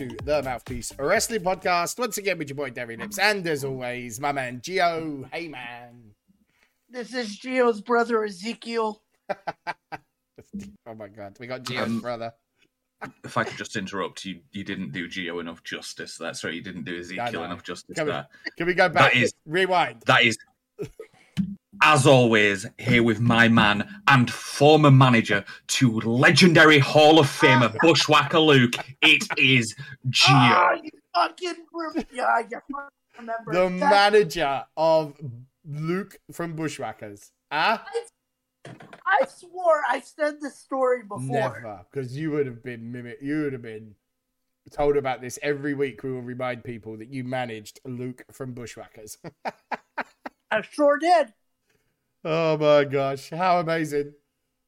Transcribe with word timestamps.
welcome 0.00 0.16
to 0.16 0.24
the 0.24 0.42
Mouthpiece 0.42 0.92
Wrestling 0.98 1.40
Podcast. 1.42 1.98
Once 1.98 2.18
again 2.18 2.38
with 2.38 2.48
your 2.48 2.56
boy 2.56 2.70
Derry 2.70 2.96
Lips, 2.96 3.18
and 3.18 3.46
as 3.46 3.64
always, 3.64 4.20
my 4.20 4.32
man 4.32 4.60
Gio. 4.60 5.28
Hey 5.32 5.48
man. 5.48 6.10
This 6.88 7.14
is 7.14 7.38
Gio's 7.38 7.80
brother 7.80 8.24
Ezekiel. 8.24 9.02
oh 9.28 10.94
my 10.96 11.08
god, 11.08 11.36
we 11.38 11.46
got 11.46 11.62
Gio's 11.64 11.86
Um, 11.86 12.00
brother. 12.00 12.32
if 13.24 13.36
I 13.36 13.44
could 13.44 13.56
just 13.58 13.76
interrupt, 13.76 14.24
you 14.24 14.40
you 14.52 14.64
didn't 14.64 14.92
do 14.92 15.08
Gio 15.08 15.40
enough 15.40 15.62
justice. 15.62 16.16
That's 16.16 16.42
right, 16.44 16.54
you 16.54 16.62
didn't 16.62 16.84
do 16.84 16.98
Ezekiel 16.98 17.44
enough 17.44 17.62
justice 17.62 17.96
Come 17.96 18.08
on. 18.08 18.14
there. 18.14 18.26
Can 18.56 18.66
we 18.66 18.74
go 18.74 18.88
back? 18.88 19.12
that 19.12 19.20
is- 19.20 19.34
Rewind. 19.46 20.02
That 20.06 20.22
is, 20.24 20.38
as 21.82 22.06
always, 22.06 22.66
here 22.78 23.02
with 23.02 23.20
my 23.20 23.48
man 23.48 23.88
and 24.08 24.30
former 24.30 24.90
manager 24.90 25.44
to 25.68 26.00
legendary 26.00 26.78
Hall 26.78 27.18
of 27.18 27.26
Famer 27.26 27.74
Bushwhacker 27.80 28.38
Luke. 28.38 28.74
It 29.02 29.26
is 29.38 29.74
Ah, 30.28 30.72
Gio. 30.74 30.80
you 30.84 30.90
fucking 31.14 32.06
yeah, 32.12 32.42
remember 33.18 33.52
The 33.52 33.70
manager 33.70 34.64
of 34.76 35.14
Luke 35.66 36.16
from 36.32 36.54
Bushwhackers. 36.54 37.30
Ah, 37.50 37.84
I 39.06 39.26
swore 39.26 39.82
I 39.88 40.00
said 40.00 40.40
this 40.40 40.58
story 40.58 41.02
before. 41.02 41.20
never, 41.20 41.80
because 41.90 42.16
you 42.16 42.30
would 42.32 42.46
have 42.46 42.62
been 42.62 42.90
mimic. 42.90 43.18
You 43.20 43.42
would 43.42 43.52
have 43.52 43.62
been 43.62 43.94
told 44.70 44.96
about 44.96 45.20
this 45.20 45.38
every 45.42 45.74
week. 45.74 46.02
We 46.02 46.12
will 46.12 46.22
remind 46.22 46.64
people 46.64 46.96
that 46.96 47.08
you 47.08 47.24
managed 47.24 47.80
Luke 47.84 48.24
from 48.32 48.54
Bushwhackers. 48.54 49.18
I 50.50 50.62
sure 50.62 50.98
did. 50.98 51.32
Oh 52.24 52.56
my 52.56 52.84
gosh, 52.84 53.30
how 53.30 53.60
amazing. 53.60 54.14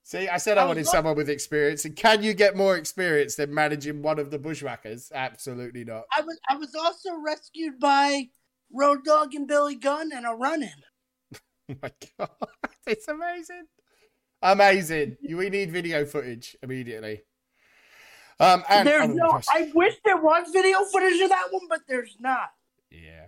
See, 0.02 0.28
I 0.28 0.36
said 0.36 0.58
I 0.58 0.62
I 0.62 0.66
wanted 0.66 0.86
lo- 0.86 0.92
someone 0.92 1.16
with 1.16 1.28
experience. 1.28 1.84
And 1.84 1.96
can 1.96 2.22
you 2.22 2.32
get 2.34 2.56
more 2.56 2.76
experience 2.76 3.34
than 3.34 3.52
managing 3.52 4.02
one 4.02 4.18
of 4.18 4.30
the 4.30 4.38
bushwhackers? 4.38 5.10
Absolutely 5.12 5.84
not. 5.84 6.04
I 6.16 6.20
was 6.20 6.38
I 6.48 6.56
was 6.56 6.74
also 6.74 7.10
rescued 7.24 7.80
by 7.80 8.28
Road 8.72 9.04
Dogg 9.04 9.34
and 9.34 9.48
Billy 9.48 9.74
Gunn 9.74 10.10
and 10.14 10.26
a 10.26 10.30
run-in. 10.30 10.70
Oh 11.68 11.74
my 11.82 11.90
god, 12.16 12.30
it's 12.86 13.08
amazing. 13.08 13.64
Amazing. 14.40 15.16
We 15.28 15.50
need 15.50 15.72
video 15.72 16.04
footage 16.04 16.56
immediately. 16.62 17.22
Um, 18.38 18.62
and 18.68 18.86
there's 18.86 19.10
oh 19.10 19.12
no. 19.12 19.30
gosh. 19.32 19.46
I 19.52 19.72
wish 19.74 19.94
there 20.04 20.16
was 20.16 20.46
video 20.52 20.84
footage 20.84 21.20
of 21.22 21.30
that 21.30 21.48
one, 21.50 21.66
but 21.68 21.80
there's 21.88 22.16
not. 22.20 22.50
yeah. 22.88 23.25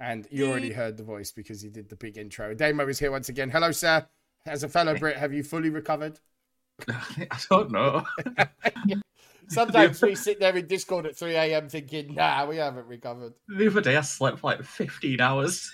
And 0.00 0.26
you 0.30 0.48
already 0.48 0.72
heard 0.72 0.96
the 0.96 1.02
voice 1.02 1.32
because 1.32 1.60
he 1.60 1.68
did 1.68 1.88
the 1.88 1.96
big 1.96 2.18
intro. 2.18 2.54
Damo 2.54 2.86
is 2.86 2.98
here 2.98 3.10
once 3.10 3.28
again. 3.28 3.50
Hello, 3.50 3.72
sir. 3.72 4.06
As 4.46 4.62
a 4.62 4.68
fellow 4.68 4.96
Brit, 4.96 5.16
have 5.16 5.32
you 5.32 5.42
fully 5.42 5.70
recovered? 5.70 6.20
I 6.88 7.38
don't 7.50 7.72
know. 7.72 8.06
Sometimes 9.48 10.00
we 10.02 10.14
sit 10.14 10.38
there 10.40 10.54
in 10.56 10.66
Discord 10.66 11.06
at 11.06 11.16
3 11.16 11.34
a.m. 11.34 11.68
thinking, 11.68 12.14
nah, 12.14 12.46
we 12.46 12.56
haven't 12.58 12.86
recovered. 12.86 13.32
The 13.48 13.66
other 13.66 13.80
day 13.80 13.96
I 13.96 14.02
slept 14.02 14.40
for 14.40 14.50
like 14.50 14.62
15 14.62 15.20
hours. 15.20 15.70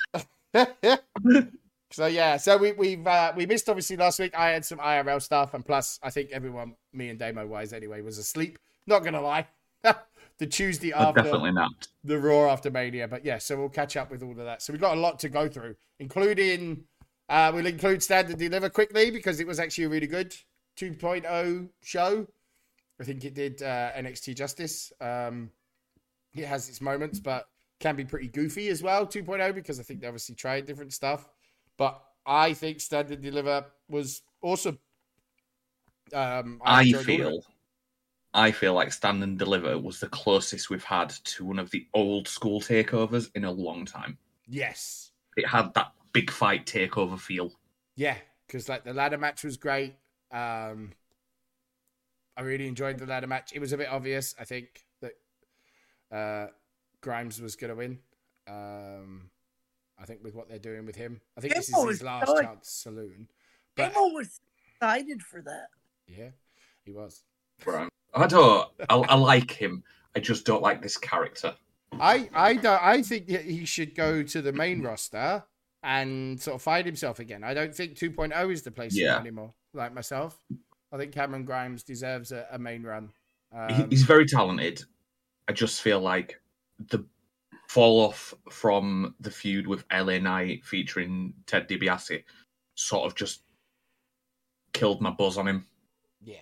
so 1.91 2.07
yeah, 2.07 2.37
so 2.37 2.57
we 2.57 2.73
we've 2.73 3.07
uh, 3.07 3.33
we 3.37 3.47
missed 3.47 3.69
obviously 3.69 3.97
last 3.97 4.21
week. 4.21 4.35
I 4.39 4.51
had 4.51 4.65
some 4.65 4.79
IRL 4.79 5.21
stuff, 5.21 5.55
and 5.55 5.67
plus 5.67 5.99
I 6.03 6.11
think 6.11 6.31
everyone, 6.31 6.77
me 6.93 7.09
and 7.09 7.19
Damo 7.19 7.47
wise 7.47 7.73
anyway, 7.73 8.01
was 8.01 8.19
asleep. 8.19 8.59
Not 8.87 9.03
gonna 9.03 9.21
lie, 9.21 9.49
the 10.39 10.47
Tuesday 10.47 10.93
I 10.93 11.09
after 11.09 11.23
definitely 11.23 11.53
not. 11.53 11.89
the 12.03 12.19
Raw 12.19 12.51
after 12.51 12.71
Mania, 12.71 13.07
but 13.07 13.25
yeah, 13.25 13.39
so 13.39 13.57
we'll 13.57 13.69
catch 13.69 13.97
up 13.97 14.11
with 14.11 14.23
all 14.23 14.33
of 14.33 14.37
that. 14.39 14.63
So 14.63 14.73
we've 14.73 14.81
got 14.81 14.97
a 14.97 15.01
lot 15.01 15.19
to 15.21 15.29
go 15.29 15.49
through, 15.49 15.77
including 15.99 16.85
uh, 17.29 17.51
we'll 17.55 17.67
include 17.67 18.03
Stand 18.03 18.31
and 18.31 18.39
Deliver 18.39 18.69
quickly 18.69 19.11
because 19.11 19.41
it 19.41 19.47
was 19.47 19.59
actually 19.59 19.85
a 19.85 19.89
really 19.89 20.07
good 20.07 20.35
2.0 20.79 21.69
show. 21.83 22.27
I 23.01 23.05
think 23.05 23.25
it 23.25 23.35
did 23.35 23.63
uh, 23.63 23.93
NXT 23.93 24.37
justice. 24.37 24.93
Um, 25.01 25.51
it 26.35 26.47
has 26.47 26.69
its 26.69 26.81
moments, 26.81 27.21
but 27.21 27.47
can 27.81 27.97
be 27.97 28.05
pretty 28.05 28.29
goofy 28.29 28.69
as 28.69 28.83
well. 28.83 29.07
2.0 29.07 29.55
because 29.55 29.81
I 29.81 29.83
think 29.83 30.01
they 30.01 30.07
obviously 30.07 30.35
tried 30.35 30.67
different 30.67 30.93
stuff. 30.93 31.29
But 31.77 32.01
I 32.27 32.53
think 32.55 32.81
Stand 32.81 33.11
and 33.11 33.23
Deliver 33.23 33.67
was 33.89 34.23
awesome. 34.43 34.79
Um, 36.13 36.61
I 36.65 36.85
it. 36.85 36.97
feel, 37.05 37.41
I 38.35 38.51
feel 38.51 38.75
like 38.75 38.93
Stand 38.93 39.23
and 39.23 39.39
Deliver 39.39 39.79
was 39.79 40.01
the 40.01 40.09
closest 40.09 40.69
we've 40.69 40.85
had 40.85 41.11
to 41.11 41.45
one 41.45 41.59
of 41.59 41.71
the 41.71 41.87
old 41.95 42.27
school 42.29 42.61
takeovers 42.61 43.31
in 43.35 43.45
a 43.45 43.51
long 43.51 43.85
time. 43.87 44.19
yes, 44.49 45.13
It 45.37 45.47
had 45.47 45.73
that 45.75 45.93
big 46.13 46.31
fight 46.31 46.67
takeover 46.67 47.19
feel. 47.19 47.53
Yeah, 47.97 48.17
because 48.47 48.69
like 48.69 48.85
the 48.85 48.93
ladder 48.93 49.19
match 49.19 49.45
was 49.45 49.57
great. 49.57 49.95
Um, 50.33 50.93
I 52.37 52.43
really 52.43 52.67
enjoyed 52.67 52.99
the 52.99 53.07
ladder 53.07 53.29
match. 53.29 53.53
It 53.55 53.61
was 53.61 53.73
a 53.73 53.77
bit 53.77 53.89
obvious, 53.89 54.35
I 54.39 54.45
think, 54.45 54.85
that 55.01 55.13
uh, 56.11 56.47
Grimes 57.01 57.41
was 57.41 57.55
going 57.55 57.71
to 57.71 57.77
win. 57.77 57.99
Um, 58.49 59.31
I 59.97 60.05
think 60.07 60.25
with 60.25 60.35
what 60.35 60.49
they're 60.49 60.59
doing 60.59 60.87
with 60.87 60.97
him, 60.97 61.21
I 61.39 61.41
think 61.41 61.55
this 61.55 61.69
is 61.69 61.85
his 61.89 62.03
last 62.03 62.27
good. 62.27 62.43
chance 62.43 62.69
saloon. 62.69 63.29
But 63.77 63.95
Damo 63.95 64.13
was 64.15 64.41
excited 64.73 65.23
for 65.23 65.41
that. 65.43 65.69
yeah, 66.09 66.31
he 66.85 66.91
was. 66.91 67.23
Right. 67.65 67.89
I 68.15 68.27
don't. 68.27 68.69
I, 68.89 68.95
I 68.97 69.15
like 69.17 69.51
him. 69.51 69.83
I 70.17 70.21
just 70.21 70.47
don't 70.47 70.63
like 70.63 70.81
this 70.83 70.97
character. 70.97 71.55
I 72.01 72.29
I 72.35 72.55
don't. 72.55 72.83
I 72.83 73.03
think 73.03 73.29
he 73.29 73.65
should 73.65 73.95
go 73.95 74.23
to 74.23 74.43
the 74.43 74.53
main 74.53 74.83
roster 74.83 75.43
and 75.83 76.41
sort 76.41 76.55
of 76.57 76.63
find 76.63 76.87
himself 76.87 77.19
again. 77.19 77.45
I 77.45 77.53
don't 77.55 77.75
think 77.75 77.95
2.0 77.97 78.53
is 78.53 78.63
the 78.63 78.71
place 78.71 78.97
Yeah. 78.97 79.19
anymore. 79.19 79.53
Like 79.75 79.93
myself, 79.93 80.41
I 80.93 80.97
think 80.97 81.13
Cameron 81.13 81.45
Grimes 81.45 81.83
deserves 81.83 82.33
a, 82.33 82.47
a 82.51 82.59
main 82.59 82.83
run. 82.83 83.11
He- 83.69 83.75
Um, 83.83 83.91
He's 83.91 84.03
very 84.05 84.27
talented. 84.27 84.83
I 85.47 85.53
just 85.53 85.83
feel 85.83 86.01
like 86.01 86.41
the 86.89 87.05
fall 87.69 88.01
off 88.07 88.33
from 88.51 89.15
the 89.21 89.31
feud 89.31 89.67
with 89.67 89.85
LA 89.93 90.19
Knight 90.19 90.65
featuring 90.65 91.35
Ted 91.47 91.69
DiBiase 91.69 92.25
sort 92.77 93.05
of 93.07 93.15
just 93.15 93.43
killed 94.73 95.01
my 95.01 95.11
buzz 95.11 95.37
on 95.39 95.47
him. 95.49 95.67
Yeah. 96.23 96.39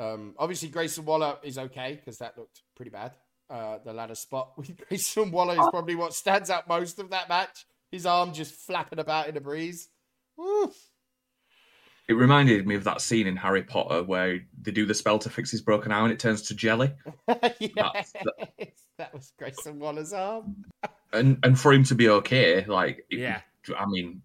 Um, 0.00 0.34
obviously, 0.38 0.70
Grayson 0.70 1.04
Waller 1.04 1.36
is 1.42 1.58
okay 1.58 1.94
because 1.94 2.18
that 2.18 2.36
looked 2.38 2.62
pretty 2.74 2.90
bad. 2.90 3.12
Uh, 3.50 3.78
the 3.84 3.92
ladder 3.92 4.14
spot 4.14 4.52
with 4.56 4.76
Grayson 4.88 5.30
Waller 5.30 5.52
is 5.54 5.68
probably 5.70 5.94
what 5.94 6.14
stands 6.14 6.48
out 6.50 6.66
most 6.68 6.98
of 6.98 7.10
that 7.10 7.28
match. 7.28 7.66
His 7.90 8.06
arm 8.06 8.32
just 8.32 8.54
flapping 8.54 8.98
about 8.98 9.28
in 9.28 9.34
the 9.34 9.40
breeze. 9.40 9.88
Woo. 10.36 10.72
It 12.08 12.14
reminded 12.14 12.66
me 12.66 12.74
of 12.76 12.84
that 12.84 13.00
scene 13.02 13.26
in 13.26 13.36
Harry 13.36 13.62
Potter 13.62 14.02
where 14.02 14.40
they 14.62 14.72
do 14.72 14.86
the 14.86 14.94
spell 14.94 15.18
to 15.20 15.30
fix 15.30 15.50
his 15.50 15.60
broken 15.60 15.92
arm 15.92 16.04
and 16.04 16.12
it 16.12 16.18
turns 16.18 16.42
to 16.42 16.54
jelly. 16.54 16.92
yes, 17.60 18.12
that 18.98 19.12
was 19.14 19.32
Grayson 19.38 19.78
Waller's 19.78 20.12
arm. 20.12 20.64
And 21.12 21.38
and 21.44 21.58
for 21.58 21.72
him 21.72 21.84
to 21.84 21.94
be 21.94 22.08
okay, 22.08 22.64
like 22.64 23.04
it- 23.10 23.18
Yeah. 23.18 23.40
I 23.76 23.84
mean, 23.86 24.22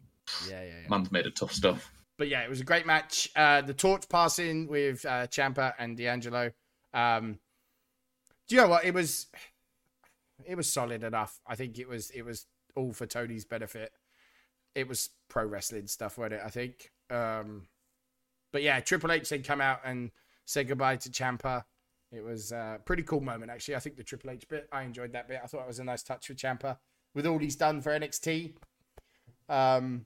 Yeah, 0.49 0.61
yeah, 0.63 0.67
yeah. 0.83 0.89
man's 0.89 1.11
made 1.11 1.25
of 1.27 1.35
tough 1.35 1.51
stuff. 1.51 1.91
But 2.17 2.29
yeah, 2.29 2.41
it 2.41 2.49
was 2.49 2.61
a 2.61 2.63
great 2.63 2.85
match. 2.85 3.29
Uh, 3.35 3.61
the 3.61 3.73
torch 3.73 4.07
passing 4.07 4.67
with 4.67 5.05
uh, 5.05 5.27
Ciampa 5.27 5.73
and 5.77 5.97
D'Angelo. 5.97 6.51
Um, 6.93 7.39
do 8.47 8.55
you 8.55 8.61
know 8.61 8.69
what? 8.69 8.85
It 8.85 8.93
was 8.93 9.27
it 10.45 10.55
was 10.55 10.71
solid 10.71 11.03
enough. 11.03 11.39
I 11.45 11.55
think 11.55 11.77
it 11.79 11.87
was 11.87 12.09
it 12.11 12.23
was 12.23 12.45
all 12.75 12.93
for 12.93 13.05
Tony's 13.05 13.45
benefit. 13.45 13.91
It 14.75 14.87
was 14.87 15.09
pro 15.29 15.45
wrestling 15.45 15.87
stuff, 15.87 16.17
wasn't 16.17 16.35
it? 16.35 16.41
I 16.45 16.49
think. 16.49 16.91
Um, 17.09 17.67
but 18.51 18.63
yeah, 18.63 18.79
Triple 18.79 19.11
H 19.11 19.29
then 19.29 19.43
come 19.43 19.61
out 19.61 19.79
and 19.83 20.11
said 20.45 20.67
goodbye 20.67 20.97
to 20.97 21.09
Ciampa. 21.09 21.63
It 22.11 22.23
was 22.23 22.51
a 22.51 22.79
pretty 22.85 23.03
cool 23.03 23.19
moment, 23.19 23.51
actually. 23.51 23.75
I 23.75 23.79
think 23.79 23.97
the 23.97 24.03
Triple 24.03 24.31
H 24.31 24.47
bit, 24.47 24.69
I 24.71 24.83
enjoyed 24.83 25.11
that 25.13 25.27
bit. 25.27 25.41
I 25.43 25.47
thought 25.47 25.61
it 25.61 25.67
was 25.67 25.79
a 25.79 25.83
nice 25.83 26.03
touch 26.03 26.27
for 26.27 26.33
Ciampa 26.33 26.77
with 27.13 27.25
all 27.25 27.39
he's 27.39 27.55
done 27.55 27.81
for 27.81 27.97
NXT. 27.97 28.53
Um, 29.49 30.05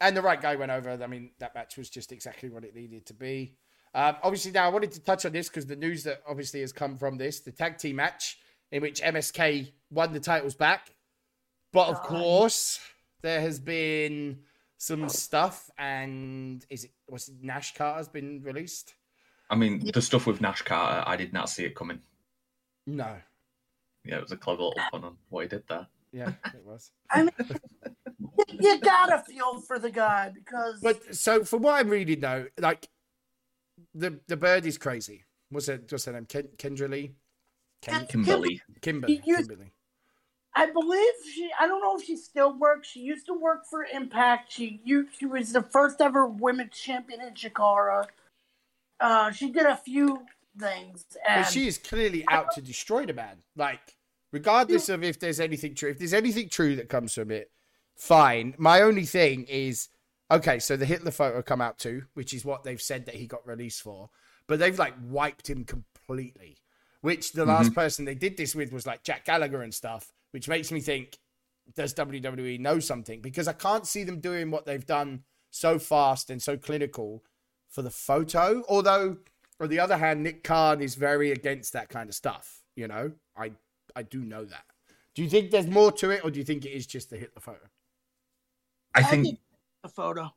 and 0.00 0.16
the 0.16 0.22
right 0.22 0.40
guy 0.40 0.56
went 0.56 0.70
over. 0.70 0.90
I 0.90 1.06
mean, 1.06 1.30
that 1.38 1.54
match 1.54 1.76
was 1.76 1.90
just 1.90 2.12
exactly 2.12 2.48
what 2.48 2.64
it 2.64 2.74
needed 2.74 3.06
to 3.06 3.14
be. 3.14 3.54
Um, 3.94 4.16
obviously, 4.22 4.52
now 4.52 4.66
I 4.66 4.68
wanted 4.68 4.92
to 4.92 5.00
touch 5.00 5.24
on 5.24 5.32
this 5.32 5.48
because 5.48 5.66
the 5.66 5.76
news 5.76 6.04
that 6.04 6.22
obviously 6.28 6.60
has 6.60 6.72
come 6.72 6.96
from 6.98 7.16
this 7.18 7.40
the 7.40 7.52
tag 7.52 7.78
team 7.78 7.96
match 7.96 8.38
in 8.70 8.82
which 8.82 9.00
MSK 9.00 9.72
won 9.90 10.12
the 10.12 10.20
titles 10.20 10.54
back. 10.54 10.94
But 11.72 11.88
of 11.88 12.02
course, 12.02 12.80
there 13.22 13.40
has 13.40 13.58
been 13.58 14.40
some 14.76 15.08
stuff, 15.08 15.70
and 15.76 16.64
is 16.70 16.84
it 16.84 16.92
was 17.08 17.28
it 17.28 17.36
Nash 17.42 17.74
Carter's 17.74 18.08
been 18.08 18.42
released? 18.42 18.94
I 19.50 19.56
mean, 19.56 19.90
the 19.92 20.02
stuff 20.02 20.26
with 20.26 20.40
Nash 20.40 20.62
Carter, 20.62 21.02
I 21.06 21.16
did 21.16 21.32
not 21.32 21.48
see 21.48 21.64
it 21.64 21.74
coming. 21.74 22.00
No. 22.86 23.16
Yeah, 24.04 24.16
it 24.16 24.22
was 24.22 24.32
a 24.32 24.36
clever 24.36 24.62
little 24.62 24.80
pun 24.90 25.04
on 25.04 25.16
what 25.30 25.42
he 25.42 25.48
did 25.48 25.64
there. 25.68 25.86
Yeah, 26.12 26.32
it 26.54 26.64
was. 26.64 26.90
I 27.10 27.22
mean, 27.22 27.30
you, 28.48 28.58
you 28.60 28.80
gotta 28.80 29.22
feel 29.26 29.60
for 29.60 29.78
the 29.78 29.90
guy 29.90 30.30
because 30.34 30.80
But 30.80 31.14
so 31.14 31.44
from 31.44 31.62
what 31.62 31.74
I'm 31.78 31.88
reading 31.88 32.20
though, 32.20 32.46
like 32.58 32.88
the 33.94 34.18
the 34.26 34.36
bird 34.36 34.66
is 34.66 34.78
crazy. 34.78 35.24
What's 35.50 35.68
it? 35.68 35.90
What's 35.90 36.04
her 36.04 36.12
name? 36.12 36.26
Ken, 36.26 36.48
Kendra 36.56 36.88
Lee. 36.88 37.14
Ken, 37.82 38.06
Kim- 38.06 38.24
Kimber 38.24 38.36
Lee. 38.38 38.60
Kimberly. 38.80 39.22
you- 39.24 39.36
Kimber 39.36 39.56
Lee. 39.56 39.72
I 40.54 40.66
believe 40.66 41.12
she. 41.32 41.48
I 41.60 41.68
don't 41.68 41.80
know 41.80 41.96
if 41.96 42.04
she 42.04 42.16
still 42.16 42.58
works. 42.58 42.88
She 42.88 43.00
used 43.00 43.26
to 43.26 43.34
work 43.34 43.64
for 43.70 43.86
Impact. 43.92 44.50
She 44.52 44.80
you 44.84 45.06
she 45.16 45.24
was 45.26 45.52
the 45.52 45.62
first 45.62 46.00
ever 46.00 46.26
women's 46.26 46.72
champion 46.72 47.20
in 47.20 47.34
Chikara. 47.34 48.06
Uh, 48.98 49.30
she 49.30 49.50
did 49.50 49.66
a 49.66 49.76
few 49.76 50.26
things. 50.58 51.04
But 51.12 51.30
And 51.30 51.46
she 51.46 51.68
is 51.68 51.78
clearly 51.78 52.24
out 52.28 52.50
to 52.54 52.60
destroy 52.60 53.06
the 53.06 53.12
man. 53.12 53.36
Like, 53.54 53.96
regardless 54.32 54.88
of 54.88 55.04
if 55.04 55.20
there's 55.20 55.38
anything 55.38 55.76
true, 55.76 55.90
if 55.90 55.98
there's 55.98 56.14
anything 56.14 56.48
true 56.48 56.74
that 56.76 56.88
comes 56.88 57.14
from 57.14 57.30
it, 57.30 57.52
fine. 57.98 58.54
My 58.56 58.80
only 58.80 59.04
thing 59.04 59.44
is, 59.44 59.88
okay, 60.30 60.58
so 60.58 60.76
the 60.76 60.86
Hitler 60.86 61.10
photo 61.10 61.42
come 61.42 61.60
out 61.60 61.78
too, 61.78 62.04
which 62.14 62.32
is 62.32 62.44
what 62.44 62.64
they've 62.64 62.80
said 62.80 63.06
that 63.06 63.16
he 63.16 63.26
got 63.26 63.46
released 63.46 63.82
for, 63.82 64.10
but 64.46 64.58
they've 64.58 64.78
like 64.78 64.94
wiped 65.02 65.50
him 65.50 65.64
completely. 65.64 66.58
Which 67.00 67.32
the 67.32 67.46
last 67.46 67.66
mm-hmm. 67.66 67.74
person 67.74 68.04
they 68.04 68.16
did 68.16 68.36
this 68.36 68.56
with 68.56 68.72
was 68.72 68.86
like 68.86 69.04
Jack 69.04 69.24
Gallagher 69.24 69.62
and 69.62 69.72
stuff, 69.72 70.12
which 70.32 70.48
makes 70.48 70.72
me 70.72 70.80
think, 70.80 71.18
does 71.76 71.94
WWE 71.94 72.58
know 72.58 72.80
something? 72.80 73.20
Because 73.20 73.46
I 73.46 73.52
can't 73.52 73.86
see 73.86 74.02
them 74.02 74.18
doing 74.18 74.50
what 74.50 74.66
they've 74.66 74.84
done 74.84 75.22
so 75.50 75.78
fast 75.78 76.28
and 76.28 76.42
so 76.42 76.56
clinical 76.56 77.22
for 77.68 77.82
the 77.82 77.90
photo. 77.90 78.64
Although, 78.68 79.18
on 79.60 79.68
the 79.68 79.78
other 79.78 79.96
hand, 79.96 80.22
Nick 80.24 80.42
Khan 80.42 80.80
is 80.80 80.96
very 80.96 81.30
against 81.30 81.72
that 81.74 81.88
kind 81.88 82.08
of 82.08 82.16
stuff. 82.16 82.62
You 82.74 82.88
know, 82.88 83.12
I 83.36 83.52
I 83.94 84.02
do 84.02 84.24
know 84.24 84.44
that. 84.44 84.64
Do 85.14 85.22
you 85.22 85.28
think 85.28 85.50
there's 85.50 85.66
more 85.66 85.92
to 85.92 86.10
it, 86.10 86.24
or 86.24 86.30
do 86.30 86.38
you 86.38 86.44
think 86.44 86.64
it 86.64 86.70
is 86.70 86.86
just 86.86 87.10
the 87.10 87.16
Hitler 87.16 87.40
photo? 87.40 87.68
I 88.98 89.02
I 89.02 89.04
think 89.04 89.38
the 89.82 89.88
photo. 89.88 90.30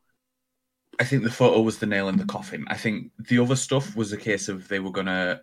I 1.00 1.04
think 1.04 1.24
the 1.24 1.32
photo 1.32 1.62
was 1.62 1.80
the 1.80 1.88
nail 1.88 2.10
in 2.10 2.18
the 2.18 2.26
coffin. 2.26 2.66
I 2.68 2.78
think 2.78 3.12
the 3.18 3.40
other 3.40 3.56
stuff 3.56 3.96
was 3.96 4.14
a 4.14 4.18
case 4.18 4.50
of 4.50 4.68
they 4.68 4.80
were 4.80 4.92
gonna 4.92 5.42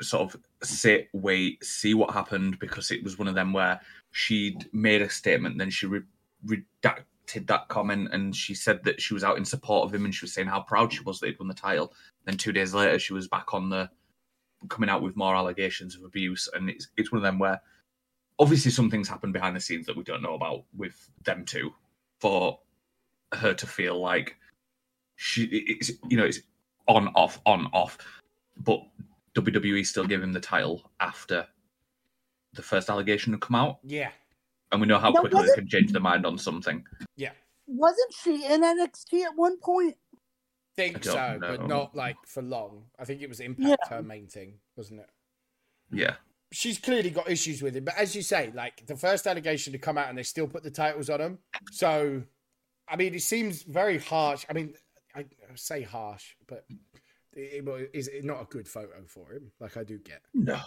sort 0.00 0.22
of 0.22 0.40
sit, 0.62 1.08
wait, 1.12 1.62
see 1.64 1.94
what 1.94 2.12
happened 2.12 2.58
because 2.58 2.90
it 2.90 3.04
was 3.04 3.18
one 3.18 3.28
of 3.28 3.34
them 3.34 3.52
where 3.52 3.80
she'd 4.10 4.68
made 4.72 5.02
a 5.02 5.10
statement, 5.10 5.58
then 5.58 5.70
she 5.70 5.86
re- 5.86 6.00
redacted 6.46 7.46
that 7.46 7.68
comment, 7.68 8.08
and 8.12 8.34
she 8.34 8.54
said 8.54 8.82
that 8.84 9.00
she 9.00 9.14
was 9.14 9.22
out 9.22 9.38
in 9.38 9.44
support 9.44 9.84
of 9.86 9.94
him, 9.94 10.04
and 10.04 10.14
she 10.14 10.24
was 10.24 10.32
saying 10.32 10.48
how 10.48 10.62
proud 10.62 10.92
she 10.92 11.02
was 11.02 11.20
that 11.20 11.28
he'd 11.28 11.38
won 11.38 11.48
the 11.48 11.54
title. 11.54 11.92
Then 12.24 12.36
two 12.36 12.52
days 12.52 12.74
later, 12.74 12.98
she 12.98 13.12
was 13.12 13.28
back 13.28 13.54
on 13.54 13.68
the 13.68 13.88
coming 14.68 14.90
out 14.90 15.02
with 15.02 15.16
more 15.16 15.36
allegations 15.36 15.94
of 15.94 16.02
abuse, 16.02 16.48
and 16.54 16.68
it's 16.70 16.88
it's 16.96 17.12
one 17.12 17.18
of 17.18 17.22
them 17.22 17.38
where 17.38 17.60
obviously 18.38 18.70
some 18.70 18.90
things 18.90 19.08
happen 19.08 19.30
behind 19.30 19.54
the 19.54 19.60
scenes 19.60 19.86
that 19.86 19.96
we 19.96 20.02
don't 20.02 20.22
know 20.22 20.34
about 20.34 20.64
with 20.76 21.10
them 21.24 21.44
two 21.44 21.72
for 22.22 22.60
her 23.34 23.52
to 23.52 23.66
feel 23.66 24.00
like 24.00 24.36
she 25.16 25.42
it's 25.46 25.90
you 26.08 26.16
know 26.16 26.24
it's 26.24 26.38
on 26.86 27.08
off 27.16 27.40
on 27.46 27.66
off 27.72 27.98
but 28.58 28.80
WWE 29.34 29.84
still 29.84 30.06
gave 30.06 30.22
him 30.22 30.32
the 30.32 30.38
title 30.40 30.88
after 31.00 31.44
the 32.52 32.62
first 32.62 32.88
allegation 32.90 33.32
had 33.32 33.40
come 33.40 33.56
out 33.56 33.78
Yeah, 33.82 34.10
and 34.70 34.80
we 34.80 34.86
know 34.86 34.98
how 35.00 35.10
No, 35.10 35.20
quickly 35.20 35.42
they 35.46 35.54
can 35.54 35.66
change 35.66 35.90
their 35.90 36.00
mind 36.02 36.24
on 36.24 36.38
something 36.38 36.84
Yeah, 37.16 37.32
Wasn't 37.66 38.14
she 38.22 38.44
in 38.46 38.60
NXT 38.62 39.24
at 39.24 39.34
one 39.36 39.58
point? 39.58 39.96
think 40.76 40.98
I 40.98 41.00
so, 41.00 41.14
don't 41.14 41.40
but 41.40 41.66
not 41.66 41.94
like 41.94 42.16
for 42.26 42.42
long. 42.42 42.84
I 42.98 43.04
think 43.04 43.20
it 43.20 43.28
was 43.28 43.40
Impact 43.40 43.80
Yeah. 43.90 43.96
her 43.96 44.02
main 44.02 44.28
thing, 44.28 44.58
wasn't 44.76 45.00
it? 45.00 45.10
yeah 45.90 46.14
she's 46.52 46.78
clearly 46.78 47.10
got 47.10 47.28
issues 47.28 47.62
with 47.62 47.74
him. 47.74 47.84
But 47.84 47.96
as 47.96 48.14
you 48.14 48.22
say, 48.22 48.52
like 48.54 48.86
the 48.86 48.96
first 48.96 49.26
allegation 49.26 49.72
to 49.72 49.78
come 49.78 49.98
out 49.98 50.08
and 50.08 50.16
they 50.16 50.22
still 50.22 50.46
put 50.46 50.62
the 50.62 50.70
titles 50.70 51.10
on 51.10 51.20
him. 51.20 51.38
So, 51.72 52.22
I 52.88 52.96
mean, 52.96 53.14
it 53.14 53.22
seems 53.22 53.62
very 53.62 53.98
harsh. 53.98 54.44
I 54.48 54.52
mean, 54.52 54.74
I, 55.14 55.24
say 55.54 55.82
harsh, 55.82 56.34
but 56.46 56.64
it, 57.32 57.66
it 57.66 57.88
is 57.92 58.10
not 58.22 58.42
a 58.42 58.44
good 58.44 58.68
photo 58.68 59.02
for 59.06 59.32
him. 59.32 59.50
Like 59.60 59.76
I 59.76 59.84
do 59.84 59.98
get. 59.98 60.22
no 60.34 60.60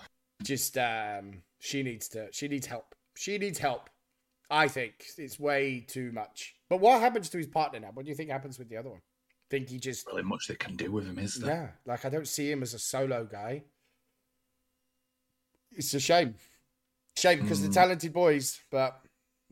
Just 0.44 0.78
um, 0.78 1.44
she 1.60 1.84
needs 1.84 2.10
to. 2.10 2.28
She 2.31 2.48
needs 2.48 2.68
help. 2.68 2.96
She 3.16 3.38
needs 3.38 3.60
help. 3.60 3.90
I 4.50 4.68
think 4.68 4.94
it's 5.18 5.40
way 5.40 5.86
too 5.88 6.12
much. 6.12 6.56
But 6.70 6.80
what 6.80 7.02
happens 7.02 7.30
to 7.30 7.38
his 7.38 7.48
partner 7.48 7.80
now? 7.80 7.90
What 7.94 8.06
do 8.06 8.10
you 8.10 8.16
think 8.16 8.30
happens 8.30 8.60
with 8.60 8.70
the 8.70 8.78
other 8.78 8.90
one? 8.90 9.02
Think 9.50 9.70
he 9.70 9.80
just 9.80 10.08
really 10.08 10.24
much 10.24 10.48
they 10.48 10.56
can 10.56 10.76
do 10.76 10.92
with 10.92 11.06
him 11.06 11.20
is 11.20 11.36
there 11.36 11.76
yeah, 11.86 11.92
like 11.92 12.04
I 12.04 12.10
don't 12.10 12.28
see 12.28 12.52
him 12.52 12.64
as 12.64 12.74
a 12.74 12.80
solo 12.80 13.28
guy. 13.31 13.64
It's 15.75 15.94
a 15.94 16.00
shame, 16.00 16.36
shame 17.18 17.42
because 17.42 17.62
the 17.62 17.69
Mm. 17.69 17.74
talented 17.74 18.13
boys, 18.13 18.60
but 18.72 19.01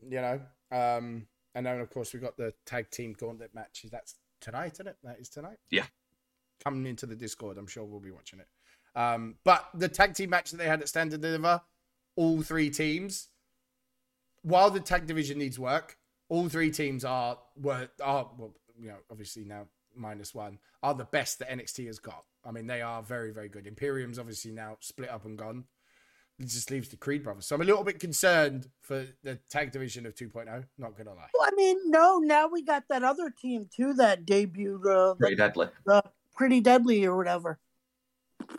you 0.02 0.20
know, 0.20 0.40
um, 0.70 1.26
and 1.54 1.66
then 1.66 1.80
of 1.80 1.90
course 1.90 2.12
we've 2.12 2.22
got 2.22 2.36
the 2.36 2.52
tag 2.66 2.90
team 2.90 3.12
gauntlet 3.14 3.54
matches. 3.54 3.90
That's 3.90 4.16
tonight, 4.40 4.72
isn't 4.74 4.88
it? 4.88 4.96
That 5.02 5.18
is 5.20 5.28
tonight. 5.28 5.58
Yeah. 5.70 5.86
coming 6.62 6.86
into 6.86 7.04
the 7.04 7.16
Discord, 7.16 7.58
I'm 7.58 7.66
sure 7.66 7.84
we'll 7.84 8.00
be 8.00 8.10
watching 8.12 8.38
it. 8.40 8.48
Um, 8.94 9.36
but 9.44 9.68
the 9.74 9.88
tag 9.88 10.14
team 10.14 10.30
match 10.30 10.50
that 10.52 10.56
they 10.56 10.66
had 10.68 10.80
at 10.80 10.88
Stand 10.88 11.12
and 11.12 11.20
Deliver, 11.20 11.60
all 12.16 12.40
three 12.42 12.70
teams, 12.70 13.28
while 14.42 14.70
the 14.70 14.80
tag 14.80 15.06
division 15.06 15.36
needs 15.38 15.58
work, 15.58 15.98
all 16.28 16.48
three 16.48 16.70
teams 16.70 17.04
are 17.04 17.38
were 17.56 17.88
are 18.02 18.30
well, 18.38 18.54
you 18.80 18.88
know, 18.88 18.98
obviously 19.10 19.44
now 19.44 19.66
minus 19.94 20.34
one, 20.34 20.58
are 20.82 20.94
the 20.94 21.04
best 21.04 21.38
that 21.40 21.50
NXT 21.50 21.86
has 21.86 21.98
got. 21.98 22.24
I 22.44 22.50
mean, 22.50 22.66
they 22.66 22.82
are 22.82 23.02
very, 23.02 23.30
very 23.32 23.48
good. 23.48 23.66
Imperium's 23.66 24.18
obviously 24.18 24.50
now 24.52 24.76
split 24.80 25.10
up 25.10 25.24
and 25.24 25.36
gone. 25.38 25.64
It 26.40 26.48
just 26.48 26.70
leaves 26.70 26.88
the 26.88 26.96
Creed 26.96 27.22
brothers. 27.22 27.46
So 27.46 27.54
I'm 27.54 27.62
a 27.62 27.64
little 27.64 27.84
bit 27.84 28.00
concerned 28.00 28.68
for 28.80 29.06
the 29.22 29.38
tag 29.48 29.70
division 29.70 30.04
of 30.04 30.14
2.0. 30.16 30.64
Not 30.78 30.96
gonna 30.96 31.14
lie. 31.14 31.28
Well, 31.32 31.48
I 31.50 31.54
mean, 31.54 31.78
no. 31.86 32.18
Now 32.18 32.48
we 32.48 32.62
got 32.62 32.84
that 32.88 33.04
other 33.04 33.30
team 33.30 33.68
too 33.74 33.94
that 33.94 34.24
debuted, 34.24 34.84
uh, 34.86 35.14
pretty 35.14 35.36
deadly 35.36 35.68
the 35.86 36.02
Pretty 36.34 36.60
Deadly 36.60 37.04
or 37.04 37.16
whatever. 37.16 37.58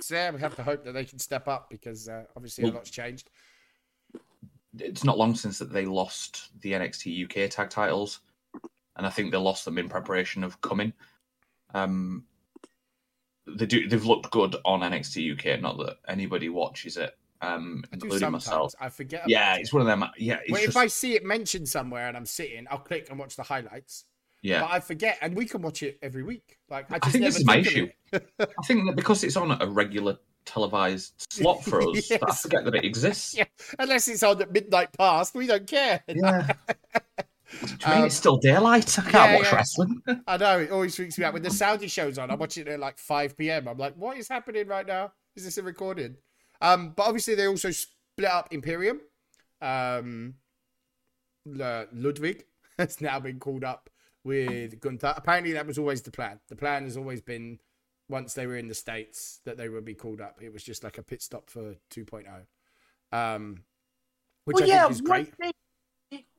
So 0.02 0.16
yeah, 0.16 0.32
we 0.32 0.40
have 0.40 0.56
to 0.56 0.64
hope 0.64 0.84
that 0.86 0.94
they 0.94 1.06
can 1.06 1.20
step 1.20 1.48
up 1.48 1.70
because 1.70 2.08
uh, 2.08 2.24
obviously 2.36 2.64
a 2.64 2.72
lot's 2.72 2.90
changed. 2.90 3.30
it's 4.80 5.04
not 5.04 5.18
long 5.18 5.36
since 5.36 5.60
that 5.60 5.72
they 5.72 5.86
lost 5.86 6.50
the 6.62 6.72
NXT 6.72 7.26
UK 7.26 7.50
tag 7.50 7.70
titles, 7.70 8.22
and 8.96 9.06
I 9.06 9.10
think 9.10 9.32
they 9.32 9.38
lost 9.38 9.66
them 9.66 9.78
in 9.78 9.90
preparation 9.90 10.44
of 10.44 10.60
coming. 10.62 10.94
Um, 11.74 12.26
they 13.46 13.66
do. 13.66 13.88
They've 13.88 14.06
looked 14.06 14.32
good 14.32 14.56
on 14.66 14.82
NXT 14.82 15.34
UK. 15.34 15.62
Not 15.62 15.78
that 15.78 15.98
anybody 16.08 16.50
watches 16.50 16.98
it, 16.98 17.16
um, 17.42 17.84
I 17.86 17.90
including 17.94 18.20
sometimes. 18.20 18.46
myself. 18.48 18.74
I 18.80 18.90
forget. 18.90 19.22
about 19.22 19.30
Yeah, 19.30 19.56
it. 19.56 19.62
it's 19.62 19.74
one 19.74 19.82
of 19.82 19.88
them. 19.88 20.04
Yeah, 20.18 20.40
it's 20.44 20.52
Well, 20.52 20.64
if 20.64 20.78
I 20.78 20.88
see 20.88 21.16
it 21.16 21.24
mentioned 21.24 21.68
somewhere 21.70 22.08
and 22.08 22.16
I'm 22.18 22.26
sitting, 22.26 22.66
I'll 22.70 22.78
click 22.80 23.08
and 23.10 23.20
watch 23.20 23.36
the 23.36 23.44
highlights. 23.44 24.06
yeah. 24.42 24.62
But 24.62 24.72
I 24.72 24.80
forget, 24.80 25.18
and 25.22 25.36
we 25.36 25.46
can 25.46 25.62
watch 25.62 25.84
it 25.84 25.98
every 26.02 26.24
week. 26.24 26.58
Like 26.70 26.92
I 26.92 26.96
I 26.96 27.00
think 27.10 27.22
never 27.22 27.26
this 27.32 27.38
is 27.40 27.46
my 27.46 27.58
issue. 27.58 27.90
I 28.14 28.20
think 28.66 28.86
that 28.88 28.96
because 28.96 29.24
it's 29.24 29.36
on 29.38 29.52
a 29.62 29.66
regular 29.68 30.18
televised 30.46 31.14
slot 31.32 31.64
for 31.64 31.82
us, 31.82 32.08
that 32.10 32.22
I 32.30 32.34
forget 32.36 32.64
that 32.66 32.76
it 32.76 32.86
exists. 32.86 33.36
Yeah. 33.36 33.46
Unless 33.80 34.08
it's 34.08 34.22
on 34.24 34.42
at 34.42 34.52
midnight 34.52 34.90
past, 34.98 35.34
we 35.36 35.48
don't 35.48 35.66
care. 35.68 36.04
Yeah. 36.16 36.54
Do 37.62 37.68
you 37.70 37.88
mean 37.88 37.98
Um, 38.00 38.06
it's 38.06 38.16
still 38.16 38.38
daylight? 38.38 38.98
I 39.00 39.02
can't 39.04 39.14
yeah, 39.14 39.36
watch 39.38 39.46
yeah. 39.46 39.56
wrestling. 39.56 40.02
I 40.28 40.36
know 40.38 40.60
it 40.60 40.72
always 40.72 40.96
freaks 40.96 41.18
me 41.18 41.24
out 41.26 41.34
when 41.34 41.44
the 41.44 41.52
Saudi 41.52 41.88
show's 41.88 42.18
on. 42.18 42.32
I'm 42.32 42.40
watching 42.40 42.66
it 42.68 42.70
at 42.74 42.80
like 42.80 42.98
5 42.98 43.38
p.m. 43.38 43.68
I'm 43.68 43.78
like, 43.78 43.94
what 43.96 44.18
is 44.18 44.28
happening 44.28 44.68
right 44.68 44.86
now? 44.86 45.14
Is 45.36 45.46
this 45.46 45.58
a 45.60 45.64
recording? 45.64 46.16
Um, 46.62 46.94
but 46.96 47.04
obviously 47.04 47.36
they 47.36 47.48
also 47.48 47.72
split 47.72 48.30
up 48.30 48.50
Imperium. 48.52 49.02
Um, 49.62 50.36
Ludwig 51.46 52.46
has 52.78 53.02
now 53.02 53.20
been 53.20 53.40
called 53.40 53.64
up 53.64 53.90
with 54.24 54.80
Gunther. 54.80 55.14
Apparently 55.16 55.54
that 55.54 55.68
was 55.68 55.78
always 55.78 56.02
the 56.02 56.12
plan. 56.12 56.40
The 56.50 56.56
plan 56.56 56.84
has 56.84 56.98
always 56.98 57.22
been 57.22 57.60
once 58.10 58.34
they 58.34 58.48
were 58.48 58.58
in 58.58 58.68
the 58.68 58.76
states 58.76 59.40
that 59.46 59.58
they 59.58 59.70
would 59.70 59.86
be 59.86 59.96
called 59.96 60.22
up. 60.22 60.40
It 60.42 60.54
was 60.54 60.64
just 60.64 60.84
like 60.84 60.98
a 60.98 61.04
pit 61.04 61.22
stop 61.22 61.50
for 61.50 61.76
2.0. 61.92 62.26
Um, 63.12 63.64
which 64.46 64.56
well, 64.56 64.64
I 64.64 64.68
yeah. 64.68 64.82
think 64.84 64.92
is 64.92 65.02
great. 65.02 65.34
They, 65.40 65.52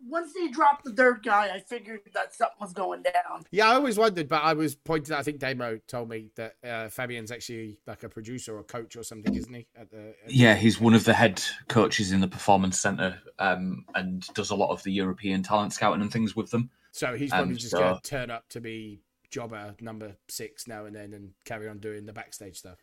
once 0.09 0.33
they 0.33 0.49
dropped 0.49 0.85
the 0.85 0.93
third 0.93 1.23
guy, 1.25 1.51
I 1.53 1.59
figured 1.61 2.01
that 2.15 2.35
something 2.35 2.57
was 2.61 2.73
going 2.73 3.03
down. 3.03 3.45
Yeah, 3.51 3.69
I 3.71 3.75
always 3.75 3.99
wondered, 3.99 4.29
but 4.29 4.43
I 4.43 4.53
was 4.53 4.75
pointed. 4.75 5.13
I 5.13 5.23
think 5.23 5.39
Damo 5.39 5.79
told 5.89 6.09
me 6.09 6.31
that 6.37 6.57
uh, 6.65 6.89
Fabian's 6.89 7.33
actually 7.33 7.79
like 7.87 8.03
a 8.03 8.09
producer 8.09 8.57
or 8.57 8.63
coach 8.63 8.97
or 8.97 9.03
something, 9.03 9.35
isn't 9.35 9.53
he? 9.53 9.67
At 9.77 9.91
the, 9.91 10.15
at 10.25 10.31
Yeah, 10.31 10.55
he's 10.55 10.81
one 10.81 10.95
of 10.95 11.05
the 11.05 11.13
head 11.15 11.43
coaches 11.69 12.13
in 12.13 12.21
the 12.21 12.29
performance 12.29 12.79
center, 12.79 13.19
um, 13.39 13.85
and 13.95 14.27
does 14.35 14.51
a 14.51 14.55
lot 14.57 14.71
of 14.71 14.83
the 14.85 14.93
European 14.93 15.43
talent 15.43 15.73
scouting 15.73 16.03
and 16.03 16.13
things 16.13 16.37
with 16.37 16.51
them. 16.51 16.71
So 16.93 17.15
he's 17.15 17.31
probably 17.31 17.53
Um, 17.55 17.59
just 17.59 17.71
so- 17.73 17.79
going 17.79 17.97
to 17.97 18.03
turn 18.03 18.31
up 18.31 18.49
to 18.51 18.61
be 18.61 19.01
jobber 19.29 19.75
number 19.81 20.17
six 20.29 20.69
now 20.69 20.85
and 20.87 20.95
then 20.95 21.13
and 21.13 21.33
carry 21.45 21.69
on 21.69 21.79
doing 21.79 22.07
the 22.07 22.13
backstage 22.13 22.57
stuff. 22.57 22.79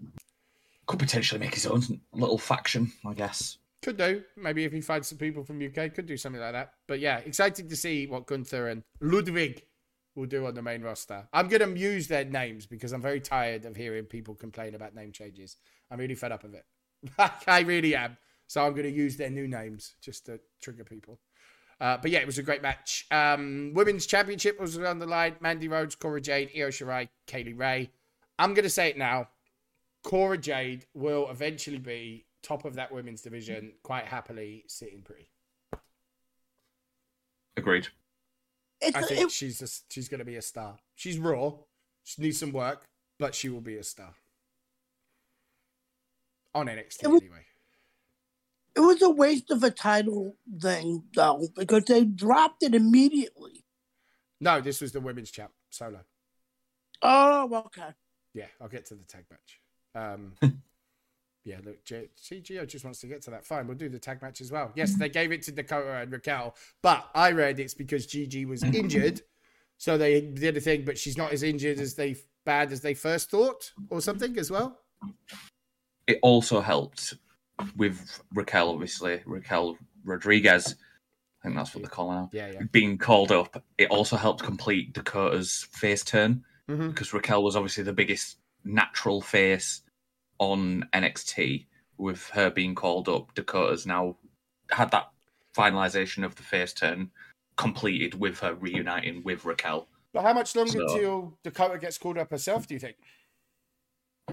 Could 0.85 0.99
potentially 0.99 1.39
make 1.39 1.53
his 1.53 1.65
own 1.65 1.81
little 2.11 2.37
faction, 2.37 2.91
I 3.05 3.13
guess. 3.13 3.57
Could 3.83 3.97
do. 3.97 4.23
Maybe 4.37 4.63
if 4.63 4.71
he 4.71 4.79
finds 4.79 5.09
some 5.09 5.17
people 5.17 5.43
from 5.43 5.61
UK, 5.61 5.93
could 5.93 6.05
do 6.05 6.15
something 6.15 6.41
like 6.41 6.53
that. 6.53 6.73
But 6.87 7.01
yeah, 7.01 7.17
excited 7.17 7.69
to 7.69 7.75
see 7.75 8.07
what 8.07 8.25
Gunther 8.25 8.69
and 8.69 8.81
Ludwig 9.01 9.61
will 10.15 10.25
do 10.25 10.45
on 10.45 10.53
the 10.53 10.61
main 10.61 10.81
roster. 10.81 11.27
I'm 11.33 11.49
going 11.49 11.73
to 11.73 11.79
use 11.79 12.07
their 12.07 12.23
names 12.23 12.65
because 12.65 12.93
I'm 12.93 13.01
very 13.01 13.19
tired 13.19 13.65
of 13.65 13.75
hearing 13.75 14.05
people 14.05 14.35
complain 14.35 14.73
about 14.73 14.95
name 14.95 15.11
changes. 15.11 15.57
I'm 15.91 15.99
really 15.99 16.15
fed 16.15 16.31
up 16.31 16.45
of 16.45 16.53
it. 16.53 16.65
I 17.47 17.61
really 17.61 17.93
am. 17.95 18.17
So 18.47 18.65
I'm 18.65 18.71
going 18.71 18.83
to 18.83 18.91
use 18.91 19.17
their 19.17 19.29
new 19.29 19.47
names 19.47 19.95
just 20.01 20.27
to 20.27 20.39
trigger 20.61 20.85
people. 20.85 21.19
Uh, 21.81 21.97
but 22.01 22.11
yeah, 22.11 22.19
it 22.19 22.25
was 22.25 22.37
a 22.37 22.43
great 22.43 22.61
match. 22.61 23.05
Um, 23.11 23.71
women's 23.73 24.05
championship 24.05 24.59
was 24.61 24.77
on 24.77 24.99
the 24.99 25.05
line. 25.05 25.35
Mandy 25.41 25.67
Rhodes, 25.67 25.95
Cora 25.95 26.21
Jade, 26.21 26.51
Io 26.55 26.69
Shirai, 26.69 27.09
Kay 27.27 27.43
Lee 27.43 27.53
Ray. 27.53 27.91
I'm 28.39 28.53
going 28.53 28.63
to 28.63 28.69
say 28.69 28.89
it 28.89 28.97
now. 28.97 29.27
Cora 30.03 30.37
Jade 30.37 30.85
will 30.93 31.29
eventually 31.29 31.79
be 31.79 32.25
top 32.43 32.65
of 32.65 32.75
that 32.75 32.91
women's 32.91 33.21
division 33.21 33.73
quite 33.81 34.05
happily, 34.05 34.65
sitting 34.67 35.01
pretty. 35.01 35.29
Agreed. 37.57 37.87
It's 38.81 38.95
I 38.97 39.01
think 39.03 39.21
it, 39.21 39.31
she's 39.31 39.61
a, 39.61 39.67
she's 39.91 40.09
going 40.09 40.19
to 40.19 40.25
be 40.25 40.35
a 40.35 40.41
star. 40.41 40.77
She's 40.95 41.17
raw. 41.17 41.53
She 42.03 42.21
needs 42.21 42.39
some 42.39 42.51
work, 42.51 42.85
but 43.17 43.33
she 43.33 43.49
will 43.49 43.61
be 43.61 43.77
a 43.77 43.83
star. 43.83 44.13
on 46.53 46.67
NXT 46.67 47.03
It 47.03 47.07
was- 47.07 47.21
anyway. 47.21 47.45
It 48.75 48.79
was 48.79 49.01
a 49.03 49.09
waste 49.11 49.51
of 49.51 49.61
a 49.63 49.69
title 49.69 50.35
thing, 50.59 51.03
though, 51.13 51.47
because 51.55 51.83
they 51.85 52.05
dropped 52.05 52.63
it 52.63 52.73
immediately. 52.73 53.63
No, 54.41 54.61
this 54.61 54.81
was 54.81 54.91
the 54.91 54.99
women's 54.99 55.29
champ 55.29 55.51
solo. 55.69 55.99
Oh, 57.03 57.63
okay. 57.67 57.89
Yeah, 58.33 58.47
I'll 58.59 58.67
get 58.69 58.87
to 58.87 58.95
the 58.95 59.03
tag 59.03 59.25
match. 59.29 59.59
Um, 59.93 60.33
yeah, 61.43 61.57
look, 61.65 61.83
G- 61.83 62.09
see, 62.15 62.39
just 62.41 62.83
wants 62.85 62.99
to 63.01 63.07
get 63.07 63.21
to 63.23 63.31
that. 63.31 63.45
Fine, 63.45 63.67
we'll 63.67 63.77
do 63.77 63.89
the 63.89 63.99
tag 63.99 64.21
match 64.21 64.39
as 64.41 64.51
well. 64.51 64.71
Yes, 64.75 64.95
they 64.95 65.09
gave 65.09 65.31
it 65.31 65.41
to 65.43 65.51
Dakota 65.51 65.93
and 65.97 66.11
Raquel, 66.11 66.55
but 66.81 67.09
I 67.13 67.31
read 67.31 67.59
it's 67.59 67.73
because 67.73 68.05
Gigi 68.05 68.45
was 68.45 68.63
injured, 68.63 69.21
so 69.77 69.97
they 69.97 70.21
did 70.21 70.55
a 70.57 70.61
thing. 70.61 70.85
But 70.85 70.97
she's 70.97 71.17
not 71.17 71.31
as 71.33 71.43
injured 71.43 71.79
as 71.79 71.95
they 71.95 72.15
bad 72.45 72.71
as 72.71 72.81
they 72.81 72.93
first 72.93 73.29
thought, 73.29 73.71
or 73.89 74.01
something 74.01 74.37
as 74.37 74.49
well. 74.51 74.79
It 76.07 76.19
also 76.21 76.59
helped 76.61 77.13
with 77.77 78.21
Raquel, 78.33 78.69
obviously 78.69 79.21
Raquel 79.25 79.77
Rodriguez. 80.03 80.75
I 81.41 81.47
think 81.47 81.55
that's 81.57 81.75
what 81.75 81.83
they 81.83 81.89
call 81.89 82.09
her 82.09 82.15
now. 82.15 82.29
Yeah, 82.31 82.51
yeah. 82.53 82.61
Being 82.71 82.97
called 82.97 83.31
up, 83.31 83.63
it 83.77 83.89
also 83.89 84.15
helped 84.15 84.43
complete 84.43 84.93
Dakota's 84.93 85.67
face 85.71 86.03
turn 86.03 86.43
Mhm. 86.69 86.89
because 86.89 87.13
Raquel 87.13 87.43
was 87.43 87.55
obviously 87.57 87.83
the 87.83 87.91
biggest 87.93 88.37
natural 88.63 89.21
face 89.21 89.81
on 90.39 90.87
NXT. 90.93 91.67
With 91.97 92.27
her 92.29 92.49
being 92.49 92.73
called 92.75 93.07
up, 93.07 93.33
Dakota's 93.35 93.85
now 93.85 94.17
had 94.71 94.89
that 94.91 95.11
finalization 95.55 96.23
of 96.25 96.35
the 96.35 96.41
face 96.43 96.73
turn 96.73 97.11
completed 97.55 98.19
with 98.19 98.39
her 98.39 98.55
reuniting 98.55 99.21
with 99.23 99.45
Raquel. 99.45 99.87
But 100.11 100.23
how 100.23 100.33
much 100.33 100.55
longer 100.55 100.71
So- 100.71 100.97
till 100.97 101.37
Dakota 101.43 101.77
gets 101.77 101.97
called 101.99 102.17
up 102.17 102.31
herself? 102.31 102.67
Do 102.67 102.73
you 102.73 102.79
think? 102.79 102.97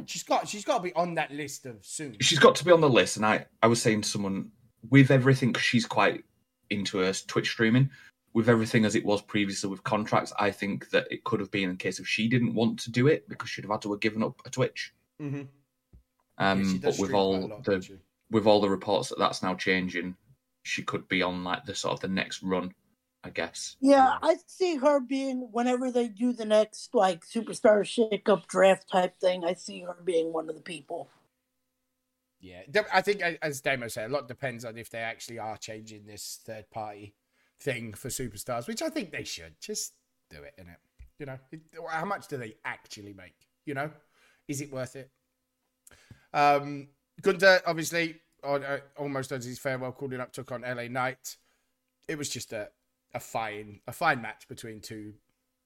She's 0.06 0.22
got 0.22 0.48
she's 0.48 0.64
got 0.64 0.78
to 0.78 0.82
be 0.84 0.92
on 0.94 1.14
that 1.16 1.32
list 1.32 1.66
of 1.66 1.84
soon. 1.84 2.16
she's 2.20 2.38
got 2.38 2.54
to 2.56 2.64
be 2.64 2.70
on 2.70 2.80
the 2.80 2.88
list. 2.88 3.16
And 3.16 3.26
I, 3.26 3.46
I 3.62 3.66
was 3.66 3.82
saying 3.82 4.02
to 4.02 4.08
someone 4.08 4.50
with 4.88 5.10
everything, 5.10 5.52
she's 5.54 5.84
quite 5.84 6.24
into 6.70 6.98
her 6.98 7.12
Twitch 7.12 7.50
streaming. 7.50 7.90
With 8.32 8.48
everything 8.48 8.84
as 8.84 8.94
it 8.94 9.04
was 9.04 9.20
previously 9.20 9.68
with 9.68 9.82
contracts, 9.82 10.32
I 10.38 10.52
think 10.52 10.90
that 10.90 11.08
it 11.10 11.24
could 11.24 11.40
have 11.40 11.50
been 11.50 11.68
in 11.68 11.76
case 11.76 11.98
if 11.98 12.06
she 12.06 12.28
didn't 12.28 12.54
want 12.54 12.78
to 12.80 12.90
do 12.92 13.08
it 13.08 13.28
because 13.28 13.50
she'd 13.50 13.64
have 13.64 13.72
had 13.72 13.82
to 13.82 13.90
have 13.90 14.00
given 14.00 14.22
up 14.22 14.40
a 14.46 14.50
Twitch. 14.50 14.94
Mm-hmm. 15.20 15.42
Um, 16.40 16.78
but 16.78 16.98
with 16.98 17.12
all 17.12 17.60
the 17.62 17.98
with 18.30 18.46
all 18.46 18.60
the 18.60 18.70
reports 18.70 19.10
that 19.10 19.18
that's 19.18 19.42
now 19.42 19.54
changing, 19.54 20.16
she 20.62 20.82
could 20.82 21.06
be 21.06 21.22
on 21.22 21.44
like 21.44 21.64
the 21.66 21.74
sort 21.74 21.94
of 21.94 22.00
the 22.00 22.08
next 22.08 22.42
run, 22.42 22.72
I 23.22 23.30
guess. 23.30 23.76
Yeah, 23.80 24.16
I 24.22 24.36
see 24.46 24.76
her 24.76 25.00
being 25.00 25.48
whenever 25.52 25.90
they 25.90 26.08
do 26.08 26.32
the 26.32 26.46
next 26.46 26.94
like 26.94 27.26
superstar 27.26 27.84
shake-up 27.84 28.46
draft 28.48 28.88
type 28.90 29.20
thing. 29.20 29.44
I 29.44 29.52
see 29.52 29.82
her 29.82 29.98
being 30.02 30.32
one 30.32 30.48
of 30.48 30.56
the 30.56 30.62
people. 30.62 31.10
Yeah, 32.40 32.62
I 32.90 33.02
think 33.02 33.20
as 33.20 33.60
Damo 33.60 33.88
said, 33.88 34.10
a 34.10 34.12
lot 34.12 34.26
depends 34.26 34.64
on 34.64 34.78
if 34.78 34.88
they 34.88 35.00
actually 35.00 35.38
are 35.38 35.58
changing 35.58 36.06
this 36.06 36.40
third 36.46 36.70
party 36.70 37.14
thing 37.60 37.92
for 37.92 38.08
superstars, 38.08 38.66
which 38.66 38.80
I 38.80 38.88
think 38.88 39.12
they 39.12 39.24
should. 39.24 39.56
Just 39.60 39.92
do 40.30 40.38
it, 40.42 40.54
in 40.56 40.68
it. 40.68 40.78
You 41.18 41.26
know, 41.26 41.38
how 41.90 42.06
much 42.06 42.28
do 42.28 42.38
they 42.38 42.54
actually 42.64 43.12
make? 43.12 43.34
You 43.66 43.74
know, 43.74 43.90
is 44.48 44.62
it 44.62 44.72
worth 44.72 44.96
it? 44.96 45.10
Um, 46.32 46.88
Gunther 47.22 47.60
obviously 47.66 48.16
on, 48.42 48.64
uh, 48.64 48.78
almost 48.96 49.32
as 49.32 49.44
his 49.44 49.58
farewell 49.58 49.92
calling 49.92 50.20
up 50.20 50.32
took 50.32 50.52
on 50.52 50.62
LA 50.62 50.88
Knight. 50.88 51.36
It 52.08 52.18
was 52.18 52.28
just 52.28 52.52
a 52.52 52.70
a 53.12 53.20
fine 53.20 53.80
a 53.86 53.92
fine 53.92 54.22
match 54.22 54.46
between 54.48 54.80
two 54.80 55.14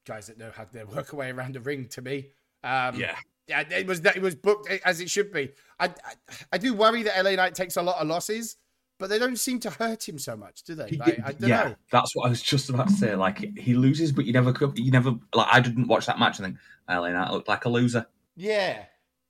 guys 0.07 0.27
that 0.29 0.39
know 0.39 0.51
how 0.55 0.65
to 0.65 0.85
work 0.85 1.13
away 1.13 1.31
around 1.31 1.55
the 1.55 1.61
ring. 1.61 1.87
To 1.89 2.03
me, 2.03 2.29
um, 2.63 2.99
Yeah, 2.99 3.17
yeah, 3.47 3.65
it 3.71 3.87
was 3.87 4.01
that 4.03 4.17
it 4.17 4.23
was 4.23 4.35
booked 4.35 4.69
as 4.85 5.01
it 5.01 5.11
should 5.11 5.31
be. 5.33 5.53
I, 5.79 5.87
I 5.87 5.93
I 6.53 6.59
do 6.59 6.75
worry 6.75 7.03
that 7.03 7.23
LA 7.23 7.33
Knight 7.33 7.55
takes 7.55 7.77
a 7.77 7.83
lot 7.83 8.01
of 8.01 8.09
losses, 8.09 8.57
but 8.99 9.11
they 9.11 9.19
don't 9.19 9.39
seem 9.39 9.61
to 9.61 9.71
hurt 9.71 10.09
him 10.09 10.19
so 10.19 10.37
much, 10.37 10.63
do 10.63 10.75
they? 10.75 10.91
Like, 10.97 11.21
I 11.25 11.33
don't 11.33 11.49
yeah, 11.49 11.65
know. 11.65 11.75
that's 11.91 12.15
what 12.17 12.27
I 12.27 12.31
was 12.31 12.43
just 12.43 12.71
about 12.71 12.89
to 12.89 12.95
say. 12.95 13.15
Like 13.15 13.39
he 13.59 13.75
loses, 13.75 14.13
but 14.13 14.25
you 14.25 14.33
never, 14.33 14.53
could- 14.53 14.79
you 14.79 14.91
never. 14.91 15.15
Like 15.35 15.49
I 15.53 15.61
didn't 15.61 15.89
watch 15.89 16.07
that 16.07 16.19
match 16.19 16.39
and 16.39 16.47
think, 16.47 16.59
LA 16.89 17.11
Knight 17.11 17.31
looked 17.31 17.49
like 17.49 17.65
a 17.67 17.69
loser. 17.69 18.07
Yeah, 18.37 18.85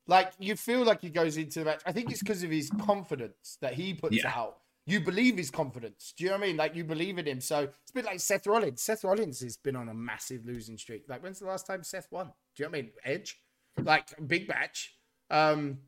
like 0.07 0.33
you 0.39 0.57
feel 0.57 0.85
like 0.85 1.01
he 1.01 1.11
goes 1.11 1.37
into 1.37 1.61
the 1.61 1.65
match. 1.67 1.83
I 1.87 1.93
think 1.93 2.11
it's 2.11 2.21
because 2.21 2.43
of 2.43 2.51
his 2.51 2.71
confidence 2.85 3.59
that 3.61 3.75
he 3.75 3.95
puts 3.95 4.17
Yeah. 4.17 4.33
out. 4.35 4.59
You 4.87 5.01
believe 5.01 5.39
his 5.39 5.51
confidence. 5.51 6.13
Do 6.15 6.25
you 6.25 6.31
know 6.31 6.37
what 6.37 6.45
I 6.45 6.47
mean? 6.49 6.57
Like 6.59 6.75
you 6.77 6.85
believe 6.85 7.17
in 7.19 7.27
him. 7.27 7.41
So 7.41 7.61
it's 7.61 7.91
a 7.91 7.95
bit 7.95 8.05
like 8.05 8.21
Seth 8.21 8.47
Rollins. 8.47 8.83
Seth 8.83 9.03
Rollins 9.03 9.41
has 9.41 9.57
been 9.57 9.77
on 9.77 9.89
a 9.89 9.95
massive 9.95 10.45
losing 10.45 10.77
streak. 10.77 11.05
Like 11.09 11.23
when's 11.23 11.39
the 11.39 11.47
last 11.47 11.67
time 11.67 11.83
Seth 11.83 12.09
won? 12.11 12.27
Do 12.55 12.63
you 12.63 12.67
know 12.67 12.71
what 12.71 12.79
I 12.79 12.83
mean? 12.83 12.91
Edge, 13.03 13.41
like 13.83 14.09
big 14.29 14.47
match. 14.49 14.95
Um. 15.31 15.79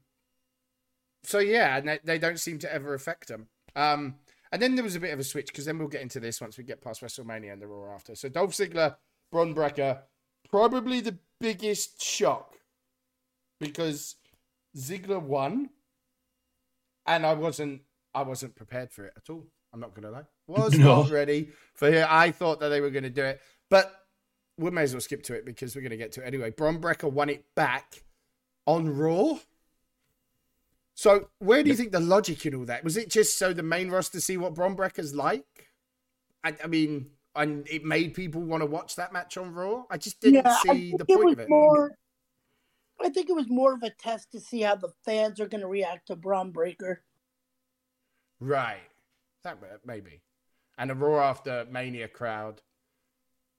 So 1.25 1.41
yeah, 1.41 1.77
and 1.77 1.89
they, 1.89 1.99
they 2.05 2.19
don't 2.19 2.39
seem 2.41 2.59
to 2.61 2.73
ever 2.73 2.95
affect 2.95 3.31
him. 3.31 3.49
Um. 3.75 4.17
And 4.53 4.63
then 4.63 4.77
there 4.77 4.85
was 4.85 4.95
a 4.95 5.01
bit 5.01 5.13
of 5.13 5.19
a 5.19 5.25
switch 5.25 5.49
because 5.49 5.65
then 5.67 5.77
we'll 5.79 5.89
get 5.89 6.01
into 6.03 6.21
this 6.21 6.41
once 6.41 6.57
we 6.57 6.65
get 6.65 6.81
past 6.81 7.03
WrestleMania 7.03 7.53
and 7.53 7.61
the 7.61 7.67
Raw 7.67 7.93
after. 7.95 8.15
So 8.15 8.29
Dolph 8.29 8.53
Ziggler, 8.53 8.97
Bron 9.33 9.53
Breakker, 9.53 10.03
probably 10.49 11.01
the 11.01 11.19
biggest 11.41 12.01
shock 12.03 12.56
because 13.61 14.17
Ziggler 14.77 15.21
won, 15.23 15.71
and 17.07 17.25
I 17.27 17.35
wasn't 17.35 17.83
I 18.15 18.23
wasn't 18.23 18.55
prepared 18.57 18.91
for 18.93 19.05
it 19.07 19.13
at 19.17 19.29
all. 19.31 19.47
I'm 19.73 19.81
not 19.81 19.95
gonna 19.95 20.11
lie, 20.11 20.25
was 20.47 20.75
No. 20.79 21.03
not 21.03 21.11
ready 21.11 21.51
for 21.75 21.89
it. 21.89 22.07
I 22.09 22.31
thought 22.31 22.61
that 22.61 22.69
they 22.69 22.81
were 22.81 22.91
gonna 22.91 23.11
do 23.11 23.25
it, 23.25 23.41
but 23.71 23.93
we 24.59 24.71
may 24.71 24.83
as 24.83 24.95
well 24.95 25.01
skip 25.01 25.23
to 25.25 25.35
it 25.35 25.45
because 25.45 25.77
we're 25.77 25.83
gonna 25.83 25.97
get 25.97 26.13
to 26.13 26.23
it 26.23 26.27
anyway. 26.27 26.51
Bron 26.51 26.79
Breakker 26.79 27.09
won 27.09 27.29
it 27.29 27.45
back 27.55 28.03
on 28.67 28.89
Raw. 28.97 29.39
So 30.95 31.29
where 31.41 31.63
do 31.63 31.69
you 31.69 31.77
think 31.77 31.93
the 31.93 32.01
logic 32.01 32.47
in 32.47 32.55
all 32.55 32.65
that 32.65 32.83
was? 32.83 32.97
It 32.97 33.11
just 33.11 33.39
so 33.39 33.53
the 33.53 33.63
main 33.63 33.91
roster 33.91 34.19
see 34.21 34.39
what 34.39 34.55
Bron 34.55 34.75
Breakker's 34.75 35.15
like? 35.15 35.69
I, 36.43 36.55
I 36.65 36.67
mean, 36.69 37.11
and 37.35 37.69
it 37.69 37.85
made 37.85 38.15
people 38.15 38.41
want 38.41 38.63
to 38.63 38.67
watch 38.67 38.97
that 38.97 39.13
match 39.13 39.37
on 39.37 39.53
Raw. 39.53 39.85
I 39.91 39.99
just 39.99 40.21
didn't 40.21 40.45
yeah, 40.47 40.57
see 40.63 40.93
think 40.93 40.99
the 40.99 41.05
it 41.07 41.15
point 41.15 41.25
was 41.27 41.33
of 41.35 41.41
it. 41.41 41.49
more. 41.51 41.99
I 43.07 43.09
think 43.09 43.31
it 43.31 43.37
was 43.37 43.49
more 43.49 43.73
of 43.73 43.85
a 43.85 43.91
test 43.91 44.33
to 44.33 44.41
see 44.41 44.63
how 44.63 44.75
the 44.75 44.93
fans 45.05 45.39
are 45.39 45.47
going 45.47 45.61
to 45.61 45.69
react 45.69 46.09
to 46.09 46.17
Bron 46.17 46.51
Breakker. 46.51 47.05
Right. 48.41 48.83
That 49.45 49.59
maybe. 49.85 50.23
And 50.77 50.91
a 50.91 50.95
Raw 50.95 51.23
after 51.23 51.67
Mania 51.71 52.09
crowd 52.09 52.63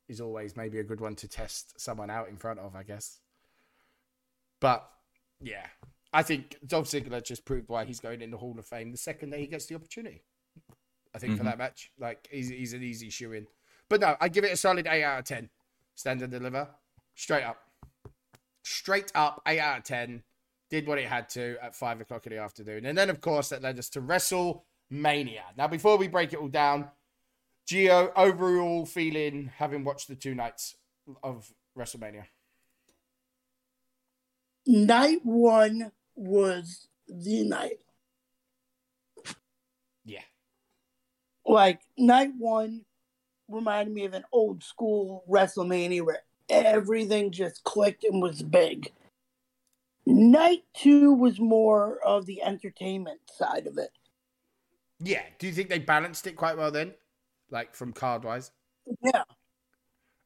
is 0.10 0.20
always 0.20 0.58
maybe 0.58 0.80
a 0.80 0.84
good 0.84 1.00
one 1.00 1.16
to 1.16 1.30
test 1.30 1.80
someone 1.80 2.10
out 2.10 2.28
in 2.28 2.36
front 2.36 2.60
of, 2.60 2.76
I 2.76 2.84
guess. 2.84 3.22
But 4.60 4.86
yeah, 5.42 5.68
I 6.12 6.24
think 6.24 6.58
Dolph 6.68 6.88
Ziggler 6.88 7.24
just 7.24 7.46
proved 7.46 7.70
why 7.70 7.86
he's 7.86 8.02
going 8.02 8.22
in 8.22 8.32
the 8.32 8.38
Hall 8.38 8.56
of 8.60 8.68
Fame 8.68 8.92
the 8.92 8.98
second 8.98 9.30
that 9.30 9.40
he 9.40 9.48
gets 9.48 9.68
the 9.68 9.76
opportunity. 9.76 10.24
I 11.16 11.20
think 11.20 11.38
for 11.38 11.44
Mhm. 11.44 11.46
that 11.46 11.58
match, 11.58 11.94
like 11.98 12.28
he's 12.30 12.50
he's 12.50 12.74
an 12.74 12.84
easy 12.84 13.10
shoe 13.10 13.32
in. 13.32 13.48
But 13.88 14.02
no, 14.02 14.18
I 14.20 14.28
give 14.28 14.44
it 14.44 14.52
a 14.52 14.58
solid 14.58 14.88
eight 14.88 15.04
out 15.04 15.20
of 15.20 15.26
ten. 15.26 15.50
Stand 15.96 16.22
and 16.22 16.32
deliver, 16.32 16.68
straight 17.16 17.44
up, 17.44 17.67
straight 18.68 19.12
up, 19.16 19.42
eight 19.48 19.60
out 19.60 19.80
of 19.80 19.84
ten. 19.84 20.24
Did 20.70 20.86
what 20.86 20.98
it 21.00 21.08
had 21.08 21.30
to 21.30 21.56
at 21.64 21.76
five 21.76 22.02
o'clock 22.02 22.28
in 22.28 22.34
the 22.34 22.40
afternoon, 22.40 22.86
and 22.86 22.98
then 22.98 23.10
of 23.10 23.22
course 23.22 23.50
that 23.50 23.62
led 23.62 23.80
us 23.80 23.90
to 23.90 24.02
WrestleMania. 24.02 25.42
Now, 25.58 25.68
before 25.68 25.98
we 25.98 26.10
break 26.10 26.34
it 26.34 26.40
all 26.40 26.50
down, 26.50 26.90
Gio 27.66 28.12
overall 28.16 28.86
feeling 28.86 29.52
having 29.58 29.86
watched 29.86 30.10
the 30.10 30.16
two 30.16 30.36
nights 30.36 30.76
of 31.24 31.54
WrestleMania. 31.78 32.26
Night 34.66 35.20
one 35.24 35.92
was 36.16 36.90
the 37.08 37.44
night. 37.44 37.80
Yeah, 40.04 40.22
Like 41.46 41.82
night 41.98 42.32
one 42.38 42.84
reminded 43.50 43.94
me 43.94 44.04
of 44.06 44.14
an 44.14 44.24
old 44.34 44.64
school 44.64 45.24
WrestleMania 45.30 46.02
where 46.06 46.24
everything 46.50 47.32
just 47.32 47.64
clicked 47.64 48.04
and 48.04 48.22
was 48.22 48.42
big. 48.44 48.92
Night 50.06 50.64
two 50.76 51.14
was 51.14 51.40
more 51.40 52.00
of 52.06 52.26
the 52.26 52.42
entertainment 52.42 53.20
side 53.36 53.68
of 53.68 53.78
it. 53.78 53.92
yeah. 55.00 55.24
Do 55.40 55.48
you 55.48 55.54
think 55.54 55.70
they 55.70 55.80
balanced 55.80 56.26
it 56.28 56.36
quite 56.38 56.58
well 56.58 56.72
then, 56.72 56.94
like 57.52 57.76
from 57.76 57.92
card 57.94 58.24
wise? 58.24 58.52
Yeah. 59.04 59.24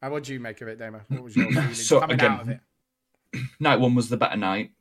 And 0.04 0.12
what 0.12 0.24
do 0.24 0.34
you 0.34 0.40
make 0.40 0.62
of 0.62 0.68
it, 0.68 0.78
Damo? 0.80 1.02
What 1.10 1.24
was 1.24 1.36
your 1.36 1.48
feeling 1.52 1.74
So, 1.74 2.00
coming 2.00 2.16
again, 2.16 2.32
out 2.32 2.42
of 2.42 2.50
it? 2.50 2.60
night 3.60 3.80
one 3.80 3.96
was 3.96 4.10
the 4.10 4.18
better 4.18 4.38
night. 4.38 4.72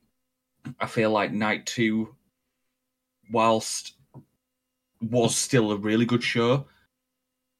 I 0.79 0.85
feel 0.85 1.09
like 1.09 1.31
night 1.31 1.65
two, 1.65 2.15
whilst 3.31 3.93
was 5.01 5.35
still 5.35 5.71
a 5.71 5.77
really 5.77 6.05
good 6.05 6.21
show, 6.23 6.67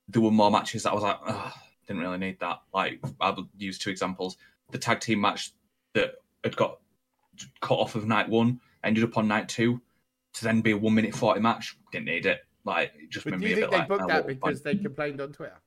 there 0.07 0.21
were 0.21 0.29
more 0.31 0.51
matches 0.51 0.83
that 0.83 0.91
I 0.91 0.93
was 0.93 1.03
like, 1.03 1.17
Ugh, 1.25 1.53
didn't 1.91 2.01
really 2.01 2.17
need 2.17 2.39
that. 2.39 2.61
Like 2.73 2.99
I 3.19 3.29
would 3.31 3.47
use 3.57 3.77
two 3.77 3.89
examples: 3.89 4.37
the 4.71 4.77
tag 4.77 4.99
team 4.99 5.21
match 5.21 5.51
that 5.93 6.15
had 6.43 6.55
got 6.55 6.79
cut 7.61 7.75
off 7.79 7.95
of 7.95 8.05
night 8.07 8.29
one, 8.29 8.59
ended 8.83 9.03
up 9.03 9.17
on 9.17 9.27
night 9.27 9.49
two, 9.49 9.81
to 10.33 10.43
then 10.43 10.61
be 10.61 10.71
a 10.71 10.77
one 10.77 10.93
minute 10.95 11.13
forty 11.15 11.39
match. 11.39 11.77
Didn't 11.91 12.05
need 12.05 12.25
it. 12.25 12.39
Like 12.63 12.93
it 12.95 13.09
just 13.09 13.25
But 13.25 13.31
made 13.33 13.39
do 13.39 13.43
me 13.45 13.49
you 13.51 13.55
a 13.55 13.59
think 13.59 13.71
bit 13.71 13.71
they 13.71 13.77
like 13.79 13.87
booked 13.87 14.03
"Oh, 14.03 14.07
that 14.07 14.27
because 14.27 14.61
fine." 14.61 14.77
they 14.77 14.83
complained 14.83 15.21
on 15.21 15.31
Twitter? 15.33 15.57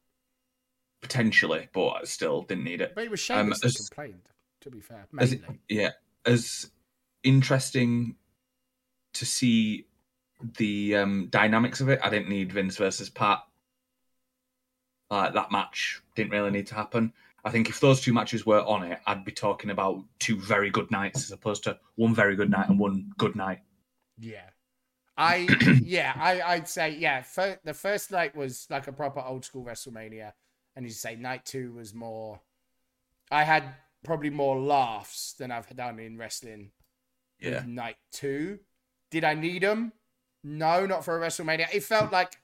potentially, 1.00 1.68
but 1.74 1.88
I 1.88 2.04
still 2.04 2.42
didn't 2.42 2.64
need 2.64 2.80
it. 2.80 2.94
But 2.94 3.04
it 3.04 3.10
was 3.10 3.20
Sheamus 3.20 3.60
that 3.60 3.66
as- 3.66 3.88
complained. 3.88 4.22
To 4.62 4.70
be 4.70 4.80
fair, 4.80 5.06
as 5.18 5.32
mainly. 5.32 5.46
it- 5.68 5.74
yeah, 5.74 5.90
as 6.24 6.70
interesting 7.22 8.16
to 9.12 9.26
see 9.26 9.86
the 10.56 10.96
um, 10.96 11.26
dynamics 11.30 11.80
of 11.82 11.90
it. 11.90 12.00
I 12.02 12.08
didn't 12.08 12.28
need 12.30 12.50
Vince 12.52 12.78
versus 12.78 13.10
Pat. 13.10 13.40
Uh, 15.14 15.30
that 15.30 15.52
match 15.52 16.02
didn't 16.16 16.32
really 16.32 16.50
need 16.50 16.66
to 16.66 16.74
happen. 16.74 17.12
I 17.44 17.50
think 17.52 17.68
if 17.68 17.78
those 17.78 18.00
two 18.00 18.12
matches 18.12 18.44
were 18.44 18.62
on 18.62 18.82
it, 18.82 18.98
I'd 19.06 19.24
be 19.24 19.30
talking 19.30 19.70
about 19.70 20.02
two 20.18 20.40
very 20.40 20.70
good 20.70 20.90
nights 20.90 21.22
as 21.22 21.30
opposed 21.30 21.62
to 21.64 21.78
one 21.94 22.12
very 22.12 22.34
good 22.34 22.50
night 22.50 22.68
and 22.68 22.80
one 22.80 23.12
good 23.16 23.36
night. 23.36 23.60
Yeah. 24.18 24.48
I 25.16 25.46
yeah, 25.84 26.14
I 26.16 26.42
I'd 26.42 26.68
say 26.68 26.96
yeah. 26.96 27.22
Fir- 27.22 27.60
the 27.62 27.74
first 27.74 28.10
night 28.10 28.34
was 28.34 28.66
like 28.70 28.88
a 28.88 28.92
proper 28.92 29.20
old 29.20 29.44
school 29.44 29.64
WrestleMania, 29.64 30.32
and 30.74 30.84
you 30.84 30.90
say 30.90 31.14
night 31.14 31.44
two 31.44 31.72
was 31.74 31.94
more. 31.94 32.40
I 33.30 33.44
had 33.44 33.62
probably 34.02 34.30
more 34.30 34.58
laughs 34.58 35.34
than 35.38 35.52
I've 35.52 35.68
done 35.76 36.00
in 36.00 36.18
wrestling. 36.18 36.72
Yeah. 37.38 37.62
Night 37.64 37.98
two, 38.10 38.58
did 39.12 39.22
I 39.22 39.34
need 39.34 39.62
them? 39.62 39.92
No, 40.42 40.86
not 40.86 41.04
for 41.04 41.22
a 41.22 41.24
WrestleMania. 41.24 41.72
It 41.72 41.84
felt 41.84 42.10
like 42.10 42.36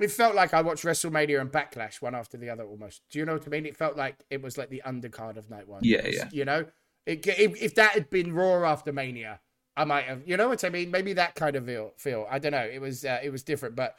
it 0.00 0.10
felt 0.10 0.34
like 0.34 0.52
I 0.52 0.62
watched 0.62 0.84
WrestleMania 0.84 1.40
and 1.40 1.50
Backlash 1.50 2.02
one 2.02 2.14
after 2.14 2.36
the 2.36 2.50
other 2.50 2.64
almost. 2.64 3.02
Do 3.10 3.18
you 3.18 3.24
know 3.24 3.34
what 3.34 3.46
I 3.46 3.50
mean? 3.50 3.66
It 3.66 3.76
felt 3.76 3.96
like 3.96 4.16
it 4.30 4.42
was 4.42 4.58
like 4.58 4.70
the 4.70 4.82
undercard 4.84 5.36
of 5.36 5.50
night 5.50 5.68
one. 5.68 5.80
Yeah, 5.84 6.06
yeah. 6.06 6.28
You 6.32 6.44
know, 6.44 6.66
it, 7.06 7.26
if, 7.26 7.62
if 7.62 7.74
that 7.76 7.92
had 7.92 8.10
been 8.10 8.32
Raw 8.32 8.64
after 8.64 8.92
Mania, 8.92 9.40
I 9.76 9.84
might 9.84 10.04
have. 10.04 10.22
You 10.26 10.36
know 10.36 10.48
what 10.48 10.64
I 10.64 10.68
mean? 10.68 10.90
Maybe 10.90 11.12
that 11.14 11.34
kind 11.34 11.54
of 11.56 11.66
feel. 11.66 11.92
Feel. 11.96 12.26
I 12.30 12.38
don't 12.38 12.52
know. 12.52 12.68
It 12.70 12.80
was 12.80 13.04
uh, 13.04 13.20
it 13.22 13.30
was 13.30 13.42
different, 13.42 13.76
but 13.76 13.96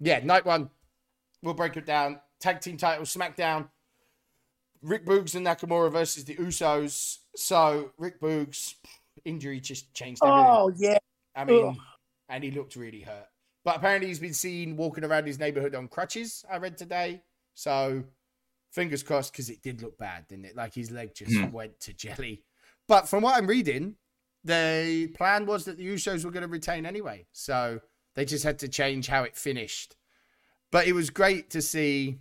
yeah, 0.00 0.20
night 0.24 0.46
one. 0.46 0.70
We'll 1.42 1.54
break 1.54 1.76
it 1.76 1.84
down. 1.84 2.20
Tag 2.40 2.60
team 2.60 2.78
title, 2.78 3.04
SmackDown. 3.04 3.68
Rick 4.80 5.06
Boogs 5.06 5.34
and 5.34 5.46
Nakamura 5.46 5.90
versus 5.90 6.24
the 6.24 6.36
Usos. 6.36 7.18
So 7.36 7.92
Rick 7.98 8.20
Boogs 8.20 8.74
injury 9.24 9.60
just 9.60 9.92
changed 9.94 10.22
everything. 10.22 10.46
Oh 10.46 10.72
yeah. 10.76 10.98
I 11.34 11.44
mean, 11.44 11.68
Ugh. 11.68 11.76
and 12.28 12.44
he 12.44 12.50
looked 12.50 12.76
really 12.76 13.00
hurt. 13.00 13.26
But 13.64 13.76
apparently, 13.76 14.08
he's 14.08 14.20
been 14.20 14.34
seen 14.34 14.76
walking 14.76 15.04
around 15.04 15.26
his 15.26 15.38
neighborhood 15.38 15.74
on 15.74 15.88
crutches. 15.88 16.44
I 16.50 16.58
read 16.58 16.76
today, 16.76 17.22
so 17.54 18.04
fingers 18.70 19.02
crossed 19.02 19.32
because 19.32 19.48
it 19.48 19.62
did 19.62 19.80
look 19.82 19.96
bad, 19.96 20.28
didn't 20.28 20.44
it? 20.44 20.56
Like 20.56 20.74
his 20.74 20.90
leg 20.90 21.14
just 21.14 21.32
Hmm. 21.32 21.50
went 21.50 21.80
to 21.80 21.92
jelly. 21.92 22.44
But 22.86 23.08
from 23.08 23.22
what 23.22 23.36
I'm 23.36 23.46
reading, 23.46 23.96
the 24.42 25.10
plan 25.14 25.46
was 25.46 25.64
that 25.64 25.78
the 25.78 25.86
Usos 25.86 26.24
were 26.24 26.30
going 26.30 26.42
to 26.42 26.48
retain 26.48 26.84
anyway, 26.84 27.26
so 27.32 27.80
they 28.14 28.26
just 28.26 28.44
had 28.44 28.58
to 28.58 28.68
change 28.68 29.06
how 29.06 29.22
it 29.22 29.36
finished. 29.36 29.96
But 30.70 30.86
it 30.86 30.92
was 30.92 31.08
great 31.08 31.48
to 31.50 31.62
see 31.62 32.18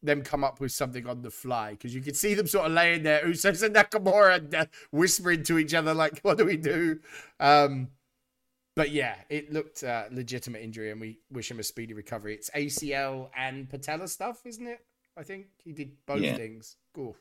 them 0.00 0.22
come 0.22 0.44
up 0.44 0.60
with 0.60 0.70
something 0.70 1.08
on 1.08 1.22
the 1.22 1.30
fly 1.30 1.72
because 1.72 1.92
you 1.92 2.00
could 2.00 2.14
see 2.14 2.34
them 2.34 2.46
sort 2.46 2.66
of 2.66 2.72
laying 2.72 3.02
there, 3.02 3.24
Usos 3.24 3.64
and 3.64 3.74
Nakamura, 3.74 4.36
and 4.36 4.54
uh, 4.54 4.66
whispering 4.92 5.42
to 5.44 5.58
each 5.58 5.74
other 5.74 5.92
like, 5.92 6.20
"What 6.20 6.38
do 6.38 6.44
we 6.44 6.56
do?" 6.56 7.00
Um, 7.40 7.88
but 8.78 8.92
yeah, 8.92 9.16
it 9.28 9.52
looked 9.52 9.82
uh, 9.82 10.04
legitimate 10.12 10.62
injury, 10.62 10.92
and 10.92 11.00
we 11.00 11.18
wish 11.32 11.50
him 11.50 11.58
a 11.58 11.64
speedy 11.64 11.94
recovery. 11.94 12.34
It's 12.36 12.48
ACL 12.50 13.28
and 13.36 13.68
patella 13.68 14.06
stuff, 14.06 14.46
isn't 14.46 14.68
it? 14.68 14.78
I 15.16 15.24
think 15.24 15.46
he 15.64 15.72
did 15.72 15.96
both 16.06 16.20
Yeah. 16.20 16.36
things. 16.36 16.76
Oof. 16.96 17.16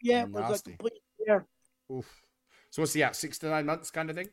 Yeah, 0.00 0.22
it 0.22 0.30
was 0.30 0.44
a 0.44 0.48
Nasty. 0.50 0.70
complete 0.70 1.02
yeah. 1.26 1.40
Oof. 1.90 2.22
So 2.70 2.80
what's 2.82 2.92
he 2.92 3.02
out? 3.02 3.16
Six 3.16 3.38
to 3.40 3.48
nine 3.48 3.66
months, 3.66 3.90
kind 3.90 4.08
of 4.08 4.14
thing. 4.14 4.28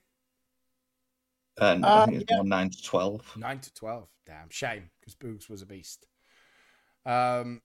And 1.59 1.83
Uh, 1.83 2.03
I 2.03 2.05
think 2.05 2.21
it's 2.21 2.25
yeah. 2.29 2.37
more 2.37 2.45
nine 2.45 2.69
to 2.69 2.83
twelve. 2.83 3.35
Nine 3.35 3.59
to 3.59 3.73
twelve. 3.73 4.07
Damn 4.27 4.51
shame, 4.51 4.91
because 4.99 5.15
Boogs 5.15 5.49
was 5.49 5.63
a 5.63 5.65
beast. 5.65 6.05
Um, 7.07 7.63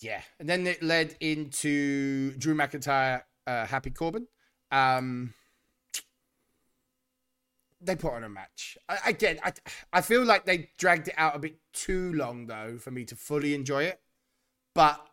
yeah, 0.00 0.22
and 0.40 0.48
then 0.48 0.66
it 0.66 0.82
led 0.82 1.14
into 1.20 2.32
Drew 2.38 2.56
McIntyre, 2.56 3.22
uh, 3.46 3.66
Happy 3.66 3.90
Corbin. 3.90 4.26
Um, 4.72 5.32
they 7.82 7.96
put 7.96 8.12
on 8.12 8.24
a 8.24 8.28
match. 8.28 8.76
I, 8.88 8.98
again, 9.06 9.38
I 9.42 9.52
I 9.92 10.00
feel 10.00 10.24
like 10.24 10.44
they 10.44 10.70
dragged 10.78 11.08
it 11.08 11.14
out 11.16 11.36
a 11.36 11.38
bit 11.38 11.58
too 11.72 12.12
long 12.14 12.46
though 12.46 12.78
for 12.78 12.90
me 12.90 13.04
to 13.06 13.16
fully 13.16 13.54
enjoy 13.54 13.84
it. 13.84 14.00
But 14.74 15.04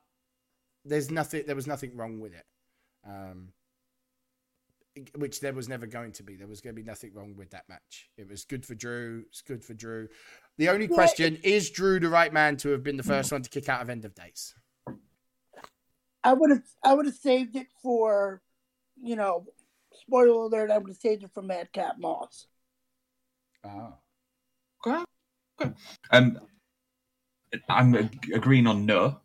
there's 0.86 1.12
nothing. 1.12 1.44
There 1.46 1.56
was 1.56 1.68
nothing 1.68 1.96
wrong 1.96 2.20
with 2.20 2.34
it. 2.34 2.46
Um, 3.06 3.50
which 5.16 5.40
there 5.40 5.54
was 5.54 5.70
never 5.70 5.86
going 5.86 6.12
to 6.14 6.24
be. 6.24 6.36
There 6.36 6.48
was 6.48 6.62
going 6.62 6.76
to 6.76 6.82
be 6.82 6.86
nothing 6.86 7.14
wrong 7.14 7.36
with 7.36 7.52
that 7.52 7.70
match. 7.70 8.10
It 8.18 8.30
was 8.30 8.44
good 8.44 8.66
for 8.66 8.76
Drew. 8.76 9.24
It's 9.30 9.42
good 9.42 9.64
for 9.64 9.74
Drew. 9.74 10.10
The 10.58 10.70
only 10.70 10.88
Yeah, 10.88 10.96
question 10.96 11.38
is 11.44 11.70
Drew 11.70 12.00
the 12.00 12.10
right 12.10 12.34
man 12.34 12.58
to 12.58 12.70
have 12.70 12.84
been 12.84 12.98
the 12.98 13.04
first 13.04 13.32
one 13.32 13.42
to 13.42 13.50
kick 13.50 13.70
out 13.70 13.82
of 13.82 13.90
End 13.90 14.04
of 14.04 14.14
Days? 14.14 14.56
I 16.24 16.34
would 16.34 16.50
have 16.50 16.64
I 16.84 16.94
would 16.94 17.06
have 17.06 17.16
saved 17.16 17.56
it 17.56 17.68
for, 17.82 18.42
you 19.02 19.16
know, 19.16 19.46
spoiler 19.94 20.44
alert. 20.44 20.72
I 20.72 20.78
would 20.78 20.90
have 20.90 20.98
saved 20.98 21.24
it 21.24 21.32
for 21.34 21.42
Madcap 21.42 21.98
Moss. 21.98 22.48
Oh. 23.64 23.94
Okay. 24.86 25.04
okay. 25.62 25.72
Um, 26.12 26.40
I'm 27.68 27.96
agreeing 28.34 28.68
on 28.68 28.86
no, 28.86 29.20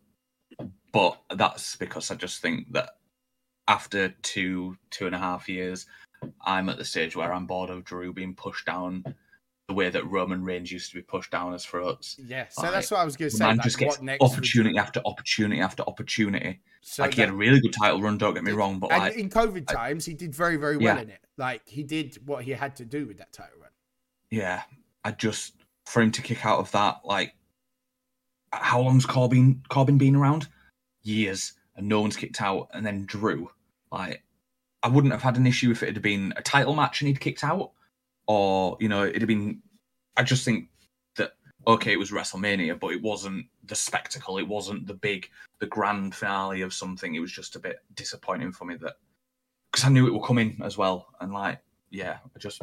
but 0.92 1.20
that's 1.36 1.76
because 1.76 2.10
I 2.10 2.14
just 2.14 2.40
think 2.40 2.72
that 2.72 2.90
after 3.68 4.08
two 4.22 4.76
two 4.90 5.06
and 5.06 5.14
a 5.14 5.18
half 5.18 5.48
years, 5.48 5.86
I'm 6.44 6.68
at 6.68 6.78
the 6.78 6.84
stage 6.84 7.14
where 7.16 7.32
I'm 7.32 7.46
bored 7.46 7.70
of 7.70 7.84
Drew 7.84 8.12
being 8.12 8.34
pushed 8.34 8.66
down 8.66 9.04
the 9.68 9.74
way 9.74 9.88
that 9.88 10.06
Roman 10.10 10.44
Reigns 10.44 10.70
used 10.70 10.90
to 10.90 10.96
be 10.96 11.02
pushed 11.02 11.30
down 11.30 11.52
his 11.52 11.64
throats. 11.64 12.16
Yeah. 12.18 12.46
So 12.50 12.64
Right. 12.64 12.72
that's 12.72 12.90
what 12.90 13.00
I 13.00 13.04
was 13.04 13.16
going 13.16 13.30
to 13.30 13.36
say. 13.36 13.44
man 13.46 13.56
like, 13.56 13.64
just 13.64 13.78
gets 13.78 13.96
what 13.96 14.02
next? 14.04 14.22
opportunity 14.22 14.76
after 14.78 15.00
opportunity 15.06 15.60
after 15.60 15.82
opportunity. 15.84 16.60
So 16.82 17.02
like 17.02 17.14
he 17.14 17.22
had 17.22 17.30
a 17.30 17.34
really 17.34 17.60
good 17.60 17.72
title 17.72 18.02
run. 18.02 18.18
Don't 18.18 18.34
get 18.34 18.44
me 18.44 18.52
wrong, 18.52 18.78
but 18.78 18.92
and 18.92 19.00
like 19.02 19.16
in 19.16 19.30
COVID 19.30 19.64
I- 19.68 19.74
times, 19.74 20.04
he 20.04 20.12
did 20.12 20.34
very, 20.34 20.56
very 20.56 20.76
well 20.76 20.96
Yeah. 20.96 21.02
in 21.02 21.10
it. 21.10 21.20
Like 21.38 21.66
he 21.66 21.82
did 21.82 22.18
what 22.26 22.44
he 22.44 22.50
had 22.50 22.76
to 22.76 22.84
do 22.84 23.06
with 23.06 23.16
that 23.18 23.32
title 23.32 23.58
run. 23.60 23.63
Yeah, 24.34 24.62
I 25.04 25.12
just 25.12 25.54
for 25.86 26.02
him 26.02 26.10
to 26.12 26.22
kick 26.22 26.44
out 26.44 26.58
of 26.58 26.72
that, 26.72 27.00
like 27.04 27.34
how 28.52 28.80
long's 28.80 29.06
Corbin 29.06 29.62
Corbin 29.68 29.98
been 29.98 30.16
around? 30.16 30.48
Years, 31.02 31.52
and 31.76 31.88
no 31.88 32.00
one's 32.00 32.16
kicked 32.16 32.42
out, 32.42 32.68
and 32.72 32.84
then 32.84 33.06
Drew. 33.06 33.50
Like, 33.92 34.24
I 34.82 34.88
wouldn't 34.88 35.12
have 35.12 35.22
had 35.22 35.36
an 35.36 35.46
issue 35.46 35.70
if 35.70 35.82
it 35.82 35.92
had 35.92 36.02
been 36.02 36.34
a 36.36 36.42
title 36.42 36.74
match 36.74 37.00
and 37.00 37.08
he'd 37.08 37.20
kicked 37.20 37.44
out, 37.44 37.72
or 38.26 38.76
you 38.80 38.88
know, 38.88 39.04
it'd 39.04 39.22
have 39.22 39.28
been. 39.28 39.62
I 40.16 40.24
just 40.24 40.44
think 40.44 40.68
that 41.16 41.32
okay, 41.66 41.92
it 41.92 41.98
was 41.98 42.10
WrestleMania, 42.10 42.78
but 42.78 42.92
it 42.92 43.02
wasn't 43.02 43.46
the 43.64 43.76
spectacle. 43.76 44.38
It 44.38 44.48
wasn't 44.48 44.86
the 44.86 44.94
big, 44.94 45.28
the 45.60 45.66
grand 45.66 46.14
finale 46.14 46.62
of 46.62 46.74
something. 46.74 47.14
It 47.14 47.20
was 47.20 47.32
just 47.32 47.56
a 47.56 47.60
bit 47.60 47.78
disappointing 47.94 48.52
for 48.52 48.64
me 48.64 48.76
that 48.76 48.94
because 49.70 49.84
I 49.84 49.90
knew 49.90 50.06
it 50.08 50.12
would 50.12 50.24
come 50.24 50.38
in 50.38 50.60
as 50.64 50.76
well, 50.76 51.06
and 51.20 51.32
like, 51.32 51.60
yeah, 51.90 52.18
I 52.34 52.38
just 52.40 52.62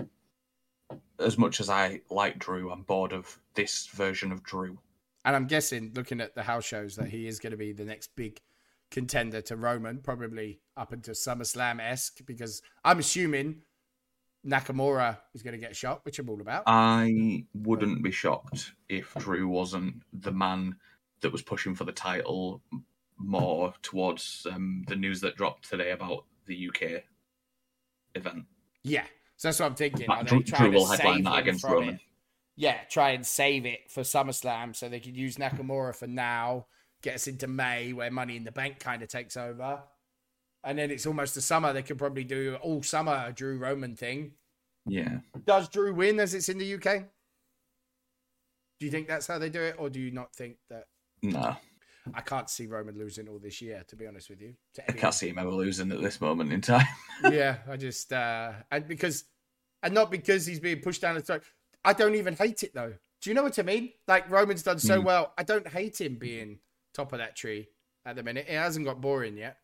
as 1.21 1.37
much 1.37 1.59
as 1.59 1.69
I 1.69 2.01
like 2.09 2.39
Drew, 2.39 2.71
I'm 2.71 2.83
bored 2.83 3.13
of 3.13 3.39
this 3.53 3.87
version 3.87 4.31
of 4.31 4.43
Drew. 4.43 4.79
And 5.23 5.35
I'm 5.35 5.45
guessing, 5.45 5.91
looking 5.95 6.19
at 6.19 6.35
the 6.35 6.43
house 6.43 6.65
shows, 6.65 6.95
that 6.95 7.09
he 7.09 7.27
is 7.27 7.39
going 7.39 7.51
to 7.51 7.57
be 7.57 7.73
the 7.73 7.85
next 7.85 8.15
big 8.15 8.41
contender 8.89 9.41
to 9.41 9.55
Roman, 9.55 9.99
probably 9.99 10.59
up 10.75 10.93
into 10.93 11.11
SummerSlam 11.11 11.79
esque, 11.79 12.25
because 12.25 12.61
I'm 12.83 12.99
assuming 12.99 13.61
Nakamura 14.45 15.17
is 15.33 15.43
going 15.43 15.53
to 15.53 15.59
get 15.59 15.75
shot, 15.75 16.03
which 16.03 16.19
I'm 16.19 16.29
all 16.29 16.41
about. 16.41 16.63
I 16.65 17.45
wouldn't 17.53 18.03
be 18.03 18.11
shocked 18.11 18.73
if 18.89 19.13
Drew 19.15 19.47
wasn't 19.47 20.01
the 20.11 20.31
man 20.31 20.75
that 21.21 21.31
was 21.31 21.43
pushing 21.43 21.75
for 21.75 21.83
the 21.83 21.91
title 21.91 22.61
more 23.17 23.73
towards 23.83 24.47
um, 24.51 24.83
the 24.87 24.95
news 24.95 25.21
that 25.21 25.35
dropped 25.35 25.69
today 25.69 25.91
about 25.91 26.25
the 26.47 26.69
UK 26.69 27.03
event. 28.15 28.45
yeah. 28.83 29.05
So 29.41 29.47
that's 29.47 29.59
what 29.59 29.65
I'm 29.65 29.75
thinking. 29.75 30.07
Are 30.07 30.23
they 30.23 30.39
trying 30.41 30.71
to 30.71 30.85
save 30.85 30.99
that 30.99 31.15
him 31.15 31.25
against 31.25 31.61
from 31.61 31.71
Roman. 31.73 31.95
it? 31.95 32.01
Yeah, 32.57 32.77
try 32.91 33.09
and 33.09 33.25
save 33.25 33.65
it 33.65 33.89
for 33.89 34.01
SummerSlam 34.01 34.75
so 34.75 34.87
they 34.87 34.99
could 34.99 35.17
use 35.17 35.37
Nakamura 35.37 35.95
for 35.95 36.05
now, 36.05 36.67
get 37.01 37.15
us 37.15 37.25
into 37.25 37.47
May 37.47 37.91
where 37.91 38.11
Money 38.11 38.37
in 38.37 38.43
the 38.43 38.51
Bank 38.51 38.77
kind 38.77 39.01
of 39.01 39.09
takes 39.09 39.35
over. 39.35 39.81
And 40.63 40.77
then 40.77 40.91
it's 40.91 41.07
almost 41.07 41.33
the 41.33 41.41
summer. 41.41 41.73
They 41.73 41.81
could 41.81 41.97
probably 41.97 42.23
do 42.23 42.55
all 42.61 42.83
summer 42.83 43.25
a 43.29 43.33
Drew 43.33 43.57
Roman 43.57 43.95
thing. 43.95 44.33
Yeah, 44.85 45.21
Does 45.47 45.69
Drew 45.69 45.95
win 45.95 46.19
as 46.19 46.35
it's 46.35 46.47
in 46.47 46.59
the 46.59 46.75
UK? 46.75 47.05
Do 48.79 48.85
you 48.85 48.91
think 48.91 49.07
that's 49.07 49.25
how 49.25 49.39
they 49.39 49.49
do 49.49 49.63
it, 49.63 49.75
or 49.79 49.89
do 49.89 49.99
you 49.99 50.11
not 50.11 50.35
think 50.35 50.57
that? 50.69 50.85
no, 51.23 51.55
I 52.13 52.21
can't 52.21 52.49
see 52.49 52.65
Roman 52.67 52.97
losing 52.97 53.27
all 53.27 53.39
this 53.39 53.61
year, 53.61 53.83
to 53.87 53.95
be 53.95 54.07
honest 54.07 54.29
with 54.29 54.41
you. 54.41 54.55
I 54.87 54.93
can't 54.93 55.13
see 55.13 55.29
him 55.29 55.37
ever 55.37 55.51
losing 55.51 55.91
at 55.91 56.01
this 56.01 56.19
moment 56.19 56.51
in 56.51 56.61
time. 56.61 56.87
yeah, 57.31 57.57
I 57.69 57.77
just 57.77 58.11
uh 58.11 58.53
and 58.71 58.87
because 58.87 59.25
and 59.83 59.93
not 59.93 60.09
because 60.11 60.45
he's 60.45 60.59
being 60.59 60.79
pushed 60.81 61.01
down 61.01 61.15
the 61.15 61.21
throat. 61.21 61.43
I 61.83 61.93
don't 61.93 62.15
even 62.15 62.35
hate 62.35 62.63
it 62.63 62.73
though. 62.73 62.93
Do 63.21 63.29
you 63.29 63.33
know 63.35 63.43
what 63.43 63.59
I 63.59 63.63
mean? 63.63 63.91
Like 64.07 64.29
Roman's 64.31 64.63
done 64.63 64.79
so 64.79 64.99
Mm. 65.01 65.05
well. 65.05 65.33
I 65.37 65.43
don't 65.43 65.67
hate 65.67 66.01
him 66.01 66.15
being 66.15 66.59
top 66.93 67.13
of 67.13 67.19
that 67.19 67.35
tree 67.35 67.67
at 68.05 68.15
the 68.15 68.23
minute. 68.23 68.45
It 68.49 68.55
hasn't 68.55 68.85
got 68.85 68.99
boring 69.01 69.37
yet. 69.37 69.57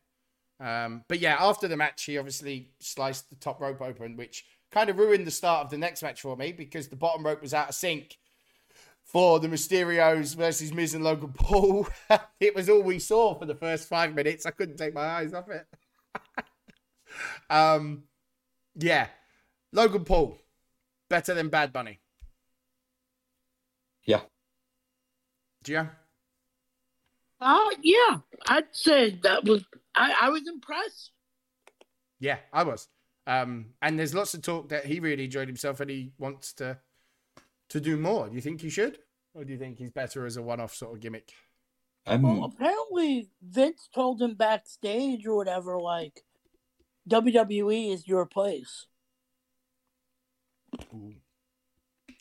Um, 0.60 1.04
but 1.08 1.20
yeah, 1.20 1.36
after 1.40 1.68
the 1.68 1.76
match, 1.76 2.04
he 2.04 2.18
obviously 2.18 2.70
sliced 2.80 3.30
the 3.30 3.36
top 3.36 3.60
rope 3.60 3.80
open, 3.80 4.16
which 4.16 4.44
kind 4.72 4.90
of 4.90 4.98
ruined 4.98 5.26
the 5.26 5.30
start 5.30 5.64
of 5.64 5.70
the 5.70 5.78
next 5.78 6.02
match 6.02 6.20
for 6.20 6.36
me 6.36 6.52
because 6.52 6.88
the 6.88 6.96
bottom 6.96 7.24
rope 7.24 7.40
was 7.42 7.54
out 7.54 7.68
of 7.70 7.74
sync 7.74 8.16
for 9.08 9.40
the 9.40 9.48
Mysterios 9.48 10.36
versus 10.36 10.72
Miz 10.72 10.92
and 10.92 11.02
Logan 11.02 11.32
Paul. 11.32 11.88
it 12.40 12.54
was 12.54 12.68
all 12.68 12.82
we 12.82 12.98
saw 12.98 13.34
for 13.34 13.46
the 13.46 13.54
first 13.54 13.88
five 13.88 14.14
minutes. 14.14 14.44
I 14.44 14.50
couldn't 14.50 14.76
take 14.76 14.94
my 14.94 15.00
eyes 15.00 15.32
off 15.32 15.46
it. 15.48 15.66
um, 17.50 18.04
yeah, 18.76 19.08
Logan 19.72 20.04
Paul. 20.04 20.38
better 21.08 21.32
than 21.32 21.48
Bad 21.48 21.72
Bunny? 21.72 22.00
Yeah. 24.04 24.20
Gia? 25.64 25.90
Uh, 27.40 27.70
yeah, 27.82 28.18
I'd 28.46 28.66
say 28.72 29.18
that 29.22 29.44
was, 29.44 29.64
I, 29.94 30.14
I 30.22 30.28
was 30.28 30.46
impressed. 30.46 31.12
Yeah, 32.20 32.38
I 32.52 32.64
was. 32.64 32.88
Um, 33.26 33.66
and 33.80 33.98
there's 33.98 34.14
lots 34.14 34.34
of 34.34 34.42
talk 34.42 34.68
that 34.68 34.84
he 34.84 35.00
really 35.00 35.24
enjoyed 35.24 35.48
himself 35.48 35.80
and 35.80 35.90
he 35.90 36.12
wants 36.18 36.52
to 36.54 36.78
to 37.70 37.80
do 37.80 37.96
more. 37.96 38.28
Do 38.28 38.34
you 38.34 38.40
think 38.40 38.60
he 38.60 38.70
should? 38.70 38.98
Or 39.34 39.44
do 39.44 39.52
you 39.52 39.58
think 39.58 39.78
he's 39.78 39.90
better 39.90 40.26
as 40.26 40.36
a 40.36 40.42
one 40.42 40.60
off 40.60 40.74
sort 40.74 40.94
of 40.94 41.00
gimmick? 41.00 41.32
Um, 42.06 42.22
Well, 42.22 42.44
apparently 42.44 43.28
Vince 43.42 43.88
told 43.94 44.22
him 44.22 44.34
backstage 44.34 45.26
or 45.26 45.36
whatever, 45.36 45.78
like 45.80 46.24
WWE 47.08 47.92
is 47.92 48.08
your 48.08 48.26
place. 48.26 48.86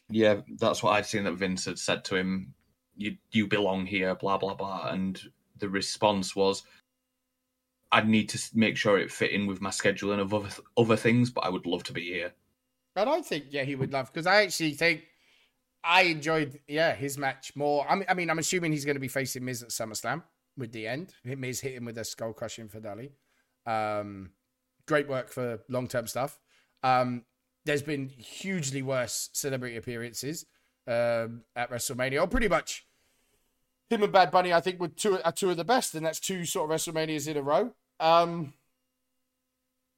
yeah, 0.10 0.42
that's 0.60 0.82
what 0.84 0.92
I'd 0.94 1.06
seen 1.06 1.24
that 1.26 1.34
Vince 1.34 1.66
had 1.66 1.80
said 1.80 2.06
to 2.06 2.16
him. 2.16 2.54
You 2.96 3.18
you 3.32 3.48
belong 3.48 3.86
here, 3.86 4.16
blah 4.16 4.38
blah 4.38 4.56
blah, 4.56 4.90
and 4.90 5.22
the 5.58 5.70
response 5.70 6.36
was, 6.36 6.64
"I'd 7.92 8.08
need 8.08 8.30
to 8.30 8.40
make 8.58 8.78
sure 8.78 8.98
it 8.98 9.12
fit 9.12 9.32
in 9.32 9.48
with 9.48 9.62
my 9.62 9.70
scheduling 9.70 10.20
of 10.20 10.34
other 10.34 10.50
other 10.78 10.96
things, 10.98 11.30
but 11.30 11.42
I 11.46 11.50
would 11.50 11.66
love 11.66 11.84
to 11.86 11.94
be 11.94 12.04
here." 12.06 12.34
And 12.96 13.10
I 13.10 13.22
think 13.22 13.46
yeah 13.50 13.64
he 13.64 13.76
would 13.76 13.94
love 13.94 14.12
because 14.12 14.26
I 14.26 14.44
actually 14.44 14.74
think 14.74 15.04
I 15.84 16.04
enjoyed 16.04 16.60
yeah 16.68 16.96
his 16.96 17.18
match 17.18 17.56
more. 17.56 17.86
I 17.90 17.96
mean, 17.96 18.06
I 18.10 18.14
mean 18.14 18.30
I'm 18.30 18.40
assuming 18.40 18.72
he's 18.72 18.86
going 18.86 18.96
to 18.96 19.02
be 19.02 19.08
facing 19.08 19.46
Miz 19.46 19.64
at 19.64 19.70
SummerSlam 19.70 20.24
with 20.58 20.72
the 20.72 20.88
end. 20.88 21.14
Miz 21.24 21.62
hit 21.62 21.74
him 21.74 21.86
with 21.86 21.98
a 21.98 22.06
skull 22.06 22.34
crushing 22.34 22.68
finale. 22.68 23.12
Um, 23.66 24.32
great 24.88 25.08
work 25.08 25.30
for 25.30 25.60
long 25.70 25.88
term 25.88 26.08
stuff. 26.08 26.40
Um, 26.84 27.24
there's 27.66 27.82
been 27.82 28.08
hugely 28.08 28.82
worse 28.82 29.30
celebrity 29.34 29.76
appearances 29.76 30.46
um, 30.88 31.44
at 31.56 31.70
WrestleMania. 31.70 32.22
Or 32.22 32.28
pretty 32.28 32.48
much 32.48 32.88
him 33.90 34.04
and 34.04 34.12
Bad 34.12 34.32
Bunny, 34.32 34.54
I 34.54 34.62
think, 34.62 34.80
were 34.80 34.88
two 34.88 35.20
are 35.24 35.32
two 35.32 35.52
of 35.52 35.58
the 35.58 35.64
best, 35.64 35.96
and 35.96 36.06
that's 36.06 36.20
two 36.20 36.46
sort 36.46 36.70
of 36.70 36.76
WrestleManias 36.76 37.28
in 37.28 37.38
a 37.38 37.42
row. 37.42 37.74
Um, 38.00 38.54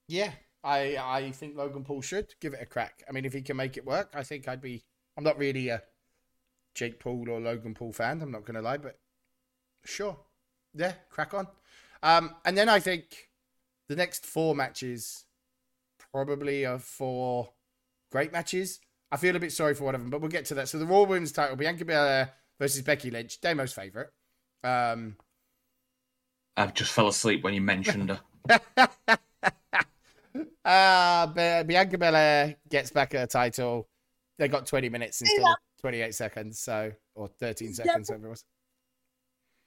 yeah, 0.07 0.31
I 0.63 0.97
I 0.97 1.31
think 1.31 1.55
Logan 1.55 1.83
Paul 1.83 2.01
should 2.01 2.33
give 2.39 2.53
it 2.53 2.61
a 2.61 2.65
crack. 2.65 3.03
I 3.07 3.11
mean, 3.11 3.25
if 3.25 3.33
he 3.33 3.41
can 3.41 3.57
make 3.57 3.77
it 3.77 3.85
work, 3.85 4.13
I 4.13 4.23
think 4.23 4.47
I'd 4.47 4.61
be. 4.61 4.83
I'm 5.19 5.25
not 5.25 5.38
really 5.38 5.67
a 5.67 5.82
Jake 6.73 6.97
Paul 6.97 7.29
or 7.29 7.41
Logan 7.41 7.73
Paul 7.73 7.91
fan. 7.91 8.21
I'm 8.21 8.32
not 8.32 8.45
going 8.45 8.55
to 8.55 8.62
lie, 8.62 8.77
but 8.77 8.97
sure, 9.84 10.17
yeah, 10.73 10.93
crack 11.10 11.34
on. 11.34 11.45
Um, 12.01 12.36
and 12.45 12.58
then 12.58 12.69
I 12.69 12.79
think 12.79 13.27
the 13.89 13.97
next 13.97 14.25
four 14.25 14.55
matches 14.55 15.25
probably 16.13 16.65
are 16.65 16.79
four 16.79 17.49
great 18.13 18.32
matches. 18.32 18.79
I 19.12 19.17
feel 19.17 19.36
a 19.36 19.41
bit 19.41 19.51
sorry 19.51 19.73
for 19.73 19.84
one 19.84 19.95
of 19.95 19.99
them, 19.99 20.10
but 20.10 20.21
we'll 20.21 20.29
get 20.29 20.45
to 20.45 20.53
that. 20.53 20.69
So 20.69 20.79
the 20.79 20.86
Raw 20.86 21.03
Women's 21.03 21.34
title: 21.34 21.58
Bianca 21.58 21.84
Belair 21.84 22.32
versus 22.58 22.82
Becky 22.82 23.12
Lynch, 23.12 23.41
Damo's 23.41 23.73
favorite. 23.73 24.12
Um, 24.63 25.17
I 26.55 26.67
just 26.67 26.93
fell 26.93 27.10
asleep 27.10 27.43
when 27.43 27.53
you 27.53 27.62
mentioned 27.62 28.17
her. 28.47 28.62
uh, 30.63 31.63
Bianca 31.63 31.97
Belair 31.97 32.55
gets 32.69 32.91
back 32.91 33.12
her 33.12 33.27
title. 33.27 33.89
They 34.39 34.47
got 34.47 34.65
20 34.65 34.89
minutes 34.89 35.21
instead 35.21 35.41
of 35.41 35.56
28 35.82 36.15
seconds, 36.15 36.60
so 36.60 36.91
or 37.13 37.28
13 37.28 37.73
seconds, 37.73 38.10
whatever 38.10 38.28
it 38.28 38.30
was. 38.32 38.45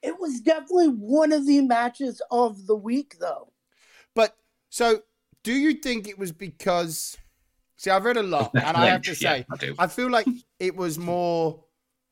It 0.02 0.18
was 0.18 0.40
definitely 0.40 0.88
one 0.88 1.30
of 1.32 1.46
the 1.46 1.60
matches 1.60 2.20
of 2.30 2.66
the 2.66 2.74
week, 2.74 3.16
though. 3.20 3.52
But 4.14 4.36
so, 4.68 5.02
do 5.44 5.52
you 5.52 5.74
think 5.74 6.08
it 6.08 6.18
was 6.18 6.32
because? 6.32 7.16
See, 7.76 7.90
I've 7.90 8.04
read 8.04 8.16
a 8.16 8.22
lot, 8.22 8.52
and 8.54 8.76
I 8.76 8.86
have 8.86 9.02
to 9.02 9.10
Yeah, 9.10 9.14
say, 9.14 9.46
I. 9.78 9.84
I 9.84 9.86
feel 9.86 10.10
like 10.10 10.26
it 10.58 10.74
was 10.76 10.98
more 10.98 11.64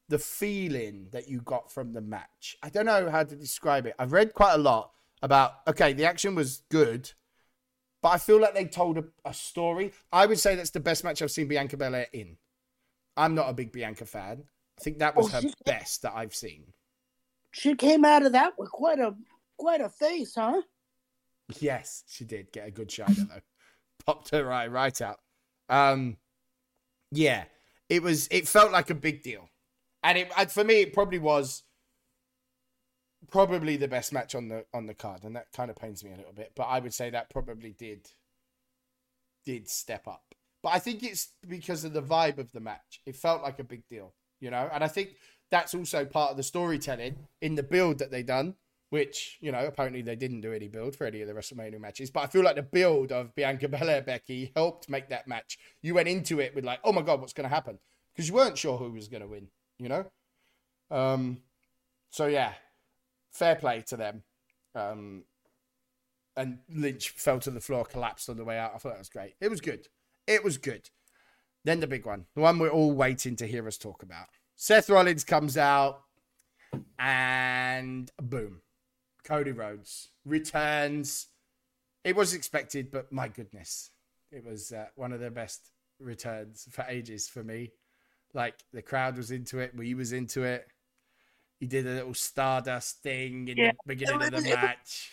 the 0.09 0.19
feeling 0.19 1.09
that 1.13 1.29
you 1.29 1.41
got 1.41 1.71
from 1.71 1.93
the 1.93 2.01
match. 2.01 2.57
I 2.63 2.69
don't 2.69 2.87
know 2.87 3.11
how 3.11 3.23
to 3.25 3.37
describe 3.37 3.87
it. 3.87 3.95
I've 3.99 4.13
read 4.13 4.35
quite 4.35 4.55
a 4.55 4.59
lot 4.59 4.93
about, 5.23 5.53
okay, 5.69 5.93
the 5.93 6.05
action 6.05 6.35
was 6.35 6.63
good, 6.69 7.13
but 8.03 8.09
I 8.11 8.19
feel 8.19 8.41
like 8.41 8.55
they 8.55 8.65
told 8.65 8.99
a, 8.99 9.05
a 9.25 9.33
story. 9.33 9.93
I 10.13 10.27
would 10.27 10.39
say 10.41 10.55
that's 10.57 10.71
the 10.71 10.81
best 10.81 11.05
match 11.05 11.23
I've 11.23 11.31
seen 11.31 11.47
Bianca 11.49 11.77
Belair 11.77 12.09
in. 12.13 12.37
I'm 13.17 13.35
not 13.35 13.49
a 13.49 13.55
big 13.55 13.73
Bianca 13.73 14.07
fan. 14.07 14.45
I 14.79 14.83
think 14.83 14.99
that 14.99 15.17
was 15.17 15.35
Oh, 15.35 15.41
her 15.41 15.49
best 15.65 16.03
that 16.03 16.15
I've 16.15 16.35
seen. 16.35 16.73
She 17.53 17.75
came 17.75 18.05
out 18.05 18.25
of 18.25 18.33
that 18.33 18.55
with 18.59 18.71
quite 18.71 18.99
a 18.99 19.15
quite 19.59 19.81
a 19.81 19.89
face, 19.89 20.35
huh? 20.37 20.63
Yes, 21.59 22.05
she 22.09 22.25
did 22.25 22.53
get 22.53 22.69
a 22.69 22.71
good 22.71 22.91
shiner 22.91 23.15
though. 23.15 23.41
Popped 24.07 24.31
her 24.31 24.51
eye 24.53 24.69
right 24.69 24.99
out. 25.01 25.19
Um, 25.69 26.17
yeah, 27.13 27.45
it 27.89 28.03
was. 28.03 28.29
It 28.31 28.49
felt 28.49 28.73
like 28.73 28.89
a 28.91 28.95
big 28.95 29.23
deal, 29.23 29.49
and 30.03 30.17
it 30.17 30.31
and 30.37 30.51
for 30.51 30.65
me, 30.65 30.81
it 30.81 30.95
probably 30.95 31.19
was 31.19 31.65
probably 33.31 33.77
the 33.77 33.89
best 33.89 34.13
match 34.13 34.35
on 34.35 34.49
the 34.49 34.65
on 34.73 34.87
the 34.87 34.95
card, 34.95 35.25
and 35.25 35.37
that 35.37 35.53
kind 35.53 35.71
of 35.71 35.77
pains 35.77 36.03
me 36.03 36.13
a 36.13 36.17
little 36.17 36.33
bit. 36.33 36.53
But 36.57 36.65
I 36.65 36.79
would 36.79 36.95
say 36.95 37.11
that 37.11 37.31
probably 37.31 37.73
did 37.73 38.09
did 39.45 39.69
step 39.69 40.07
up. 40.09 40.30
But 40.63 40.71
I 40.71 40.79
think 40.79 41.03
it's 41.03 41.29
because 41.49 41.85
of 41.85 41.93
the 41.93 42.03
vibe 42.03 42.39
of 42.39 42.53
the 42.53 42.61
match. 42.61 43.01
It 43.07 43.17
felt 43.17 43.43
like 43.43 43.59
a 43.59 43.65
big 43.65 43.87
deal, 43.89 44.13
you 44.41 44.51
know, 44.51 44.69
and 44.73 44.85
I 44.85 44.89
think 44.89 45.11
that's 45.51 45.75
also 45.75 46.05
part 46.05 46.31
of 46.31 46.37
the 46.37 46.43
storytelling 46.43 47.17
in 47.41 47.55
the 47.55 47.63
build 47.63 47.99
that 47.99 48.11
they 48.11 48.23
done 48.23 48.55
which 48.91 49.39
you 49.41 49.51
know 49.51 49.65
apparently 49.67 50.03
they 50.03 50.17
didn't 50.17 50.41
do 50.41 50.53
any 50.53 50.69
build 50.69 50.95
for 50.95 51.07
any 51.07 51.23
of 51.23 51.29
the 51.29 51.35
WrestleMania 51.35 51.81
matches. 51.81 52.11
But 52.11 52.25
I 52.25 52.27
feel 52.27 52.43
like 52.43 52.57
the 52.57 52.63
build 52.63 53.13
of 53.13 53.35
Bianca 53.35 53.69
Belair 53.69 54.03
Becky 54.03 54.53
helped 54.55 54.89
make 54.89 55.09
that 55.09 55.27
match. 55.27 55.59
You 55.81 55.95
went 55.95 56.09
into 56.09 56.41
it 56.41 56.55
with 56.55 56.65
like, 56.65 56.81
oh 56.85 56.93
my 56.93 57.03
god, 57.03 57.21
what's 57.21 57.33
going 57.33 57.49
to 57.49 57.55
happen? 57.55 57.79
Because 58.13 58.29
you 58.29 58.35
weren't 58.35 58.59
sure 58.59 58.77
who 58.77 58.91
was 58.91 59.09
going 59.09 59.23
to 59.23 59.29
win. 59.29 59.49
You 59.79 59.89
know. 59.89 60.05
Um. 60.91 61.39
So 62.11 62.27
yeah, 62.27 62.53
fair 63.31 63.55
play 63.55 63.83
to 63.89 63.97
them. 63.97 64.23
Um. 64.75 65.23
And 66.37 66.59
Lynch 66.69 67.11
fell 67.11 67.39
to 67.41 67.51
the 67.51 67.61
floor, 67.61 67.85
collapsed 67.85 68.29
on 68.29 68.37
the 68.37 68.45
way 68.45 68.59
out. 68.59 68.73
I 68.75 68.79
thought 68.79 68.91
that 68.91 68.99
was 68.99 69.09
great. 69.09 69.35
It 69.41 69.51
was 69.51 69.61
good. 69.61 69.89
It 70.31 70.45
was 70.45 70.59
good. 70.59 70.91
Then 71.65 71.81
the 71.81 71.89
big 71.89 72.07
one, 72.07 72.27
the 72.37 72.41
one 72.41 72.61
we're 72.61 72.69
all 72.71 72.93
waiting 72.93 73.35
to 73.37 73.47
hear 73.49 73.67
us 73.67 73.77
talk 73.77 74.05
about. 74.05 74.29
Seth 74.55 74.89
Rollins 74.89 75.25
comes 75.25 75.57
out, 75.57 76.03
and 77.01 78.11
boom, 78.23 78.63
Cody 79.25 79.51
Rhodes 79.51 80.11
returns. 80.25 81.27
It 82.05 82.15
was 82.15 82.33
expected, 82.33 82.91
but 82.93 83.11
my 83.13 83.27
goodness, 83.27 83.91
it 84.31 84.45
was 84.45 84.73
uh, 84.73 84.87
one 84.95 85.13
of 85.13 85.19
the 85.21 85.31
best 85.33 85.71
returns 85.99 86.67
for 86.71 86.85
ages 86.89 87.29
for 87.29 87.43
me. 87.43 87.73
Like 88.33 88.55
the 88.73 88.83
crowd 88.83 89.17
was 89.17 89.33
into 89.33 89.59
it, 89.59 89.75
we 89.75 89.95
was 89.95 90.13
into 90.13 90.45
it. 90.45 90.67
He 91.59 91.67
did 91.67 91.87
a 91.87 91.91
little 91.91 92.15
Stardust 92.15 93.03
thing 93.03 93.49
in 93.49 93.57
Yeah, 93.59 93.73
the 93.73 93.77
beginning 93.95 94.23
of 94.23 94.31
the 94.31 94.37
was- 94.37 94.47
it 94.47 94.51
was 94.51 94.57
match. 94.63 95.11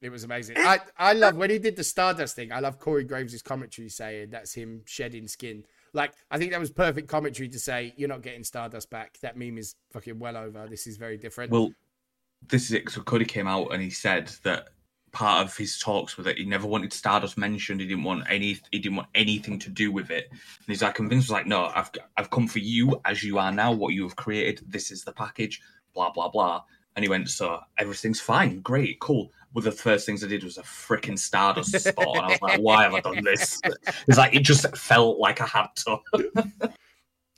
It 0.00 0.10
was 0.10 0.24
amazing. 0.24 0.56
Eh? 0.56 0.62
I, 0.64 0.78
I 0.98 1.12
love 1.12 1.36
when 1.36 1.50
he 1.50 1.58
did 1.58 1.76
the 1.76 1.84
Stardust 1.84 2.36
thing. 2.36 2.52
I 2.52 2.60
love 2.60 2.78
Corey 2.78 3.04
Graves' 3.04 3.42
commentary 3.42 3.88
saying 3.88 4.30
that's 4.30 4.54
him 4.54 4.82
shedding 4.86 5.28
skin. 5.28 5.64
Like, 5.92 6.12
I 6.30 6.38
think 6.38 6.52
that 6.52 6.60
was 6.60 6.70
perfect 6.70 7.08
commentary 7.08 7.48
to 7.48 7.58
say, 7.58 7.92
you're 7.96 8.08
not 8.08 8.22
getting 8.22 8.44
Stardust 8.44 8.90
back. 8.90 9.18
That 9.20 9.36
meme 9.36 9.58
is 9.58 9.74
fucking 9.92 10.18
well 10.18 10.36
over. 10.36 10.66
This 10.68 10.86
is 10.86 10.96
very 10.96 11.18
different. 11.18 11.52
Well, 11.52 11.72
this 12.48 12.64
is 12.64 12.72
it. 12.72 12.90
So 12.90 13.02
Cody 13.02 13.24
came 13.24 13.46
out 13.46 13.72
and 13.72 13.82
he 13.82 13.90
said 13.90 14.28
that 14.44 14.68
part 15.12 15.44
of 15.44 15.56
his 15.56 15.78
talks 15.78 16.16
were 16.16 16.24
that 16.24 16.38
he 16.38 16.44
never 16.44 16.66
wanted 16.66 16.92
Stardust 16.92 17.36
mentioned. 17.36 17.80
He 17.80 17.86
didn't 17.86 18.04
want 18.04 18.24
any. 18.28 18.58
He 18.70 18.78
didn't 18.78 18.96
want 18.96 19.08
anything 19.14 19.58
to 19.60 19.70
do 19.70 19.92
with 19.92 20.10
it. 20.10 20.28
And 20.30 20.40
he's 20.66 20.82
like, 20.82 20.98
and 20.98 21.10
Vince 21.10 21.24
was 21.24 21.30
like, 21.30 21.46
"No, 21.46 21.70
I've 21.74 21.90
I've 22.16 22.30
come 22.30 22.46
for 22.46 22.60
you 22.60 23.00
as 23.04 23.22
you 23.22 23.38
are 23.38 23.52
now. 23.52 23.72
What 23.72 23.94
you 23.94 24.04
have 24.04 24.16
created. 24.16 24.64
This 24.70 24.90
is 24.90 25.04
the 25.04 25.12
package. 25.12 25.60
Blah 25.94 26.12
blah 26.12 26.28
blah." 26.28 26.62
And 26.96 27.04
he 27.04 27.08
went, 27.08 27.28
"So 27.30 27.60
everything's 27.78 28.20
fine, 28.20 28.60
great, 28.60 29.00
cool." 29.00 29.32
Well, 29.52 29.64
the 29.64 29.72
first 29.72 30.06
things 30.06 30.22
I 30.22 30.28
did 30.28 30.44
was 30.44 30.58
a 30.58 30.62
freaking 30.62 31.18
Stardust 31.18 31.78
spot, 31.78 32.16
and 32.16 32.24
I 32.24 32.28
was 32.28 32.42
like, 32.42 32.60
"Why 32.60 32.82
have 32.84 32.94
I 32.94 33.00
done 33.00 33.24
this?" 33.24 33.60
It's 34.08 34.18
like 34.18 34.34
it 34.34 34.42
just 34.44 34.76
felt 34.76 35.18
like 35.18 35.40
I 35.40 35.46
had 35.46 35.68
to. 35.76 36.72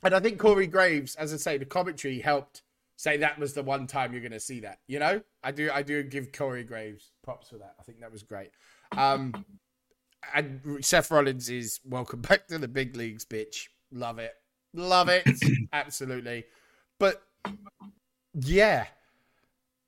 And 0.03 0.13
I 0.13 0.19
think 0.19 0.37
Corey 0.37 0.67
Graves, 0.67 1.15
as 1.15 1.33
I 1.33 1.37
say, 1.37 1.57
the 1.57 1.65
commentary 1.65 2.19
helped 2.19 2.61
say 2.97 3.17
that 3.17 3.39
was 3.39 3.53
the 3.53 3.63
one 3.63 3.87
time 3.87 4.11
you're 4.11 4.21
going 4.21 4.33
to 4.33 4.39
see 4.39 4.59
that. 4.59 4.79
You 4.87 4.99
know, 4.99 5.21
I 5.43 5.51
do, 5.51 5.69
I 5.73 5.81
do 5.81 6.03
give 6.03 6.31
Corey 6.31 6.63
Graves 6.63 7.11
props 7.23 7.49
for 7.49 7.57
that. 7.57 7.75
I 7.79 7.83
think 7.83 8.01
that 8.01 8.11
was 8.11 8.23
great. 8.23 8.51
Um, 8.97 9.45
and 10.35 10.61
Seth 10.81 11.09
Rollins 11.09 11.49
is 11.49 11.79
welcome 11.85 12.21
back 12.29 12.47
to 12.47 12.57
the 12.57 12.67
big 12.67 12.95
leagues, 12.95 13.25
bitch. 13.25 13.67
Love 13.91 14.19
it, 14.19 14.33
love 14.73 15.07
it, 15.09 15.25
absolutely. 15.73 16.45
But 16.99 17.21
yeah, 18.33 18.85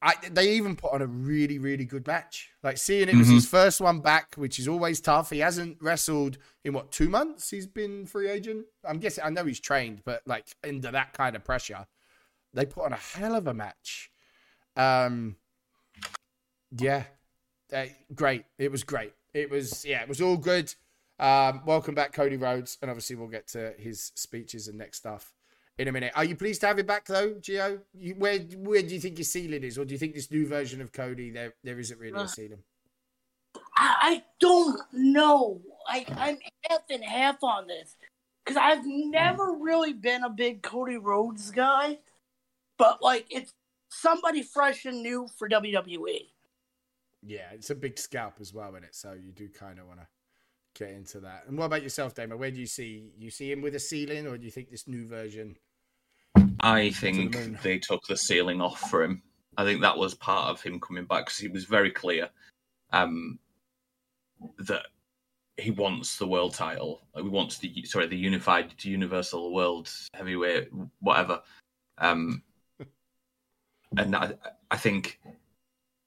I, 0.01 0.13
they 0.29 0.51
even 0.55 0.75
put 0.75 0.91
on 0.93 1.01
a 1.01 1.08
really, 1.08 1.58
really 1.58 1.86
good 1.86 2.05
match. 2.05 2.49
Like 2.62 2.77
seeing 2.77 3.10
it 3.10 3.15
was 3.15 3.27
Mhm. 3.27 3.34
his 3.36 3.47
first 3.47 3.81
one 3.81 4.01
back, 4.01 4.36
which 4.36 4.60
is 4.60 4.67
always 4.67 4.99
tough. 5.01 5.31
He 5.31 5.39
hasn't 5.39 5.81
wrestled 5.81 6.38
in 6.63 6.73
what 6.73 6.91
two 6.91 7.10
months? 7.10 7.49
He's 7.49 7.65
been 7.65 8.05
free 8.05 8.29
agent. 8.29 8.67
I'm 8.84 8.99
guessing. 8.99 9.23
I 9.23 9.29
know 9.29 9.45
he's 9.45 9.60
trained, 9.60 10.03
but 10.05 10.21
like 10.27 10.45
under 10.63 10.91
that 10.91 11.13
kind 11.13 11.36
of 11.36 11.43
pressure, 11.43 11.88
they 12.53 12.65
put 12.65 12.86
on 12.86 12.93
a 12.93 12.97
hell 12.97 13.36
of 13.36 13.47
a 13.47 13.53
match. 13.53 14.12
Um, 14.75 15.38
yeah, 16.77 17.05
Uh, 17.73 17.88
great. 18.13 18.45
It 18.60 18.71
was 18.71 18.84
great. 18.84 19.13
It 19.34 19.49
was 19.49 19.84
yeah, 19.86 20.01
it 20.03 20.08
was 20.10 20.21
all 20.21 20.38
good. 20.38 20.73
Um, 21.17 21.65
welcome 21.65 21.95
back, 21.95 22.13
Cody 22.13 22.38
Rhodes, 22.38 22.77
and 22.81 22.91
obviously 22.91 23.15
we'll 23.15 23.29
get 23.29 23.47
to 23.49 23.73
his 23.79 24.12
speeches 24.15 24.67
and 24.67 24.77
next 24.77 24.97
stuff 24.97 25.34
in 25.77 25.88
a 25.88 25.91
minute. 25.91 26.13
Are 26.15 26.23
you 26.23 26.35
pleased 26.35 26.61
to 26.61 26.67
have 26.67 26.79
him 26.79 26.85
back 26.85 27.05
though, 27.05 27.33
Gio? 27.35 27.81
You, 27.93 28.15
where 28.15 28.39
where 28.39 28.81
do 28.81 28.93
you 28.93 28.99
think 28.99 29.17
your 29.17 29.25
ceiling 29.25 29.63
is, 29.63 29.77
or 29.77 29.85
do 29.85 29.93
you 29.93 29.97
think 29.97 30.15
this 30.15 30.31
new 30.31 30.47
version 30.47 30.81
of 30.81 30.91
Cody 30.91 31.31
there 31.31 31.53
there 31.63 31.79
isn't 31.79 31.99
really 31.99 32.17
a 32.17 32.23
uh, 32.23 32.27
ceiling? 32.27 32.63
I, 33.77 33.95
I 34.01 34.23
don't 34.39 34.79
know. 34.93 35.61
I, 35.88 36.05
I'm 36.17 36.38
half 36.69 36.81
and 36.89 37.03
half 37.03 37.43
on 37.43 37.67
this 37.67 37.95
because 38.43 38.57
I've 38.57 38.85
never 38.85 39.55
really 39.59 39.93
been 39.93 40.23
a 40.23 40.29
big 40.29 40.61
Cody 40.61 40.97
Rhodes 40.97 41.51
guy, 41.51 41.99
but 42.77 43.01
like 43.01 43.27
it's 43.29 43.53
somebody 43.89 44.43
fresh 44.43 44.85
and 44.85 45.01
new 45.01 45.27
for 45.38 45.49
WWE. 45.49 46.29
Yeah, 47.27 47.49
it's 47.53 47.71
a 47.71 47.75
big 47.75 47.97
scalp 47.97 48.35
as 48.39 48.53
well 48.53 48.75
in 48.75 48.83
it, 48.83 48.95
so 48.95 49.13
you 49.13 49.31
do 49.31 49.49
kind 49.49 49.79
of 49.79 49.88
want 49.88 49.99
to 49.99 50.07
get 50.75 50.91
into 50.91 51.19
that. 51.21 51.45
And 51.47 51.57
what 51.57 51.65
about 51.65 51.83
yourself, 51.83 52.13
Damon? 52.13 52.38
Where 52.38 52.51
do 52.51 52.59
you 52.59 52.67
see 52.67 53.11
you 53.17 53.31
see 53.31 53.51
him 53.51 53.61
with 53.61 53.75
a 53.75 53.79
ceiling, 53.79 54.27
or 54.27 54.38
do 54.38 54.45
you 54.45 54.51
think 54.51 54.69
this 54.69 54.88
new 54.88 55.07
version? 55.07 55.55
I 56.59 56.91
think 56.91 57.61
they 57.61 57.79
took 57.79 58.05
the 58.07 58.17
ceiling 58.17 58.61
off 58.61 58.79
for 58.89 59.03
him. 59.03 59.21
I 59.57 59.63
think 59.63 59.81
that 59.81 59.97
was 59.97 60.13
part 60.13 60.49
of 60.49 60.61
him 60.61 60.79
coming 60.79 61.05
back 61.05 61.25
because 61.25 61.39
he 61.39 61.47
was 61.47 61.65
very 61.65 61.91
clear 61.91 62.29
um, 62.91 63.39
that 64.59 64.83
he 65.57 65.71
wants 65.71 66.17
the 66.17 66.27
world 66.27 66.53
title. 66.53 67.01
He 67.15 67.21
wants 67.23 67.57
the 67.57 67.83
sorry 67.85 68.07
the 68.07 68.17
unified 68.17 68.73
universal 68.83 69.53
world 69.53 69.89
heavyweight 70.13 70.69
whatever. 70.99 71.41
Um, 71.97 72.43
and 73.97 74.15
I, 74.15 74.33
I 74.69 74.77
think 74.77 75.19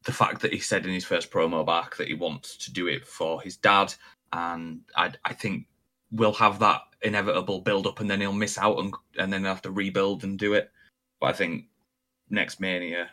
the 0.05 0.13
fact 0.13 0.41
that 0.43 0.53
he 0.53 0.59
said 0.61 0.85
in 0.85 0.93
his 0.93 1.05
first 1.05 1.31
promo 1.31 1.65
back 1.65 1.97
that 1.97 2.09
he 2.09 2.15
wants 2.15 2.57
to 2.57 2.73
do 2.73 2.87
it 2.87 3.07
for 3.07 3.41
his 3.41 3.57
dad, 3.57 3.95
and 4.33 4.81
I, 4.97 5.13
I 5.25 5.33
think 5.33 5.67
we'll 6.11 6.33
have 6.35 6.59
that 6.61 6.83
inevitable 7.03 7.61
build 7.61 7.87
up, 7.87 8.01
and 8.01 8.11
then 8.11 8.21
he'll 8.21 8.33
miss 8.33 8.59
out, 8.59 8.79
and 8.79 8.95
and 9.19 9.33
then 9.33 9.45
have 9.45 9.63
to 9.63 9.71
rebuild 9.71 10.25
and 10.25 10.39
do 10.39 10.55
it. 10.55 10.71
But 11.21 11.27
I 11.29 11.33
think 11.33 11.65
next 12.31 12.61
Mania 12.61 13.11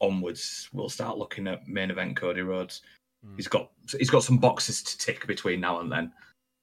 onwards, 0.00 0.68
we'll 0.72 0.88
start 0.88 1.18
looking 1.18 1.46
at 1.46 1.66
main 1.68 1.90
event 1.90 2.16
Cody 2.16 2.42
Rhodes. 2.42 2.82
Mm. 3.26 3.36
He's 3.36 3.48
got 3.48 3.70
he's 3.98 4.10
got 4.10 4.22
some 4.22 4.38
boxes 4.38 4.82
to 4.82 4.98
tick 4.98 5.26
between 5.26 5.60
now 5.60 5.80
and 5.80 5.90
then. 5.90 6.12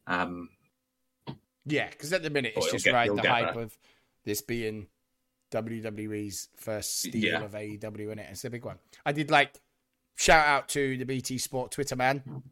Um, 0.07 0.49
yeah, 1.65 1.89
because 1.89 2.11
at 2.13 2.23
the 2.23 2.29
minute 2.29 2.53
it's 2.55 2.71
just 2.71 2.85
get, 2.85 2.93
right 2.93 3.13
the 3.13 3.27
hype 3.27 3.53
there. 3.53 3.63
of 3.63 3.77
this 4.23 4.41
being 4.41 4.87
WWE's 5.51 6.49
first 6.55 6.99
steal 6.99 7.15
yeah. 7.15 7.43
of 7.43 7.51
AEW, 7.51 8.11
in 8.11 8.19
it? 8.19 8.27
it's 8.31 8.45
a 8.45 8.49
big 8.49 8.65
one. 8.65 8.77
I 9.05 9.11
did 9.11 9.29
like 9.29 9.59
shout 10.15 10.47
out 10.47 10.67
to 10.69 10.97
the 10.97 11.05
BT 11.05 11.37
Sport 11.37 11.71
Twitter 11.71 11.95
man. 11.95 12.43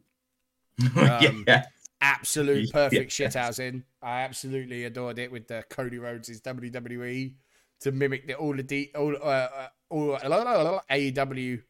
Um, 0.96 1.44
yeah. 1.46 1.64
Absolute 2.00 2.72
perfect 2.72 3.18
yeah. 3.18 3.28
shithousing. 3.28 3.82
I 4.02 4.22
absolutely 4.22 4.84
adored 4.84 5.18
it 5.18 5.30
with 5.30 5.48
the 5.48 5.64
Cody 5.68 5.98
Rhodes' 5.98 6.40
WWE 6.40 7.34
to 7.80 7.92
mimic 7.92 8.26
the, 8.26 8.34
all 8.34 8.54
the 8.54 8.62
de- 8.62 8.90
all, 8.96 9.14
uh, 9.16 9.26
uh 9.26 9.68
all 9.90 10.14
uh, 10.14 10.80
AEW 10.90 11.62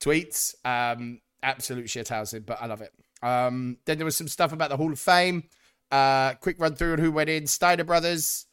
tweets. 0.00 0.54
Um, 0.64 1.20
absolute 1.42 1.86
shithousing, 1.86 2.46
but 2.46 2.58
I 2.60 2.66
love 2.66 2.80
it. 2.80 2.92
Um, 3.22 3.78
then 3.84 3.98
there 3.98 4.04
was 4.04 4.16
some 4.16 4.28
stuff 4.28 4.52
about 4.52 4.70
the 4.70 4.76
Hall 4.76 4.92
of 4.92 4.98
Fame. 4.98 5.44
Uh, 5.90 6.34
quick 6.34 6.56
run 6.58 6.74
through 6.74 6.94
on 6.94 6.98
who 6.98 7.12
went 7.12 7.30
in. 7.30 7.46
Steiner 7.46 7.84
Brothers, 7.84 8.46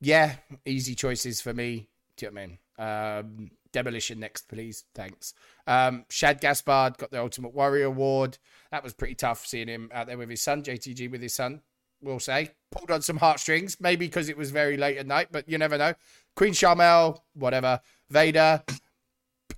yeah, 0.00 0.36
easy 0.64 0.94
choices 0.94 1.40
for 1.40 1.52
me. 1.52 1.88
Do 2.16 2.26
you 2.26 2.32
know 2.32 2.34
what 2.34 2.42
I 2.42 3.26
mean? 3.26 3.40
Um, 3.40 3.50
Demolition 3.72 4.20
next, 4.20 4.48
please. 4.48 4.84
Thanks. 4.94 5.34
Um, 5.66 6.04
Shad 6.08 6.40
Gaspard 6.40 6.98
got 6.98 7.10
the 7.10 7.20
Ultimate 7.20 7.54
Warrior 7.54 7.86
Award. 7.86 8.38
That 8.70 8.82
was 8.82 8.94
pretty 8.94 9.14
tough 9.14 9.46
seeing 9.46 9.68
him 9.68 9.90
out 9.92 10.06
there 10.06 10.18
with 10.18 10.30
his 10.30 10.42
son, 10.42 10.62
JTG 10.62 11.10
with 11.10 11.22
his 11.22 11.34
son, 11.34 11.62
we'll 12.02 12.20
say. 12.20 12.50
Pulled 12.70 12.90
on 12.90 13.02
some 13.02 13.18
heartstrings, 13.18 13.78
maybe 13.80 14.06
because 14.06 14.28
it 14.28 14.36
was 14.36 14.50
very 14.50 14.76
late 14.76 14.98
at 14.98 15.06
night, 15.06 15.28
but 15.30 15.48
you 15.48 15.58
never 15.58 15.78
know. 15.78 15.94
Queen 16.36 16.52
Sharmell, 16.52 17.20
whatever. 17.34 17.80
Vader. 18.10 18.62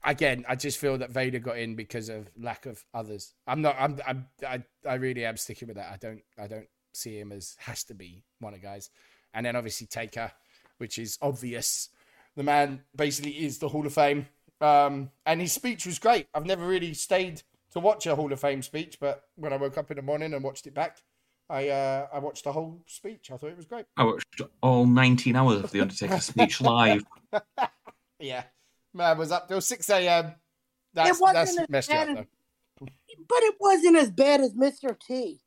Again, 0.04 0.44
I 0.48 0.56
just 0.56 0.78
feel 0.78 0.98
that 0.98 1.10
Vader 1.10 1.38
got 1.38 1.58
in 1.58 1.76
because 1.76 2.08
of 2.08 2.28
lack 2.36 2.66
of 2.66 2.84
others. 2.92 3.34
I'm 3.46 3.62
not. 3.62 3.76
I'm. 3.78 4.00
I'm 4.06 4.26
I. 4.46 4.62
I 4.88 4.94
really 4.94 5.24
am 5.24 5.36
sticking 5.36 5.68
with 5.68 5.76
that. 5.76 5.92
I 5.92 5.96
don't. 5.96 6.22
I 6.36 6.48
don't 6.48 6.66
see 6.92 7.18
him 7.18 7.30
as 7.30 7.56
has 7.60 7.84
to 7.84 7.94
be 7.94 8.24
one 8.40 8.52
of 8.52 8.60
guys 8.60 8.90
and 9.34 9.46
then 9.46 9.56
obviously 9.56 9.86
Taker, 9.86 10.32
which 10.78 10.98
is 10.98 11.18
obvious. 11.22 11.88
The 12.36 12.42
man 12.42 12.82
basically 12.96 13.44
is 13.44 13.58
the 13.58 13.68
Hall 13.68 13.86
of 13.86 13.92
Fame, 13.92 14.26
um, 14.60 15.10
and 15.26 15.40
his 15.40 15.52
speech 15.52 15.86
was 15.86 15.98
great. 15.98 16.28
I've 16.34 16.46
never 16.46 16.66
really 16.66 16.94
stayed 16.94 17.42
to 17.72 17.80
watch 17.80 18.06
a 18.06 18.14
Hall 18.14 18.32
of 18.32 18.40
Fame 18.40 18.62
speech, 18.62 18.98
but 19.00 19.24
when 19.36 19.52
I 19.52 19.56
woke 19.56 19.76
up 19.76 19.90
in 19.90 19.96
the 19.96 20.02
morning 20.02 20.32
and 20.32 20.42
watched 20.42 20.66
it 20.66 20.74
back, 20.74 20.98
I 21.50 21.68
uh, 21.68 22.06
I 22.12 22.18
watched 22.18 22.44
the 22.44 22.52
whole 22.52 22.82
speech. 22.86 23.30
I 23.30 23.36
thought 23.36 23.50
it 23.50 23.56
was 23.56 23.66
great. 23.66 23.84
I 23.96 24.04
watched 24.04 24.40
all 24.62 24.86
19 24.86 25.36
hours 25.36 25.62
of 25.62 25.70
the 25.70 25.80
Undertaker 25.80 26.20
speech 26.20 26.60
live. 26.60 27.04
yeah, 28.18 28.44
man 28.94 29.18
was 29.18 29.32
up 29.32 29.48
till 29.48 29.60
6 29.60 29.90
a.m. 29.90 30.34
That's, 30.94 31.20
that's 31.20 31.56
messed 31.68 31.92
up, 31.92 32.08
though. 32.08 32.26
But 32.80 33.42
it 33.42 33.54
wasn't 33.60 33.96
as 33.96 34.10
bad 34.10 34.40
as 34.40 34.54
Mr. 34.54 34.98
T. 34.98 35.40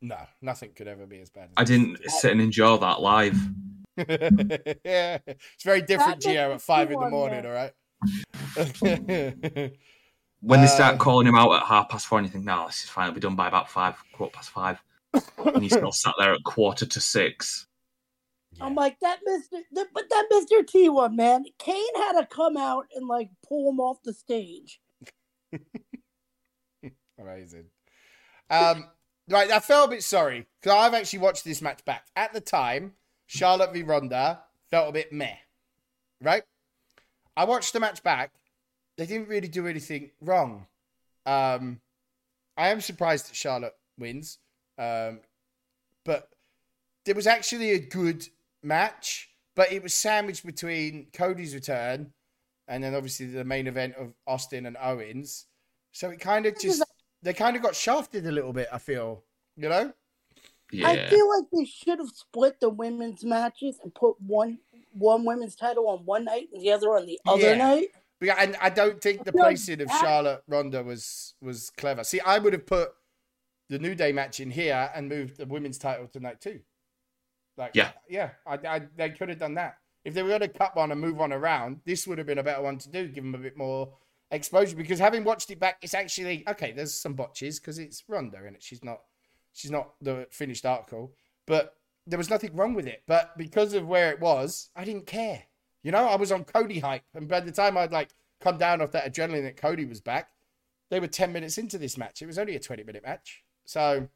No, 0.00 0.18
nothing 0.40 0.70
could 0.74 0.88
ever 0.88 1.06
be 1.06 1.20
as 1.20 1.30
bad. 1.30 1.44
As 1.44 1.54
I 1.56 1.64
didn't 1.64 1.98
sit 2.10 2.32
and 2.32 2.40
enjoy 2.40 2.76
that 2.78 3.00
live. 3.00 3.36
Yeah, 3.96 5.18
it's 5.26 5.64
very 5.64 5.82
different, 5.82 6.20
Gio, 6.22 6.54
at 6.54 6.62
five 6.62 6.90
in 6.90 6.98
the 6.98 7.10
morning. 7.10 7.44
All 7.46 7.52
right. 7.52 7.72
when 10.40 10.60
they 10.60 10.66
start 10.66 10.94
uh, 10.94 10.98
calling 10.98 11.26
him 11.26 11.34
out 11.34 11.52
at 11.52 11.62
half 11.62 11.88
past 11.88 12.06
four, 12.06 12.18
and 12.18 12.26
you 12.26 12.32
think, 12.32 12.44
"No, 12.44 12.66
this 12.66 12.84
is 12.84 12.90
fine. 12.90 13.06
It'll 13.06 13.14
be 13.14 13.20
done 13.20 13.36
by 13.36 13.48
about 13.48 13.70
five, 13.70 13.96
quarter 14.12 14.32
past 14.32 14.50
five. 14.50 14.82
and 15.44 15.62
he's 15.62 15.72
still 15.72 15.92
sat 15.92 16.14
there 16.18 16.32
at 16.32 16.42
quarter 16.44 16.86
to 16.86 17.00
six. 17.00 17.66
Yeah. 18.52 18.64
I'm 18.64 18.74
like 18.74 18.98
that, 19.00 19.20
Mister. 19.24 19.58
But 19.72 20.08
that 20.10 20.26
Mister 20.30 20.62
T 20.62 20.88
one, 20.88 21.16
man, 21.16 21.44
Kane 21.58 21.96
had 21.96 22.20
to 22.20 22.26
come 22.26 22.56
out 22.56 22.86
and 22.94 23.06
like 23.06 23.30
pull 23.46 23.70
him 23.70 23.80
off 23.80 23.98
the 24.02 24.14
stage. 24.14 24.80
Amazing. 27.18 27.66
Um, 28.50 28.86
Right, 29.28 29.50
I 29.50 29.60
felt 29.60 29.88
a 29.88 29.90
bit 29.90 30.02
sorry 30.02 30.46
because 30.60 30.76
I've 30.76 30.94
actually 30.94 31.20
watched 31.20 31.44
this 31.44 31.62
match 31.62 31.84
back. 31.84 32.06
At 32.16 32.32
the 32.32 32.40
time, 32.40 32.94
Charlotte 33.32 33.72
v 33.72 33.82
Ronda 33.82 34.40
felt 34.70 34.90
a 34.90 34.92
bit 34.92 35.12
meh. 35.12 35.36
Right? 36.20 36.42
I 37.34 37.44
watched 37.44 37.72
the 37.72 37.80
match 37.80 38.02
back. 38.02 38.30
They 38.98 39.06
didn't 39.06 39.28
really 39.28 39.48
do 39.48 39.66
anything 39.66 40.10
wrong. 40.20 40.66
Um, 41.24 41.80
I 42.58 42.68
am 42.68 42.82
surprised 42.82 43.30
that 43.30 43.36
Charlotte 43.36 43.74
wins. 43.98 44.38
Um, 44.76 45.20
but 46.04 46.28
there 47.06 47.14
was 47.14 47.26
actually 47.26 47.70
a 47.70 47.78
good 47.78 48.28
match, 48.62 49.30
but 49.56 49.72
it 49.72 49.82
was 49.82 49.94
sandwiched 49.94 50.44
between 50.44 51.06
Cody's 51.14 51.54
return 51.54 52.12
and 52.68 52.84
then 52.84 52.94
obviously 52.94 53.26
the 53.26 53.44
main 53.44 53.66
event 53.66 53.94
of 53.94 54.12
Austin 54.26 54.66
and 54.66 54.76
Owens. 54.78 55.46
So 55.92 56.10
it 56.10 56.20
kind 56.20 56.44
of 56.44 56.58
just 56.60 56.84
they 57.22 57.32
kind 57.32 57.56
of 57.56 57.62
got 57.62 57.74
shafted 57.74 58.26
a 58.26 58.32
little 58.32 58.52
bit. 58.52 58.68
I 58.70 58.78
feel, 58.78 59.24
you 59.56 59.70
know. 59.70 59.92
Yeah. 60.72 60.88
I 60.88 61.06
feel 61.08 61.28
like 61.28 61.44
they 61.52 61.64
should 61.64 61.98
have 61.98 62.08
split 62.08 62.58
the 62.60 62.70
women's 62.70 63.24
matches 63.24 63.78
and 63.82 63.94
put 63.94 64.20
one 64.20 64.58
one 64.92 65.24
women's 65.24 65.54
title 65.54 65.88
on 65.88 66.00
one 66.04 66.24
night 66.24 66.48
and 66.52 66.62
the 66.62 66.72
other 66.72 66.96
on 66.96 67.06
the 67.06 67.20
other 67.26 67.50
yeah. 67.50 67.56
night. 67.56 67.88
But 68.20 68.38
and 68.38 68.56
I 68.60 68.70
don't 68.70 69.00
think 69.00 69.24
the 69.24 69.32
placing 69.32 69.80
of 69.80 69.90
Charlotte 69.90 70.42
Ronda 70.48 70.82
was 70.82 71.34
was 71.42 71.70
clever. 71.70 72.04
See, 72.04 72.20
I 72.20 72.38
would 72.38 72.52
have 72.52 72.66
put 72.66 72.92
the 73.68 73.78
New 73.78 73.94
Day 73.94 74.12
match 74.12 74.40
in 74.40 74.50
here 74.50 74.90
and 74.94 75.08
moved 75.08 75.36
the 75.36 75.46
women's 75.46 75.78
title 75.78 76.06
to 76.08 76.20
night 76.20 76.40
two. 76.40 76.60
Like, 77.56 77.72
yeah, 77.74 77.90
yeah, 78.08 78.30
I, 78.46 78.58
I, 78.66 78.82
they 78.96 79.10
could 79.10 79.28
have 79.28 79.38
done 79.38 79.54
that. 79.54 79.76
If 80.04 80.14
they 80.14 80.22
were 80.22 80.30
going 80.30 80.40
to 80.40 80.48
cut 80.48 80.74
one 80.74 80.90
and 80.90 81.00
move 81.00 81.20
on 81.20 81.32
around, 81.32 81.80
this 81.84 82.06
would 82.06 82.18
have 82.18 82.26
been 82.26 82.38
a 82.38 82.42
better 82.42 82.62
one 82.62 82.78
to 82.78 82.88
do. 82.88 83.08
Give 83.08 83.22
them 83.22 83.34
a 83.34 83.38
bit 83.38 83.56
more 83.56 83.92
exposure 84.30 84.74
because 84.74 84.98
having 84.98 85.22
watched 85.22 85.50
it 85.50 85.60
back, 85.60 85.76
it's 85.82 85.94
actually 85.94 86.44
okay. 86.48 86.72
There's 86.72 86.94
some 86.94 87.12
botches 87.12 87.60
because 87.60 87.78
it's 87.78 88.02
Ronda 88.08 88.38
and 88.46 88.56
it. 88.56 88.62
She's 88.62 88.82
not 88.82 89.00
she's 89.52 89.70
not 89.70 89.94
the 90.00 90.26
finished 90.30 90.66
article, 90.66 91.12
but 91.46 91.76
there 92.06 92.18
was 92.18 92.30
nothing 92.30 92.54
wrong 92.54 92.74
with 92.74 92.86
it. 92.86 93.02
But 93.06 93.36
because 93.36 93.74
of 93.74 93.86
where 93.86 94.10
it 94.10 94.20
was, 94.20 94.70
I 94.74 94.84
didn't 94.84 95.06
care. 95.06 95.44
You 95.82 95.92
know, 95.92 96.06
I 96.08 96.16
was 96.16 96.32
on 96.32 96.44
Cody 96.44 96.80
hype, 96.80 97.02
and 97.14 97.28
by 97.28 97.40
the 97.40 97.52
time 97.52 97.76
I'd 97.76 97.92
like 97.92 98.10
come 98.40 98.58
down 98.58 98.80
off 98.80 98.92
that 98.92 99.12
adrenaline 99.12 99.44
that 99.44 99.56
Cody 99.56 99.84
was 99.84 100.00
back, 100.00 100.28
they 100.90 101.00
were 101.00 101.08
ten 101.08 101.32
minutes 101.32 101.58
into 101.58 101.78
this 101.78 101.98
match. 101.98 102.22
It 102.22 102.26
was 102.26 102.38
only 102.38 102.56
a 102.56 102.60
twenty 102.60 102.84
minute 102.84 103.02
match, 103.04 103.42
so 103.64 104.08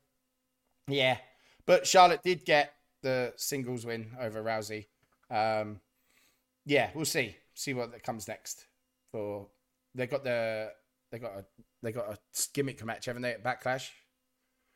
yeah. 0.88 1.18
But 1.64 1.86
Charlotte 1.86 2.22
did 2.22 2.44
get 2.44 2.72
the 3.02 3.32
singles 3.36 3.84
win 3.84 4.12
over 4.20 4.42
Rousey. 4.42 4.86
Um, 5.30 5.80
yeah, 6.64 6.90
we'll 6.94 7.04
see. 7.04 7.36
See 7.54 7.74
what 7.74 8.02
comes 8.02 8.28
next 8.28 8.66
for 9.10 9.46
they 9.94 10.06
got 10.06 10.24
the 10.24 10.70
they 11.10 11.18
got 11.18 11.32
a 11.32 11.44
they 11.82 11.92
got 11.92 12.12
a 12.12 12.18
gimmick 12.52 12.84
match, 12.84 13.06
haven't 13.06 13.22
they? 13.22 13.32
At 13.32 13.42
Backlash. 13.42 13.88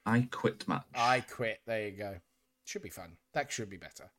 I 0.07 0.29
quit 0.31 0.67
match. 0.69 0.85
I 0.95 1.21
quit. 1.21 1.61
There 1.67 1.89
you 1.89 1.97
go. 1.97 2.17
Should 2.65 2.83
be 2.83 2.89
fun. 2.89 3.17
That 3.35 3.51
should 3.51 3.71
be 3.71 3.77
better. 3.77 4.11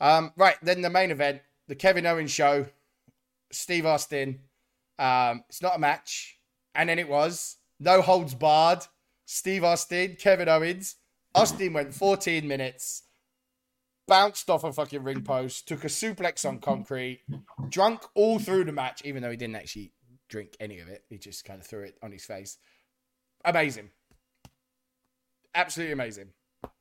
Um, 0.00 0.32
right 0.36 0.56
then, 0.62 0.82
the 0.82 0.90
main 0.90 1.10
event, 1.10 1.40
the 1.66 1.74
Kevin 1.74 2.06
Owens 2.06 2.30
show, 2.30 2.66
Steve 3.50 3.86
Austin. 3.86 4.40
Um, 4.98 5.44
it's 5.48 5.62
not 5.62 5.76
a 5.76 5.78
match, 5.78 6.38
and 6.74 6.88
then 6.88 6.98
it 6.98 7.08
was 7.08 7.56
no 7.80 8.02
holds 8.02 8.34
barred. 8.34 8.84
Steve 9.26 9.64
Austin, 9.64 10.16
Kevin 10.18 10.48
Owens. 10.48 10.96
Austin 11.34 11.72
went 11.72 11.94
14 11.94 12.48
minutes, 12.48 13.02
bounced 14.06 14.48
off 14.50 14.64
a 14.64 14.72
fucking 14.72 15.04
ring 15.04 15.22
post, 15.22 15.68
took 15.68 15.84
a 15.84 15.88
suplex 15.88 16.48
on 16.48 16.58
concrete, 16.58 17.20
drunk 17.68 18.02
all 18.14 18.38
through 18.38 18.64
the 18.64 18.72
match, 18.72 19.02
even 19.04 19.22
though 19.22 19.30
he 19.30 19.36
didn't 19.36 19.56
actually 19.56 19.92
drink 20.28 20.56
any 20.58 20.80
of 20.80 20.88
it. 20.88 21.04
He 21.08 21.18
just 21.18 21.44
kind 21.44 21.60
of 21.60 21.66
threw 21.66 21.82
it 21.82 21.98
on 22.02 22.10
his 22.10 22.24
face. 22.24 22.58
Amazing. 23.44 23.90
Absolutely 25.54 25.92
amazing. 25.92 26.28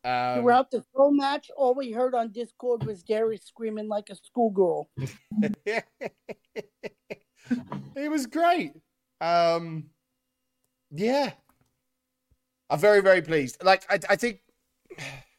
Um, 0.03 0.41
Throughout 0.41 0.71
the 0.71 0.84
full 0.95 1.12
match, 1.12 1.51
all 1.56 1.75
we 1.75 1.91
heard 1.91 2.15
on 2.15 2.32
Discord 2.32 2.86
was 2.86 3.03
Darius 3.03 3.43
screaming 3.43 3.88
like 3.88 4.10
a 4.10 4.15
schoolgirl. 4.15 4.89
it 5.65 5.84
was 7.95 8.25
great. 8.25 8.73
Um, 9.19 9.89
yeah, 10.91 11.32
I'm 12.69 12.80
very, 12.80 13.01
very 13.01 13.21
pleased. 13.21 13.63
Like, 13.63 13.86
I, 13.89 13.99
I 14.10 14.15
think 14.15 14.39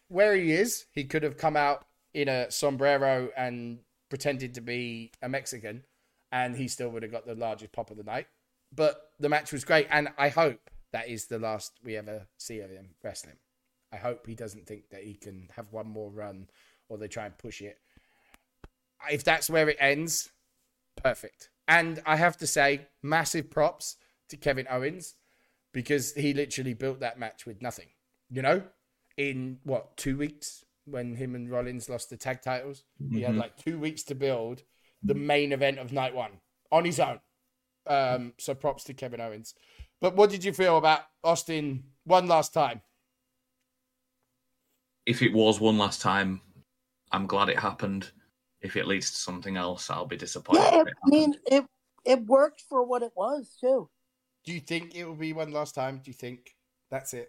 where 0.09 0.35
he 0.35 0.53
is, 0.53 0.87
he 0.93 1.05
could 1.05 1.23
have 1.23 1.37
come 1.37 1.57
out 1.57 1.87
in 2.15 2.29
a 2.29 2.51
sombrero 2.51 3.31
and 3.37 3.79
pretended 4.09 4.55
to 4.55 4.61
be 4.61 5.13
a 5.23 5.29
Mexican, 5.29 5.85
and 6.33 6.57
he 6.57 6.69
still 6.69 6.89
would 6.91 7.03
have 7.03 7.13
got 7.13 7.27
the 7.27 7.35
largest 7.35 7.73
pop 7.73 7.91
of 7.91 7.97
the 7.97 8.03
night. 8.03 8.27
But 8.75 9.13
the 9.19 9.29
match 9.29 9.53
was 9.53 9.65
great, 9.65 9.87
and 9.91 10.09
I 10.19 10.29
hope 10.29 10.61
that 10.93 11.09
is 11.09 11.27
the 11.27 11.39
last 11.39 11.73
we 11.85 11.97
ever 11.97 12.27
see 12.39 12.61
of 12.61 12.71
him 12.71 12.91
wrestling. 13.03 13.37
I 13.93 13.97
hope 13.97 14.27
he 14.27 14.35
doesn't 14.35 14.67
think 14.67 14.91
that 14.91 15.03
he 15.03 15.15
can 15.15 15.49
have 15.57 15.73
one 15.73 15.89
more 15.89 16.11
run 16.11 16.49
or 16.89 16.99
they 16.99 17.09
try 17.09 17.27
and 17.27 17.37
push 17.39 17.61
it. 17.63 17.79
If 19.11 19.25
that's 19.25 19.49
where 19.49 19.69
it 19.69 19.77
ends, 19.81 20.31
perfect. 20.97 21.51
And 21.67 22.03
I 22.07 22.17
have 22.17 22.37
to 22.39 22.47
say, 22.47 22.87
massive 23.03 23.51
props 23.51 23.97
to 24.31 24.37
Kevin 24.37 24.67
Owens 24.71 25.15
because 25.73 26.15
he 26.15 26.33
literally 26.35 26.75
built 26.75 27.01
that 27.01 27.19
match 27.19 27.47
with 27.47 27.63
nothing. 27.63 27.89
You 28.31 28.43
know, 28.43 28.63
in 29.17 29.59
what 29.65 29.97
two 29.97 30.17
weeks 30.17 30.65
when 30.85 31.17
him 31.17 31.35
and 31.35 31.51
Rollins 31.51 31.89
lost 31.91 32.09
the 32.09 32.17
tag 32.17 32.41
titles, 32.41 32.85
he 33.11 33.21
had 33.23 33.35
Mhm. 33.35 33.39
like 33.39 33.57
two 33.59 33.79
weeks 33.79 34.03
to 34.05 34.15
build 34.15 34.63
the 35.03 35.15
main 35.15 35.53
event 35.53 35.79
of 35.79 35.93
night 35.93 36.15
one 36.15 36.41
on 36.73 36.85
his 36.87 36.99
own. 36.99 37.21
Um, 37.87 38.35
so 38.39 38.55
props 38.55 38.85
to 38.85 38.95
Kevin 38.95 39.21
Owens. 39.21 39.55
But 40.01 40.15
what 40.17 40.31
did 40.31 40.45
you 40.45 40.53
feel 40.53 40.79
about 40.79 41.01
Austin 41.25 41.85
one 42.05 42.29
last 42.29 42.55
time? 42.55 42.83
If 45.07 45.23
it 45.23 45.33
was 45.33 45.61
one 45.61 45.79
last 45.79 46.01
time, 46.01 46.41
I'm 47.11 47.27
glad 47.27 47.49
it 47.49 47.59
happened. 47.59 48.11
If 48.61 48.77
it 48.77 48.87
leads 48.87 49.11
to 49.11 49.17
something 49.17 49.57
else, 49.57 49.91
I'll 49.91 50.07
be 50.07 50.17
disappointed. 50.17 50.61
Yeah, 50.61 50.81
it, 50.81 50.89
it 50.89 50.95
I 51.05 51.09
mean, 51.09 51.35
it 51.47 51.65
it 52.05 52.27
worked 52.27 52.63
for 52.69 52.85
what 52.85 53.03
it 53.03 53.13
was 53.17 53.57
too. 53.61 53.89
Do 54.45 54.53
you 54.53 54.61
think 54.61 54.95
it 54.95 55.05
will 55.05 55.15
be 55.15 55.33
one 55.33 55.53
last 55.53 55.75
time? 55.75 56.01
Do 56.05 56.11
you 56.11 56.15
think 56.15 56.55
that's 56.91 57.15
it? 57.15 57.29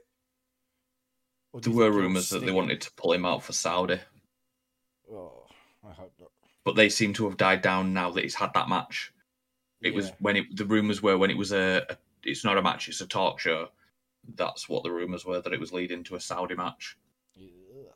There 1.54 1.74
were 1.74 1.92
rumours 1.92 2.30
that 2.30 2.46
they 2.46 2.52
wanted 2.52 2.82
to 2.82 2.92
pull 2.96 3.14
him 3.14 3.26
out 3.26 3.44
for 3.44 3.54
Saudi, 3.54 3.96
him? 3.96 4.02
Oh, 5.12 5.46
I 5.84 5.92
hope 5.94 6.14
not. 6.20 6.30
but 6.64 6.76
they 6.76 6.90
seem 6.90 7.14
to 7.14 7.26
have 7.28 7.38
died 7.38 7.62
down 7.62 7.94
now 7.94 8.12
that 8.12 8.24
he's 8.24 8.36
had 8.36 8.54
that 8.54 8.70
match. 8.70 9.12
It 9.82 9.94
was 9.94 10.12
when 10.20 10.36
it 10.36 10.56
the 10.56 10.66
rumours 10.66 11.02
were 11.02 11.18
when 11.18 11.32
it 11.32 11.38
was 11.38 11.52
a, 11.52 11.86
a 11.90 11.98
it's 12.24 12.44
not 12.44 12.58
a 12.58 12.62
match, 12.62 12.88
it's 12.88 13.02
a 13.02 13.08
talk 13.08 13.40
show. 13.40 13.70
That's 14.36 14.68
what 14.68 14.84
the 14.84 14.92
rumours 14.92 15.26
were 15.26 15.42
that 15.42 15.54
it 15.54 15.60
was 15.60 15.74
leading 15.74 16.04
to 16.06 16.16
a 16.16 16.20
Saudi 16.20 16.56
match. 16.56 16.98
Ugh. 17.38 17.94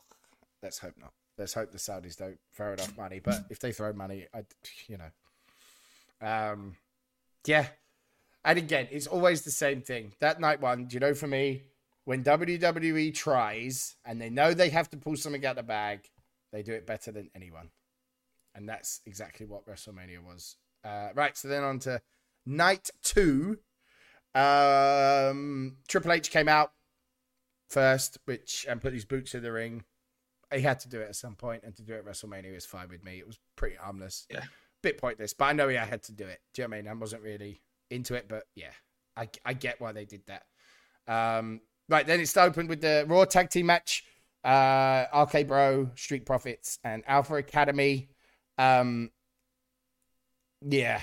Let's 0.61 0.79
hope 0.79 0.95
not. 0.99 1.13
Let's 1.37 1.53
hope 1.53 1.71
the 1.71 1.77
Saudis 1.77 2.15
don't 2.15 2.39
throw 2.53 2.73
enough 2.73 2.95
money. 2.97 3.19
But 3.19 3.45
if 3.49 3.59
they 3.59 3.71
throw 3.71 3.91
money, 3.93 4.27
I, 4.33 4.43
you 4.87 4.97
know, 4.97 6.27
um, 6.27 6.75
yeah. 7.45 7.67
And 8.45 8.57
again, 8.57 8.87
it's 8.91 9.07
always 9.07 9.41
the 9.41 9.51
same 9.51 9.81
thing. 9.81 10.13
That 10.19 10.39
night 10.39 10.61
one, 10.61 10.85
do 10.85 10.95
you 10.95 10.99
know, 10.99 11.13
for 11.13 11.27
me, 11.27 11.63
when 12.05 12.23
WWE 12.23 13.13
tries 13.13 13.95
and 14.05 14.21
they 14.21 14.29
know 14.29 14.53
they 14.53 14.69
have 14.69 14.89
to 14.89 14.97
pull 14.97 15.15
something 15.15 15.45
out 15.45 15.51
of 15.51 15.57
the 15.57 15.63
bag, 15.63 16.09
they 16.51 16.61
do 16.61 16.73
it 16.73 16.85
better 16.85 17.11
than 17.11 17.29
anyone. 17.35 17.69
And 18.53 18.67
that's 18.67 19.01
exactly 19.05 19.45
what 19.45 19.65
WrestleMania 19.65 20.23
was. 20.23 20.57
Uh, 20.83 21.09
right. 21.15 21.35
So 21.37 21.47
then 21.47 21.63
on 21.63 21.79
to 21.79 22.01
night 22.45 22.89
two. 23.01 23.59
Um, 24.35 25.77
Triple 25.87 26.11
H 26.13 26.31
came 26.31 26.47
out 26.47 26.71
first, 27.69 28.17
which 28.25 28.65
and 28.69 28.81
put 28.81 28.93
his 28.93 29.05
boots 29.05 29.35
in 29.35 29.43
the 29.43 29.51
ring. 29.51 29.83
He 30.53 30.61
had 30.61 30.79
to 30.81 30.89
do 30.89 30.99
it 31.01 31.09
at 31.09 31.15
some 31.15 31.35
point, 31.35 31.63
and 31.63 31.75
to 31.75 31.81
do 31.81 31.93
it 31.93 31.99
at 31.99 32.05
WrestleMania 32.05 32.53
was 32.53 32.65
fine 32.65 32.89
with 32.89 33.03
me. 33.03 33.17
It 33.19 33.25
was 33.27 33.39
pretty 33.55 33.75
harmless, 33.75 34.27
Yeah. 34.29 34.43
bit 34.83 34.99
pointless, 34.99 35.33
but 35.33 35.45
I 35.45 35.53
know 35.53 35.67
he 35.67 35.75
had 35.75 36.03
to 36.03 36.11
do 36.11 36.25
it. 36.25 36.41
Do 36.53 36.61
you 36.61 36.67
know 36.67 36.71
what 36.71 36.77
I 36.77 36.81
mean? 36.81 36.91
I 36.91 36.93
wasn't 36.93 37.23
really 37.23 37.61
into 37.89 38.13
it, 38.15 38.27
but 38.27 38.43
yeah, 38.55 38.71
I 39.17 39.29
I 39.45 39.53
get 39.53 39.81
why 39.81 39.91
they 39.93 40.05
did 40.05 40.21
that. 40.27 40.45
Um, 41.07 41.61
right 41.89 42.05
then, 42.05 42.19
it's 42.19 42.35
opened 42.37 42.69
with 42.69 42.81
the 42.81 43.05
Raw 43.07 43.25
Tag 43.25 43.49
Team 43.49 43.65
match. 43.67 44.03
Uh, 44.43 45.05
RK 45.13 45.47
Bro, 45.47 45.91
Street 45.95 46.25
Profits, 46.25 46.77
and 46.83 47.01
Alpha 47.07 47.35
Academy. 47.35 48.09
Um, 48.57 49.09
yeah, 50.61 51.01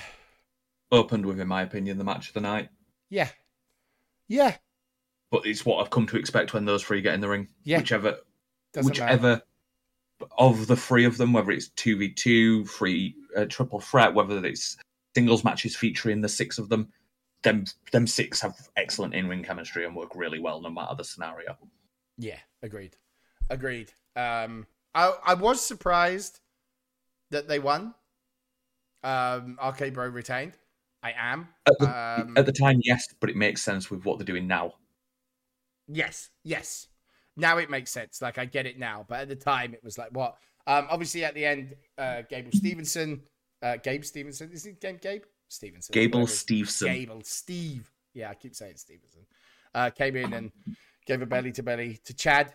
Opened 0.93 1.25
with, 1.27 1.41
in 1.41 1.49
my 1.49 1.63
opinion, 1.63 1.99
the 1.99 2.05
match 2.05 2.29
of 2.29 2.35
the 2.35 2.41
night. 2.41 2.69
Yeah, 3.11 3.29
yeah, 4.29 4.57
But 5.31 5.45
it's 5.45 5.67
what 5.67 5.83
I've 5.83 5.91
come 5.91 6.07
to 6.07 6.17
expect 6.17 6.55
when 6.55 6.65
those 6.65 6.83
three 6.83 7.03
get 7.03 7.15
in 7.15 7.21
the 7.21 7.29
ring. 7.29 7.49
Yeah. 7.65 7.79
Whichever 7.79 8.19
doesn't 8.73 8.99
matter. 8.99 9.13
whichever 9.15 9.43
of 10.39 10.67
the 10.67 10.77
three 10.77 11.05
of 11.05 11.17
them, 11.17 11.33
whether 11.33 11.51
it's 11.51 11.69
two 11.71 11.97
v 11.97 12.11
two, 12.11 12.65
free 12.67 13.15
uh, 13.37 13.47
triple 13.47 13.81
threat, 13.81 14.15
whether 14.15 14.45
it's 14.45 14.77
singles 15.15 15.45
matches 15.45 15.77
featuring 15.77 16.21
the 16.21 16.29
six 16.29 16.59
of 16.59 16.69
them, 16.69 16.89
them 17.43 17.65
them 17.93 18.07
six 18.07 18.41
have 18.41 18.55
excellent 18.77 19.15
in 19.15 19.29
ring 19.29 19.43
chemistry 19.43 19.85
and 19.85 19.97
work 19.97 20.15
really 20.15 20.39
well 20.39 20.61
no 20.61 20.71
matter 20.71 20.95
the 20.95 21.05
scenario. 21.05 21.57
Yeah, 22.19 22.39
agreed. 22.63 22.97
Agreed. 23.49 23.93
Um, 24.15 24.67
I 24.95 25.15
I 25.25 25.35
was 25.35 25.65
surprised 25.65 26.41
that 27.31 27.49
they 27.49 27.59
won. 27.59 27.95
Um, 29.03 29.59
RK 29.65 29.95
Bro 29.95 30.09
retained. 30.09 30.53
I 31.03 31.13
am. 31.17 31.49
At 31.67 31.79
the, 31.79 31.87
Um, 31.87 32.37
at 32.37 32.47
the 32.47 32.53
time, 32.53 32.81
yes, 32.83 33.09
but 33.21 33.31
it 33.31 33.37
makes 33.37 33.63
sense 33.63 33.91
with 33.91 34.05
what 34.05 34.19
they're 34.19 34.25
doing 34.25 34.47
now. 34.47 34.75
Yes, 35.89 36.31
yes. 36.45 36.89
Now 37.37 37.59
it 37.59 37.71
makes 37.71 37.91
sense. 37.91 38.21
Like 38.21 38.39
I 38.39 38.45
get 38.45 38.67
it 38.67 38.79
now, 38.79 39.05
but 39.09 39.21
at 39.21 39.29
the 39.29 39.37
time 39.37 39.75
it 39.75 39.83
was 39.83 39.99
like 39.99 40.11
what? 40.13 40.37
Um, 40.67 40.87
obviously 40.91 41.25
at 41.25 41.35
the 41.35 41.45
end, 41.45 41.75
uh, 41.97 42.23
Gable 42.29 42.53
Stevenson, 42.53 43.23
uh, 43.63 43.77
Gabe 43.77 44.05
Stevenson. 44.05 44.51
Is 44.53 44.67
it 44.67 44.81
Gabe? 44.81 45.01
Gabe 45.01 45.23
Stevenson. 45.49 45.93
Gable 45.93 46.27
Stevenson. 46.27 46.93
Gable 46.93 47.23
Steve. 47.25 47.91
Yeah, 48.15 48.31
I 48.31 48.35
keep 48.35 48.55
saying 48.55 48.77
Stevenson. 48.77 49.23
Uh, 49.75 49.91
came 49.91 50.17
in 50.17 50.33
and 50.33 50.53
gave 51.07 51.23
a 51.23 51.27
belly 51.27 51.53
to 51.53 51.63
belly 51.63 51.99
to 52.05 52.15
Chad 52.15 52.55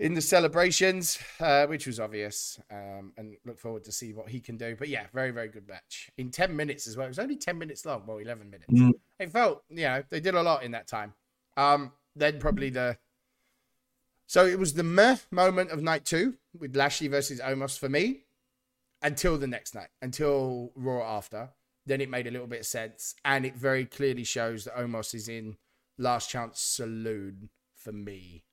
in 0.00 0.14
the 0.14 0.20
celebrations, 0.20 1.18
uh, 1.40 1.66
which 1.66 1.86
was 1.86 2.00
obvious. 2.00 2.58
Um, 2.70 3.12
and 3.18 3.36
look 3.44 3.58
forward 3.58 3.84
to 3.84 3.92
see 3.92 4.12
what 4.12 4.30
he 4.30 4.40
can 4.40 4.56
do. 4.56 4.74
But 4.76 4.88
yeah, 4.88 5.06
very 5.12 5.30
very 5.30 5.48
good 5.48 5.68
match 5.68 6.10
in 6.16 6.30
ten 6.30 6.56
minutes 6.56 6.88
as 6.88 6.96
well. 6.96 7.06
It 7.06 7.10
was 7.10 7.18
only 7.18 7.36
ten 7.36 7.58
minutes 7.58 7.84
long. 7.86 8.04
Well, 8.06 8.18
eleven 8.18 8.50
minutes. 8.50 8.72
Mm. 8.72 8.92
It 9.18 9.30
felt 9.30 9.62
you 9.68 9.84
know 9.84 10.02
they 10.08 10.20
did 10.20 10.34
a 10.34 10.42
lot 10.42 10.64
in 10.64 10.72
that 10.72 10.88
time. 10.88 11.14
Um, 11.56 11.92
then 12.16 12.40
probably 12.40 12.70
the. 12.70 12.96
So 14.26 14.46
it 14.46 14.58
was 14.58 14.74
the 14.74 14.84
meh 14.84 15.16
moment 15.30 15.70
of 15.70 15.82
night 15.82 16.04
two 16.04 16.34
with 16.58 16.74
Lashley 16.74 17.08
versus 17.08 17.40
Omos 17.40 17.78
for 17.78 17.88
me 17.88 18.24
until 19.02 19.36
the 19.36 19.46
next 19.46 19.74
night, 19.74 19.88
until 20.00 20.72
Raw 20.74 21.02
after. 21.02 21.50
Then 21.86 22.00
it 22.00 22.10
made 22.10 22.26
a 22.26 22.30
little 22.30 22.46
bit 22.46 22.60
of 22.60 22.66
sense. 22.66 23.14
And 23.24 23.44
it 23.44 23.56
very 23.56 23.86
clearly 23.86 24.22
shows 24.22 24.64
that 24.64 24.76
Omos 24.76 25.14
is 25.14 25.28
in 25.28 25.56
Last 25.98 26.30
Chance 26.30 26.60
Saloon 26.60 27.48
for 27.74 27.90
me. 27.90 28.44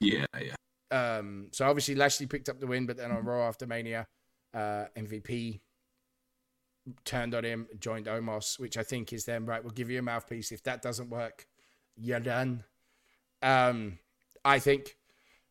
Yeah, 0.00 0.26
yeah. 0.40 0.54
Um, 0.94 1.48
so 1.50 1.68
obviously 1.68 1.96
Lashley 1.96 2.26
picked 2.26 2.48
up 2.48 2.60
the 2.60 2.68
win, 2.68 2.86
but 2.86 2.96
then 2.96 3.10
on 3.10 3.24
Raw 3.24 3.48
after 3.48 3.66
Mania, 3.66 4.06
uh, 4.54 4.84
MVP 4.96 5.60
turned 7.04 7.34
on 7.34 7.44
him, 7.44 7.66
joined 7.80 8.06
Omos, 8.06 8.60
which 8.60 8.76
I 8.76 8.84
think 8.84 9.12
is 9.12 9.24
then 9.24 9.44
right. 9.44 9.62
We'll 9.62 9.72
give 9.72 9.90
you 9.90 9.98
a 9.98 10.02
mouthpiece. 10.02 10.52
If 10.52 10.62
that 10.64 10.82
doesn't 10.82 11.10
work, 11.10 11.48
you're 11.96 12.20
done. 12.20 12.62
Um, 13.42 13.98
I 14.44 14.60
think. 14.60 14.96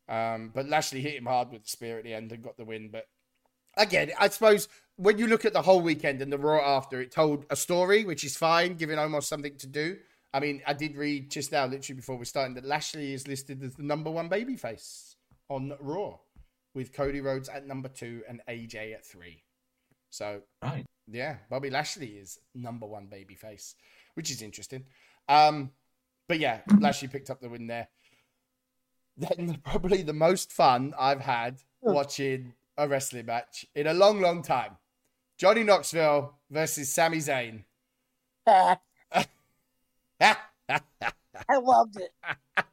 Um, 0.07 0.51
but 0.53 0.69
Lashley 0.69 1.01
hit 1.01 1.15
him 1.15 1.25
hard 1.25 1.51
with 1.51 1.63
the 1.63 1.69
spear 1.69 1.97
at 1.97 2.05
the 2.05 2.13
end 2.13 2.31
and 2.31 2.41
got 2.41 2.55
the 2.55 2.63
win. 2.63 2.89
But 2.89 3.07
again, 3.75 4.11
I 4.17 4.29
suppose 4.29 4.69
when 4.95 5.17
you 5.17 5.27
look 5.27 5.43
at 5.43 5.51
the 5.51 5.61
whole 5.61 5.81
weekend 5.81 6.21
and 6.21 6.31
the 6.31 6.37
Raw 6.37 6.77
after, 6.77 7.01
it 7.01 7.11
told 7.11 7.45
a 7.49 7.57
story, 7.57 8.05
which 8.05 8.23
is 8.23 8.37
fine, 8.37 8.75
giving 8.75 8.97
Omos 8.97 9.23
something 9.23 9.57
to 9.57 9.67
do. 9.67 9.97
I 10.33 10.39
mean, 10.39 10.61
I 10.65 10.71
did 10.71 10.95
read 10.95 11.29
just 11.29 11.51
now, 11.51 11.65
literally 11.65 11.97
before 11.97 12.17
we're 12.17 12.23
starting, 12.23 12.55
that 12.55 12.65
Lashley 12.65 13.13
is 13.13 13.27
listed 13.27 13.61
as 13.61 13.75
the 13.75 13.83
number 13.83 14.09
one 14.09 14.29
babyface 14.29 15.12
on 15.49 15.73
Raw, 15.79 16.17
with 16.73 16.93
Cody 16.93 17.21
Rhodes 17.21 17.49
at 17.49 17.67
number 17.67 17.89
two 17.89 18.23
and 18.27 18.41
AJ 18.47 18.93
at 18.93 19.05
three. 19.05 19.43
So 20.09 20.41
Right. 20.61 20.85
yeah, 21.07 21.37
Bobby 21.49 21.69
Lashley 21.69 22.17
is 22.17 22.39
number 22.53 22.85
one 22.85 23.07
babyface, 23.07 23.75
which 24.15 24.31
is 24.31 24.41
interesting. 24.41 24.85
Um, 25.27 25.71
but 26.27 26.39
yeah, 26.39 26.61
Lashley 26.79 27.07
picked 27.07 27.29
up 27.29 27.41
the 27.41 27.49
win 27.49 27.67
there. 27.67 27.89
Then 29.17 29.59
probably 29.63 30.01
the 30.01 30.13
most 30.13 30.51
fun 30.51 30.93
I've 30.97 31.21
had 31.21 31.61
watching 31.81 32.53
a 32.77 32.87
wrestling 32.87 33.27
match 33.27 33.65
in 33.75 33.85
a 33.87 33.93
long, 33.93 34.21
long 34.21 34.41
time. 34.41 34.77
Johnny 35.37 35.63
Knoxville 35.63 36.33
versus 36.49 36.91
Sami 36.91 37.17
Zayn. 37.19 37.63
I 41.49 41.57
loved 41.57 41.97
it. 41.97 42.11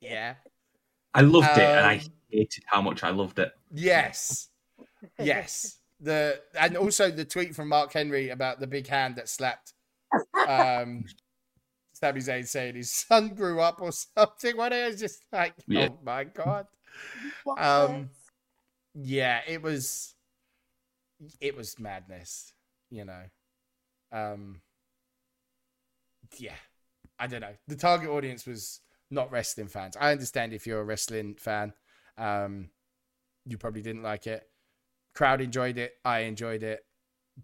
yeah. 0.00 0.34
I 1.14 1.20
loved 1.22 1.58
it, 1.58 1.64
and 1.64 1.86
I 1.86 1.94
Um, 1.96 2.00
hated 2.30 2.64
how 2.66 2.80
much 2.82 3.02
I 3.02 3.10
loved 3.10 3.38
it. 3.38 3.52
Yes. 3.72 4.48
Yes. 5.18 5.78
The 6.00 6.40
and 6.58 6.76
also 6.76 7.10
the 7.10 7.24
tweet 7.24 7.54
from 7.56 7.68
Mark 7.68 7.92
Henry 7.92 8.28
about 8.30 8.60
the 8.60 8.66
big 8.68 8.86
hand 8.86 9.16
that 9.16 9.28
slapped 9.28 9.74
um 10.46 11.04
Sami 11.92 12.20
Zayn 12.20 12.46
saying 12.46 12.76
his 12.76 12.90
son 12.92 13.30
grew 13.34 13.60
up 13.60 13.80
or 13.82 13.90
something. 13.92 14.56
What 14.56 14.72
it 14.72 14.86
was 14.90 15.00
just 15.00 15.24
like, 15.32 15.54
Yeah. 15.66 15.88
oh 15.90 15.98
my 16.04 16.24
god. 16.24 16.66
Um, 17.58 18.10
Yeah, 18.94 19.40
it 19.46 19.60
was 19.62 20.14
it 21.40 21.56
was 21.56 21.78
madness, 21.78 22.52
you 22.90 23.04
know. 23.04 23.24
Um 24.12 24.60
yeah. 26.38 26.54
I 27.18 27.26
don't 27.26 27.40
know. 27.40 27.54
The 27.68 27.76
target 27.76 28.08
audience 28.08 28.46
was 28.46 28.80
not 29.12 29.30
wrestling 29.30 29.68
fans. 29.68 29.96
I 30.00 30.10
understand 30.10 30.52
if 30.52 30.66
you're 30.66 30.80
a 30.80 30.84
wrestling 30.84 31.36
fan. 31.38 31.72
Um 32.18 32.70
you 33.46 33.58
probably 33.58 33.82
didn't 33.82 34.02
like 34.02 34.26
it. 34.26 34.48
Crowd 35.14 35.40
enjoyed 35.40 35.78
it. 35.78 35.92
I 36.04 36.20
enjoyed 36.20 36.62
it. 36.62 36.84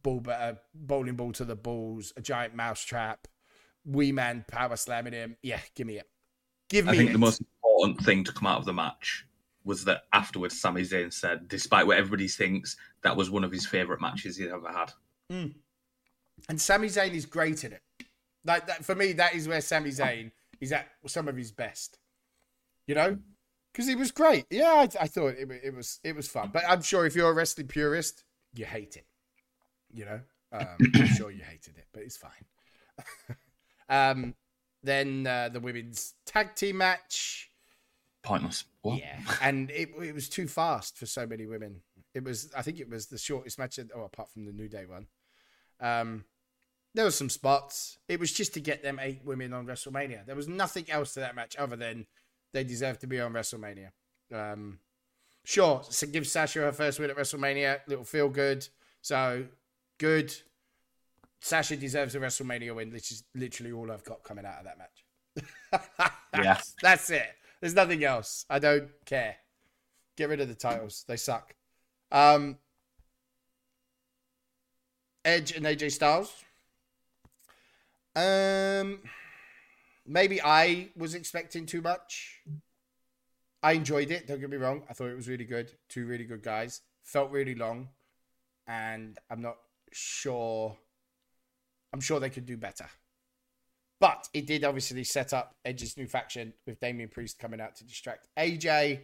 Ball 0.02 0.22
uh, 0.28 0.54
bowling 0.74 1.16
ball 1.16 1.32
to 1.32 1.44
the 1.44 1.56
balls, 1.56 2.12
a 2.16 2.20
giant 2.20 2.54
mouse 2.54 2.82
trap, 2.82 3.26
wee 3.84 4.12
man 4.12 4.44
power 4.48 4.76
slamming 4.76 5.12
him. 5.12 5.36
Yeah, 5.42 5.60
give 5.74 5.86
me 5.86 5.98
it. 5.98 6.08
Give 6.68 6.84
me 6.86 6.92
I 6.92 6.96
think 6.96 7.10
it. 7.10 7.12
the 7.14 7.18
most 7.18 7.42
important 7.62 8.04
thing 8.04 8.24
to 8.24 8.32
come 8.32 8.46
out 8.46 8.58
of 8.58 8.64
the 8.64 8.72
match 8.72 9.26
was 9.64 9.84
that 9.84 10.02
afterwards, 10.12 10.58
Sami 10.60 10.82
Zayn 10.82 11.12
said, 11.12 11.48
despite 11.48 11.86
what 11.86 11.98
everybody 11.98 12.28
thinks, 12.28 12.76
that 13.02 13.16
was 13.16 13.30
one 13.30 13.44
of 13.44 13.52
his 13.52 13.66
favourite 13.66 14.00
matches 14.00 14.36
he'd 14.36 14.48
ever 14.48 14.68
had. 14.68 14.92
And 15.30 16.60
Sami 16.60 16.88
Zayn 16.88 17.12
is 17.12 17.26
great 17.26 17.64
in 17.64 17.72
it. 17.72 17.82
Like 18.44 18.66
that 18.66 18.84
for 18.84 18.94
me, 18.94 19.12
that 19.12 19.34
is 19.34 19.48
where 19.48 19.60
Sami 19.60 19.90
Zayn 19.90 20.32
is 20.60 20.72
at 20.72 20.88
some 21.06 21.28
of 21.28 21.36
his 21.36 21.52
best. 21.52 21.98
You 22.86 22.94
know, 22.94 23.18
because 23.72 23.86
he 23.86 23.94
was 23.94 24.10
great. 24.10 24.46
Yeah, 24.50 24.72
I, 24.72 24.88
I 25.02 25.06
thought 25.06 25.34
it, 25.38 25.48
it 25.62 25.74
was 25.74 26.00
it 26.02 26.16
was 26.16 26.28
fun. 26.28 26.50
But 26.52 26.64
I'm 26.68 26.82
sure 26.82 27.06
if 27.06 27.14
you're 27.14 27.30
a 27.30 27.34
wrestling 27.34 27.68
purist, 27.68 28.24
you 28.54 28.64
hate 28.64 28.96
it. 28.96 29.06
You 29.92 30.04
know, 30.04 30.20
um, 30.52 30.76
I'm 30.94 31.06
sure 31.16 31.30
you 31.30 31.42
hated 31.42 31.76
it, 31.76 31.86
but 31.92 32.02
it's 32.02 32.16
fine. 32.16 33.36
um, 33.88 34.34
then 34.82 35.26
uh, 35.26 35.48
the 35.50 35.60
women's 35.60 36.14
tag 36.26 36.54
team 36.54 36.78
match. 36.78 37.50
Pointless. 38.22 38.64
What? 38.82 38.98
Yeah, 38.98 39.20
and 39.40 39.70
it 39.70 39.90
it 40.02 40.14
was 40.14 40.28
too 40.28 40.48
fast 40.48 40.96
for 40.96 41.06
so 41.06 41.26
many 41.26 41.46
women. 41.46 41.82
It 42.14 42.24
was, 42.24 42.50
I 42.56 42.62
think, 42.62 42.80
it 42.80 42.88
was 42.88 43.06
the 43.06 43.18
shortest 43.18 43.58
match. 43.58 43.78
Oh, 43.94 44.02
apart 44.02 44.30
from 44.30 44.44
the 44.44 44.52
New 44.52 44.68
Day 44.68 44.86
one, 44.86 45.06
um, 45.80 46.24
there 46.98 47.04
were 47.04 47.12
some 47.12 47.30
spots. 47.30 47.96
It 48.08 48.18
was 48.18 48.32
just 48.32 48.54
to 48.54 48.60
get 48.60 48.82
them 48.82 48.98
eight 49.00 49.20
women 49.24 49.52
on 49.52 49.68
WrestleMania. 49.68 50.26
There 50.26 50.34
was 50.34 50.48
nothing 50.48 50.84
else 50.90 51.14
to 51.14 51.20
that 51.20 51.36
match 51.36 51.54
other 51.56 51.76
than 51.76 52.08
they 52.52 52.64
deserve 52.64 52.98
to 52.98 53.06
be 53.06 53.20
on 53.20 53.32
WrestleMania. 53.32 53.90
Um, 54.34 54.80
sure, 55.44 55.82
so 55.88 56.08
give 56.08 56.26
Sasha 56.26 56.58
her 56.58 56.72
first 56.72 56.98
win 56.98 57.08
at 57.08 57.16
WrestleMania. 57.16 57.82
Little 57.86 58.02
feel 58.02 58.28
good. 58.28 58.66
So 59.00 59.46
good. 59.98 60.34
Sasha 61.40 61.76
deserves 61.76 62.16
a 62.16 62.18
WrestleMania 62.18 62.74
win, 62.74 62.90
This 62.90 63.12
is 63.12 63.22
literally 63.32 63.70
all 63.70 63.92
I've 63.92 64.02
got 64.02 64.24
coming 64.24 64.44
out 64.44 64.58
of 64.58 64.64
that 64.64 64.78
match. 64.78 66.10
Yeah. 66.36 66.58
That's 66.82 67.10
it. 67.10 67.28
There's 67.60 67.74
nothing 67.76 68.02
else. 68.02 68.44
I 68.50 68.58
don't 68.58 68.88
care. 69.06 69.36
Get 70.16 70.30
rid 70.30 70.40
of 70.40 70.48
the 70.48 70.54
titles. 70.56 71.04
They 71.06 71.16
suck. 71.16 71.54
Um, 72.10 72.58
Edge 75.24 75.52
and 75.52 75.64
AJ 75.64 75.92
Styles. 75.92 76.44
Um, 78.16 79.00
maybe 80.06 80.40
I 80.42 80.90
was 80.96 81.14
expecting 81.14 81.66
too 81.66 81.82
much. 81.82 82.40
I 83.62 83.72
enjoyed 83.72 84.10
it. 84.10 84.26
Don't 84.26 84.40
get 84.40 84.50
me 84.50 84.56
wrong. 84.56 84.82
I 84.88 84.92
thought 84.92 85.08
it 85.08 85.16
was 85.16 85.28
really 85.28 85.44
good. 85.44 85.72
Two 85.88 86.06
really 86.06 86.24
good 86.24 86.42
guys. 86.42 86.80
Felt 87.02 87.30
really 87.30 87.54
long, 87.54 87.88
and 88.66 89.18
I'm 89.30 89.40
not 89.40 89.56
sure. 89.92 90.76
I'm 91.92 92.00
sure 92.00 92.20
they 92.20 92.30
could 92.30 92.46
do 92.46 92.56
better. 92.56 92.86
But 94.00 94.28
it 94.32 94.46
did 94.46 94.62
obviously 94.64 95.02
set 95.04 95.32
up 95.32 95.56
Edge's 95.64 95.96
new 95.96 96.06
faction 96.06 96.52
with 96.66 96.78
Damian 96.78 97.08
Priest 97.08 97.38
coming 97.38 97.60
out 97.60 97.74
to 97.76 97.84
distract 97.84 98.28
AJ. 98.38 99.00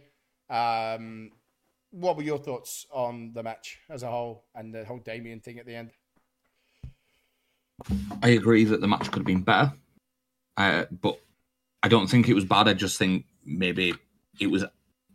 Um, 0.49 1.31
what 1.91 2.15
were 2.15 2.23
your 2.23 2.37
thoughts 2.37 2.85
on 2.91 3.33
the 3.33 3.43
match 3.43 3.79
as 3.89 4.03
a 4.03 4.07
whole 4.07 4.45
and 4.53 4.73
the 4.73 4.85
whole 4.85 4.99
Damian 4.99 5.41
thing 5.41 5.59
at 5.59 5.65
the 5.65 5.75
end? 5.75 5.91
I 8.21 8.29
agree 8.29 8.63
that 8.65 8.81
the 8.81 8.87
match 8.87 9.05
could 9.11 9.19
have 9.19 9.25
been 9.25 9.41
better, 9.41 9.73
uh, 10.57 10.85
but 10.91 11.19
I 11.83 11.87
don't 11.87 12.07
think 12.07 12.27
it 12.29 12.33
was 12.33 12.45
bad. 12.45 12.67
I 12.67 12.73
just 12.73 12.97
think 12.97 13.25
maybe 13.45 13.93
it 14.39 14.47
was 14.47 14.65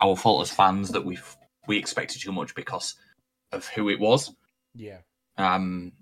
our 0.00 0.16
fault 0.16 0.42
as 0.42 0.50
fans 0.54 0.90
that 0.90 1.04
we 1.04 1.18
we 1.66 1.78
expected 1.78 2.20
too 2.22 2.32
much 2.32 2.54
because 2.54 2.94
of 3.52 3.66
who 3.68 3.88
it 3.88 3.98
was. 3.98 4.34
Yeah. 4.74 4.98
Um, 5.36 5.92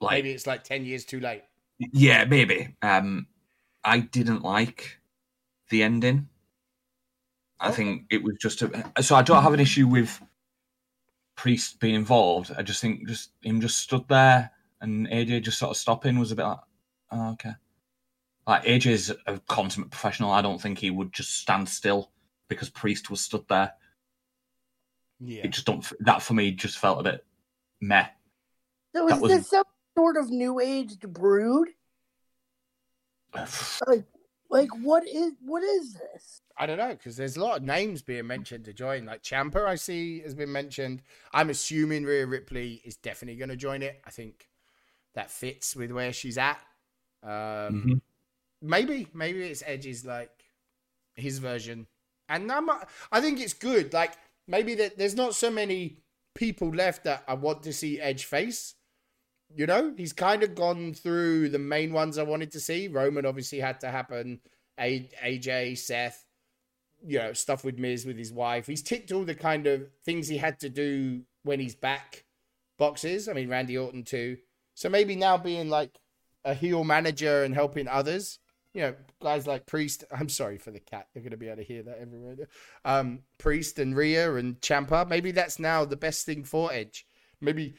like 0.00 0.12
Maybe 0.18 0.32
it's 0.32 0.46
like 0.46 0.64
10 0.64 0.84
years 0.84 1.04
too 1.04 1.20
late. 1.20 1.44
yeah, 1.78 2.24
maybe. 2.24 2.74
Um, 2.82 3.28
I 3.84 4.00
didn't 4.00 4.42
like 4.42 4.98
the 5.70 5.82
ending. 5.82 6.28
I 7.58 7.68
Okay. 7.68 7.76
think 7.76 8.06
it 8.10 8.22
was 8.22 8.36
just 8.40 8.62
a, 8.62 9.02
so 9.02 9.16
I 9.16 9.22
don't 9.22 9.42
have 9.42 9.54
an 9.54 9.60
issue 9.60 9.86
with 9.86 10.20
Priest 11.36 11.80
being 11.80 11.94
involved. 11.94 12.52
I 12.56 12.62
just 12.62 12.80
think 12.80 13.06
just 13.06 13.30
him 13.42 13.60
just 13.60 13.78
stood 13.78 14.08
there 14.08 14.50
and 14.80 15.06
AJ 15.08 15.42
just 15.42 15.58
sort 15.58 15.70
of 15.70 15.76
stopping 15.76 16.18
was 16.18 16.32
a 16.32 16.36
bit 16.36 16.44
like, 16.44 16.58
oh, 17.12 17.32
okay. 17.32 17.52
Like 18.46 18.64
AJ's 18.64 19.12
a 19.26 19.38
consummate 19.48 19.90
professional. 19.90 20.30
I 20.30 20.42
don't 20.42 20.60
think 20.60 20.78
he 20.78 20.90
would 20.90 21.12
just 21.12 21.36
stand 21.40 21.68
still 21.68 22.12
because 22.48 22.68
Priest 22.70 23.10
was 23.10 23.20
stood 23.20 23.44
there. 23.48 23.72
Yeah. 25.18 25.42
It 25.44 25.48
just 25.50 25.66
don't. 25.66 25.84
That 26.00 26.22
for 26.22 26.34
me 26.34 26.52
just 26.52 26.78
felt 26.78 27.00
a 27.00 27.02
bit 27.02 27.26
meh. 27.80 28.06
So 28.94 29.06
That 29.06 29.16
is 29.16 29.20
was- 29.22 29.32
this 29.32 29.50
some 29.50 29.64
sort 29.96 30.16
of 30.16 30.30
new 30.30 30.60
age 30.60 30.98
brood? 31.00 31.68
Like 34.48 34.68
what 34.80 35.06
is 35.08 35.32
what 35.44 35.64
is 35.64 35.94
this? 35.94 36.40
I 36.56 36.66
don't 36.66 36.78
know 36.78 36.90
because 36.90 37.16
there's 37.16 37.36
a 37.36 37.40
lot 37.44 37.56
of 37.58 37.62
names 37.64 38.00
being 38.00 38.28
mentioned 38.28 38.64
to 38.66 38.72
join. 38.72 39.04
Like 39.04 39.22
Ciampa, 39.24 39.66
I 39.66 39.74
see 39.74 40.20
has 40.20 40.34
been 40.36 40.52
mentioned. 40.52 41.02
I'm 41.32 41.50
assuming 41.50 42.04
Rhea 42.04 42.26
Ripley 42.26 42.80
is 42.84 42.96
definitely 42.96 43.38
going 43.38 43.48
to 43.48 43.56
join 43.56 43.82
it. 43.82 44.00
I 44.06 44.10
think 44.10 44.48
that 45.16 45.30
fits 45.30 45.74
with 45.74 45.90
where 45.90 46.12
she's 46.12 46.38
at. 46.38 46.60
Um, 47.22 47.30
Mhm. 47.30 48.00
Maybe, 48.62 49.08
maybe 49.12 49.42
it's 49.42 49.62
Edge's 49.66 50.04
like 50.06 50.30
his 51.14 51.38
version, 51.38 51.86
and 52.28 52.50
I'm. 52.50 52.68
I 53.12 53.20
think 53.20 53.38
it's 53.40 53.52
good. 53.52 53.92
Like 53.92 54.14
maybe 54.48 54.74
that 54.76 54.96
there's 54.96 55.14
not 55.14 55.34
so 55.34 55.50
many 55.50 55.98
people 56.34 56.68
left 56.70 57.04
that 57.04 57.24
I 57.28 57.34
want 57.34 57.62
to 57.64 57.72
see 57.72 58.00
Edge 58.00 58.24
face. 58.24 58.74
You 59.54 59.66
know, 59.66 59.94
he's 59.96 60.12
kind 60.12 60.42
of 60.42 60.54
gone 60.54 60.94
through 60.94 61.50
the 61.50 61.58
main 61.58 61.92
ones 61.92 62.16
I 62.18 62.22
wanted 62.22 62.50
to 62.52 62.60
see. 62.60 62.88
Roman 62.88 63.26
obviously 63.26 63.60
had 63.60 63.80
to 63.80 63.90
happen. 63.90 64.40
A- 64.78 65.08
AJ, 65.22 65.76
Seth, 65.78 66.24
you 67.06 67.18
know, 67.18 67.32
stuff 67.32 67.62
with 67.64 67.78
Miz 67.78 68.04
with 68.06 68.18
his 68.18 68.32
wife. 68.32 68.66
He's 68.66 68.82
ticked 68.82 69.12
all 69.12 69.24
the 69.24 69.34
kind 69.34 69.66
of 69.66 69.88
things 70.04 70.28
he 70.28 70.38
had 70.38 70.58
to 70.60 70.68
do 70.68 71.22
when 71.44 71.60
he's 71.60 71.74
back 71.76 72.24
boxes. 72.78 73.28
I 73.28 73.34
mean, 73.34 73.48
Randy 73.48 73.78
Orton 73.78 74.02
too. 74.02 74.38
So 74.76 74.90
maybe 74.90 75.16
now 75.16 75.38
being 75.38 75.70
like 75.70 75.98
a 76.44 76.52
heel 76.52 76.84
manager 76.84 77.42
and 77.44 77.54
helping 77.54 77.88
others, 77.88 78.38
you 78.74 78.82
know, 78.82 78.94
guys 79.22 79.46
like 79.46 79.64
Priest. 79.64 80.04
I'm 80.12 80.28
sorry 80.28 80.58
for 80.58 80.70
the 80.70 80.80
cat. 80.80 81.08
They're 81.12 81.22
going 81.22 81.30
to 81.30 81.38
be 81.38 81.46
able 81.46 81.56
to 81.56 81.64
hear 81.64 81.82
that 81.84 81.98
everywhere. 81.98 82.36
Um, 82.84 83.20
Priest 83.38 83.78
and 83.78 83.96
Rhea 83.96 84.34
and 84.34 84.60
Ciampa. 84.60 85.08
Maybe 85.08 85.30
that's 85.30 85.58
now 85.58 85.86
the 85.86 85.96
best 85.96 86.26
thing 86.26 86.44
for 86.44 86.70
Edge. 86.70 87.06
Maybe 87.40 87.74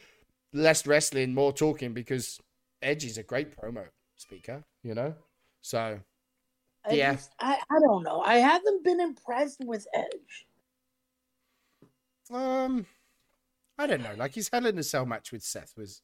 less 0.54 0.88
wrestling, 0.88 1.36
more 1.36 1.54
talking 1.54 1.93
because 1.93 2.39
Edge 2.82 3.06
is 3.06 3.20
a 3.20 3.24
great 3.24 3.56
promo 3.56 3.86
speaker, 4.16 4.64
you 4.82 4.95
know? 4.95 5.14
So, 5.62 6.00
I 6.84 6.93
Yeah. 6.93 7.14
just, 7.14 7.32
I, 7.39 7.60
I 7.70 7.80
don't 7.88 8.02
know. 8.02 8.22
I 8.22 8.38
haven't 8.38 8.84
been 8.84 9.00
impressed 9.00 9.62
with 9.64 9.86
Edge. 9.93 10.48
um, 12.34 12.88
I 13.78 13.86
don't 13.86 14.02
know. 14.02 14.16
Like 14.18 14.34
his 14.34 14.50
Hell 14.52 14.66
in 14.66 14.80
a 14.80 14.84
Cell 14.84 15.06
match 15.06 15.32
with 15.32 15.43
Seth 15.43 15.74
was 15.78 16.02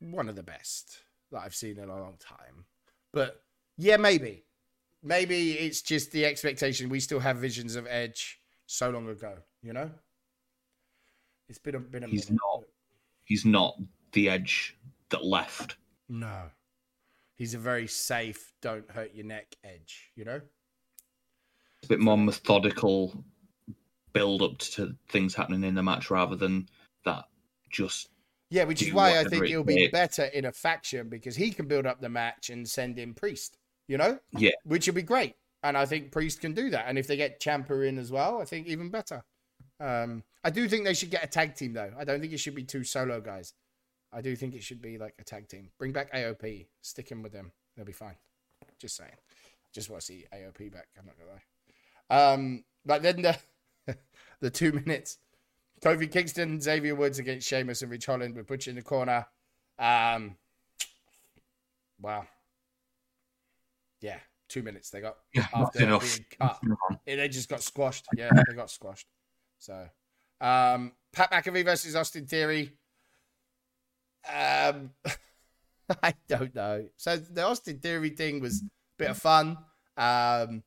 one 0.00 0.28
of 0.28 0.36
the 0.36 0.42
best 0.42 0.98
that 1.32 1.40
I've 1.40 1.54
seen 1.54 1.78
in 1.78 1.88
a 1.88 2.00
long 2.00 2.16
time. 2.18 2.64
But 3.12 3.42
yeah, 3.76 3.96
maybe. 3.96 4.44
Maybe 5.02 5.52
it's 5.52 5.82
just 5.82 6.10
the 6.12 6.24
expectation. 6.24 6.88
We 6.88 7.00
still 7.00 7.20
have 7.20 7.36
visions 7.36 7.76
of 7.76 7.86
Edge 7.88 8.40
so 8.66 8.90
long 8.90 9.08
ago, 9.08 9.34
you 9.62 9.72
know? 9.72 9.90
It's 11.48 11.58
been 11.58 11.76
a, 11.76 11.80
been 11.80 12.04
a 12.04 12.08
He's 12.08 12.28
minute. 12.28 12.40
not. 12.44 12.64
He's 13.24 13.44
not 13.44 13.76
the 14.12 14.28
edge 14.28 14.76
that 15.10 15.24
left. 15.24 15.76
No. 16.08 16.50
He's 17.36 17.54
a 17.54 17.58
very 17.58 17.86
safe, 17.86 18.52
don't 18.60 18.90
hurt 18.90 19.14
your 19.14 19.26
neck 19.26 19.54
edge, 19.62 20.10
you 20.16 20.24
know? 20.24 20.40
a 21.84 21.86
bit 21.86 22.00
more 22.00 22.18
methodical 22.18 23.24
build 24.12 24.42
up 24.42 24.58
to 24.58 24.96
things 25.08 25.34
happening 25.34 25.62
in 25.62 25.74
the 25.74 25.82
match 25.82 26.10
rather 26.10 26.34
than 26.34 26.68
that 27.04 27.26
just 27.70 28.08
Yeah, 28.50 28.64
which 28.64 28.82
is 28.82 28.92
why 28.92 29.18
I 29.18 29.24
think 29.24 29.44
it 29.44 29.50
it'll 29.50 29.64
be 29.64 29.76
takes. 29.76 29.92
better 29.92 30.24
in 30.24 30.46
a 30.46 30.52
faction 30.52 31.08
because 31.08 31.36
he 31.36 31.50
can 31.50 31.66
build 31.66 31.86
up 31.86 32.00
the 32.00 32.08
match 32.08 32.48
and 32.50 32.66
send 32.66 32.98
in 32.98 33.12
Priest, 33.14 33.58
you 33.88 33.98
know? 33.98 34.18
Yeah. 34.32 34.52
Which 34.64 34.86
would 34.86 34.94
be 34.94 35.02
great. 35.02 35.34
And 35.62 35.76
I 35.76 35.84
think 35.84 36.12
Priest 36.12 36.40
can 36.40 36.54
do 36.54 36.70
that. 36.70 36.86
And 36.88 36.98
if 36.98 37.06
they 37.06 37.16
get 37.16 37.40
Ciampa 37.40 37.86
in 37.86 37.98
as 37.98 38.10
well, 38.10 38.40
I 38.40 38.44
think 38.44 38.66
even 38.66 38.90
better. 38.90 39.22
Um, 39.80 40.22
I 40.42 40.50
do 40.50 40.68
think 40.68 40.84
they 40.84 40.94
should 40.94 41.10
get 41.10 41.24
a 41.24 41.26
tag 41.26 41.54
team 41.54 41.72
though. 41.72 41.92
I 41.98 42.04
don't 42.04 42.20
think 42.20 42.32
it 42.32 42.40
should 42.40 42.54
be 42.54 42.64
two 42.64 42.84
solo 42.84 43.20
guys. 43.20 43.52
I 44.12 44.22
do 44.22 44.34
think 44.34 44.54
it 44.54 44.62
should 44.62 44.80
be 44.80 44.98
like 44.98 45.14
a 45.18 45.24
tag 45.24 45.48
team. 45.48 45.70
Bring 45.78 45.92
back 45.92 46.12
AOP, 46.12 46.66
stick 46.80 47.10
him 47.10 47.22
with 47.22 47.32
them. 47.32 47.52
They'll 47.76 47.84
be 47.84 47.92
fine. 47.92 48.16
Just 48.80 48.96
saying. 48.96 49.10
Just 49.74 49.90
want 49.90 50.00
to 50.00 50.06
see 50.06 50.24
AOP 50.34 50.72
back. 50.72 50.88
I'm 50.98 51.04
not 51.06 51.16
gonna 51.18 51.32
lie. 51.32 52.32
Um, 52.32 52.64
but 52.86 53.02
then 53.02 53.22
the 53.22 53.38
the 54.40 54.50
two 54.50 54.72
minutes, 54.72 55.18
Kofi 55.80 56.10
Kingston, 56.10 56.60
Xavier 56.60 56.94
Woods 56.94 57.18
against 57.18 57.48
Sheamus 57.48 57.82
and 57.82 57.90
Ridge 57.90 58.06
Holland 58.06 58.34
with 58.34 58.46
Butcher 58.46 58.70
in 58.70 58.76
the 58.76 58.82
corner. 58.82 59.26
Um, 59.78 60.36
wow. 62.00 62.26
Yeah, 64.00 64.18
two 64.48 64.62
minutes 64.62 64.90
they 64.90 65.00
got 65.00 65.16
Yeah, 65.34 65.46
after 65.54 65.78
being 65.78 66.00
cut. 66.40 66.58
Yeah, 67.06 67.16
they 67.16 67.28
just 67.28 67.48
got 67.48 67.62
squashed. 67.62 68.06
Yeah, 68.16 68.30
they 68.48 68.54
got 68.54 68.70
squashed. 68.70 69.06
So, 69.58 69.88
um, 70.40 70.92
Pat 71.12 71.30
McAfee 71.30 71.64
versus 71.64 71.96
Austin 71.96 72.26
Theory. 72.26 72.72
Um, 74.28 74.90
I 76.02 76.14
don't 76.28 76.54
know. 76.54 76.86
So 76.96 77.16
the 77.16 77.44
Austin 77.44 77.78
Theory 77.78 78.10
thing 78.10 78.40
was 78.40 78.62
a 78.62 78.66
bit 78.98 79.10
of 79.10 79.18
fun. 79.18 79.56
Um, 79.96 80.62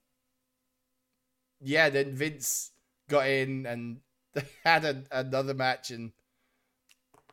yeah, 1.61 1.89
then 1.89 2.15
Vince 2.15 2.71
got 3.07 3.27
in 3.27 3.65
and 3.65 3.97
they 4.33 4.45
had 4.63 4.85
a, 4.85 5.03
another 5.11 5.53
match, 5.53 5.91
and 5.91 6.11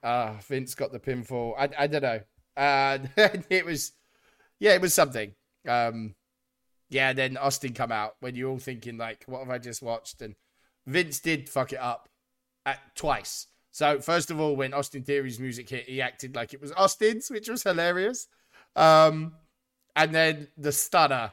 uh, 0.03 0.35
Vince 0.47 0.75
got 0.75 0.93
the 0.93 1.01
pinfall. 1.01 1.55
I, 1.59 1.69
I 1.79 1.87
don't 1.87 2.03
know. 2.03 2.21
Uh, 2.57 2.99
it 3.51 3.65
was, 3.65 3.93
yeah, 4.59 4.75
it 4.75 4.81
was 4.81 4.95
something. 4.95 5.33
Um, 5.67 6.15
yeah, 6.91 7.13
then 7.13 7.37
Austin 7.37 7.75
come 7.75 7.93
out 7.93 8.17
when 8.21 8.35
you're 8.35 8.51
all 8.51 8.59
thinking 8.59 8.97
like, 8.97 9.25
what 9.27 9.41
have 9.41 9.51
I 9.51 9.59
just 9.59 9.83
watched? 9.83 10.23
And 10.23 10.35
Vince 10.87 11.21
did 11.21 11.49
fuck 11.49 11.73
it 11.73 11.81
up 11.81 12.09
at 12.65 12.79
twice. 12.97 13.47
So 13.71 14.01
first 14.01 14.31
of 14.31 14.41
all, 14.41 14.57
when 14.57 14.73
Austin 14.75 15.03
Theory's 15.03 15.39
music 15.39 15.69
hit, 15.69 15.89
he 15.89 16.01
acted 16.01 16.35
like 16.35 16.55
it 16.55 16.61
was 16.61 16.73
Austin's, 16.73 17.31
which 17.31 17.49
was 17.49 17.63
hilarious. 17.63 18.27
Um, 18.75 19.35
and 19.95 20.15
then 20.15 20.49
the 20.57 20.73
stunner, 20.73 21.33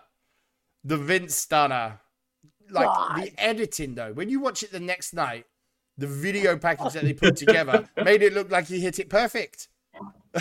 the 0.83 0.97
Vince 0.97 1.35
stunner, 1.35 2.01
like 2.69 2.85
God. 2.85 3.21
the 3.21 3.33
editing 3.37 3.95
though. 3.95 4.13
When 4.13 4.29
you 4.29 4.39
watch 4.39 4.63
it 4.63 4.71
the 4.71 4.79
next 4.79 5.13
night, 5.13 5.45
the 5.97 6.07
video 6.07 6.57
package 6.57 6.93
that 6.93 7.03
they 7.03 7.13
put 7.13 7.35
together 7.37 7.87
made 8.03 8.21
it 8.21 8.33
look 8.33 8.51
like 8.51 8.67
he 8.67 8.79
hit 8.79 8.99
it 8.99 9.09
perfect. 9.09 9.69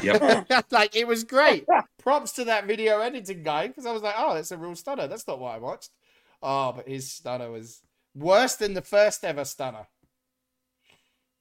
Yep. 0.03 0.67
like 0.71 0.97
it 0.97 1.07
was 1.07 1.25
great. 1.25 1.67
Props 1.99 2.33
to 2.33 2.45
that 2.45 2.67
video 2.67 3.01
editing 3.01 3.43
guy 3.43 3.69
because 3.69 3.87
I 3.87 3.93
was 3.93 4.03
like, 4.03 4.15
oh, 4.19 4.35
that's 4.35 4.51
a 4.51 4.59
real 4.59 4.75
stunner. 4.75 5.07
That's 5.07 5.27
not 5.29 5.39
what 5.39 5.55
I 5.55 5.59
watched. 5.59 5.91
Oh, 6.43 6.73
but 6.73 6.89
his 6.89 7.11
stunner 7.11 7.51
was 7.51 7.83
worse 8.15 8.57
than 8.57 8.75
the 8.75 8.83
first 8.83 9.25
ever 9.25 9.45
stunner. 9.45 9.87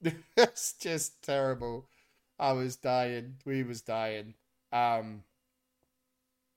it's 0.38 0.74
just 0.74 1.22
terrible. 1.24 1.88
I 2.39 2.53
was 2.53 2.76
dying. 2.76 3.36
We 3.45 3.64
was 3.64 3.82
dying. 3.82 4.36
Um, 4.72 5.24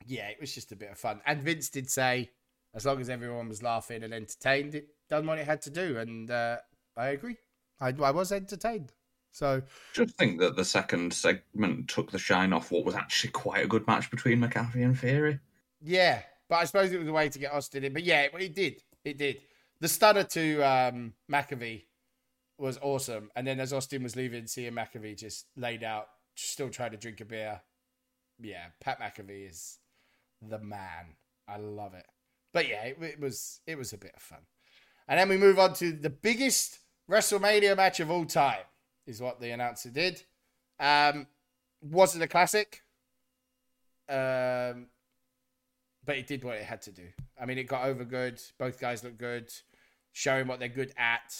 yeah, 0.06 0.28
it 0.28 0.40
was 0.40 0.54
just 0.54 0.72
a 0.72 0.76
bit 0.76 0.90
of 0.90 0.98
fun. 0.98 1.20
And 1.26 1.42
Vince 1.42 1.68
did 1.68 1.90
say, 1.90 2.30
as 2.74 2.84
long 2.84 3.00
as 3.00 3.08
everyone 3.08 3.48
was 3.48 3.62
laughing 3.62 4.02
and 4.02 4.12
entertained, 4.12 4.74
it 4.74 4.88
done 5.08 5.26
what 5.26 5.38
it 5.38 5.46
had 5.46 5.62
to 5.62 5.70
do. 5.70 5.98
And 5.98 6.30
uh, 6.30 6.58
I 6.96 7.08
agree. 7.08 7.36
I, 7.80 7.88
I 7.88 8.10
was 8.10 8.32
entertained. 8.32 8.92
So 9.32 9.62
Just 9.92 10.14
think 10.16 10.40
that 10.40 10.56
the 10.56 10.64
second 10.64 11.12
segment 11.12 11.88
took 11.88 12.10
the 12.10 12.18
shine 12.18 12.54
off 12.54 12.70
what 12.70 12.86
was 12.86 12.94
actually 12.94 13.32
quite 13.32 13.64
a 13.64 13.68
good 13.68 13.86
match 13.86 14.10
between 14.10 14.40
McAfee 14.40 14.82
and 14.82 14.98
Theory. 14.98 15.40
Yeah, 15.82 16.22
but 16.48 16.56
I 16.56 16.64
suppose 16.64 16.90
it 16.90 16.98
was 16.98 17.08
a 17.08 17.12
way 17.12 17.28
to 17.28 17.38
get 17.38 17.52
Austin 17.52 17.84
in. 17.84 17.92
But 17.92 18.04
yeah, 18.04 18.22
it, 18.22 18.32
it 18.34 18.54
did. 18.54 18.82
It 19.04 19.18
did. 19.18 19.40
The 19.80 19.88
stunner 19.88 20.24
to 20.24 20.62
um, 20.62 21.12
McAfee 21.30 21.84
was 22.58 22.78
awesome. 22.80 23.30
And 23.36 23.46
then 23.46 23.60
as 23.60 23.72
Austin 23.72 24.02
was 24.02 24.16
leaving, 24.16 24.46
seeing 24.46 24.72
McAfee 24.72 25.18
just 25.18 25.46
laid 25.56 25.84
out, 25.84 26.08
still 26.34 26.70
trying 26.70 26.92
to 26.92 26.96
drink 26.96 27.20
a 27.20 27.26
beer. 27.26 27.60
Yeah, 28.40 28.64
Pat 28.80 29.00
McAfee 29.00 29.50
is 29.50 29.78
the 30.40 30.58
man. 30.58 31.16
I 31.46 31.58
love 31.58 31.94
it. 31.94 32.06
But 32.52 32.68
yeah, 32.68 32.84
it, 32.84 32.96
it 33.02 33.20
was 33.20 33.60
it 33.66 33.76
was 33.76 33.92
a 33.92 33.98
bit 33.98 34.12
of 34.16 34.22
fun. 34.22 34.40
And 35.08 35.20
then 35.20 35.28
we 35.28 35.36
move 35.36 35.58
on 35.58 35.74
to 35.74 35.92
the 35.92 36.10
biggest 36.10 36.78
WrestleMania 37.10 37.76
match 37.76 38.00
of 38.00 38.10
all 38.10 38.24
time, 38.24 38.64
is 39.06 39.20
what 39.20 39.40
the 39.40 39.50
announcer 39.50 39.90
did. 39.90 40.22
Um, 40.80 41.26
was 41.80 42.16
it 42.16 42.22
a 42.22 42.26
classic? 42.26 42.82
Um, 44.08 44.86
but 46.04 46.16
it 46.16 46.26
did 46.26 46.44
what 46.44 46.56
it 46.56 46.64
had 46.64 46.82
to 46.82 46.92
do. 46.92 47.06
I 47.40 47.46
mean, 47.46 47.58
it 47.58 47.64
got 47.64 47.86
over 47.86 48.04
good. 48.04 48.40
Both 48.58 48.80
guys 48.80 49.04
looked 49.04 49.18
good, 49.18 49.52
showing 50.12 50.46
what 50.46 50.60
they're 50.60 50.68
good 50.68 50.92
at. 50.96 51.34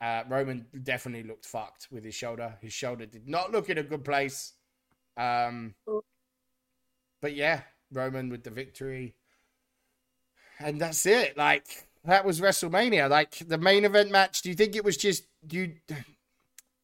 Uh, 0.00 0.24
Roman 0.28 0.66
definitely 0.82 1.28
looked 1.28 1.46
fucked 1.46 1.88
with 1.92 2.04
his 2.04 2.14
shoulder. 2.14 2.56
His 2.60 2.72
shoulder 2.72 3.06
did 3.06 3.28
not 3.28 3.52
look 3.52 3.70
in 3.70 3.78
a 3.78 3.84
good 3.84 4.04
place. 4.04 4.54
Um, 5.16 5.74
but 7.20 7.34
yeah, 7.34 7.60
Roman 7.92 8.28
with 8.28 8.42
the 8.42 8.50
victory, 8.50 9.14
and 10.58 10.80
that's 10.80 11.06
it. 11.06 11.36
Like 11.36 11.86
that 12.04 12.24
was 12.24 12.40
WrestleMania. 12.40 13.08
Like 13.08 13.36
the 13.46 13.58
main 13.58 13.84
event 13.84 14.10
match. 14.10 14.42
Do 14.42 14.48
you 14.48 14.54
think 14.54 14.76
it 14.76 14.84
was 14.84 14.96
just 14.96 15.24
you? 15.50 15.74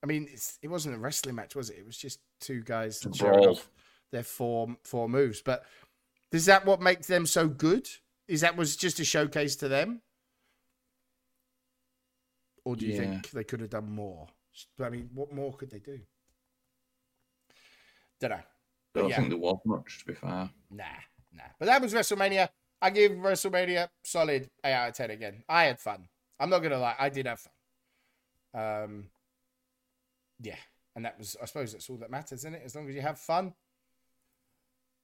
I 0.03 0.07
mean, 0.07 0.29
it's, 0.33 0.59
it 0.62 0.69
wasn't 0.69 0.95
a 0.95 0.99
wrestling 0.99 1.35
match, 1.35 1.57
was 1.57 1.71
it? 1.71 1.79
It 1.79 1.87
was 1.87 1.97
just 1.97 2.21
two 2.41 2.62
guys 2.62 3.05
showing 3.14 3.47
off 3.47 3.69
their 4.12 4.23
four 4.23 4.77
four 4.85 5.09
moves. 5.09 5.43
But 5.43 5.64
is 6.33 6.47
that 6.47 6.64
what 6.66 6.81
makes 6.81 7.07
them 7.07 7.27
so 7.27 7.49
good? 7.49 7.89
Is 8.29 8.43
that 8.43 8.57
was 8.57 8.77
just 8.77 9.01
a 9.01 9.05
showcase 9.05 9.57
to 9.57 9.69
them? 9.69 10.03
Or 12.64 12.77
do 12.77 12.87
you 12.87 12.93
Yeah. 12.93 13.01
think 13.01 13.31
they 13.31 13.45
could 13.45 13.61
have 13.61 13.71
done 13.71 13.91
more? 13.91 14.29
I 14.81 14.91
mean, 14.91 15.09
what 15.14 15.33
more 15.33 15.55
could 15.55 15.71
they 15.71 15.79
do? 15.79 16.01
Don't 18.21 18.31
know. 18.31 18.37
I 18.37 18.43
don't 18.95 19.09
yeah. 19.09 19.16
think 19.16 19.29
there 19.31 19.39
was 19.39 19.59
much, 19.64 20.01
to 20.01 20.07
be 20.07 20.14
fair. 20.14 20.51
Nah, 20.71 20.85
nah. 21.33 21.45
But 21.59 21.66
that 21.66 21.81
was 21.81 21.95
WrestleMania. 21.95 22.49
I 22.81 22.91
give 22.91 23.12
WrestleMania 23.12 23.89
solid 24.05 24.51
8 24.64 24.72
out 24.72 24.89
of 24.91 24.95
10 24.95 25.11
again. 25.11 25.43
I 25.49 25.64
had 25.64 25.81
fun. 25.81 26.09
I'm 26.39 26.51
not 26.51 26.62
to 26.62 26.79
lie. 26.79 26.95
I 26.99 27.09
did 27.09 27.26
have 27.26 27.41
fun. 27.41 28.85
Um, 28.85 29.05
yeah. 30.41 30.57
And 30.95 31.05
that 31.05 31.18
was, 31.18 31.37
I 31.43 31.47
suppose 31.47 31.72
that's 31.72 31.91
all 31.91 31.97
that 31.99 32.11
matters, 32.11 32.41
isn't 32.41 32.55
it? 32.55 32.62
As 32.64 32.74
long 32.74 32.89
as 32.89 32.95
you 32.95 33.03
have 33.03 33.18
fun. 33.18 33.55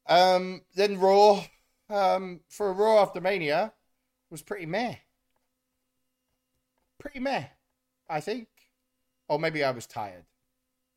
Um, 0.06 0.62
then 0.74 0.98
Raw, 0.98 1.44
um, 1.88 2.40
for 2.48 2.70
a 2.70 2.72
Raw 2.72 3.02
after 3.02 3.20
Mania, 3.20 3.72
was 4.30 4.42
pretty 4.42 4.66
meh. 4.66 4.96
Pretty 6.98 7.20
meh, 7.20 7.44
I 8.08 8.20
think. 8.20 8.48
Or 9.28 9.38
maybe 9.38 9.64
I 9.64 9.70
was 9.70 9.86
tired. 9.86 10.24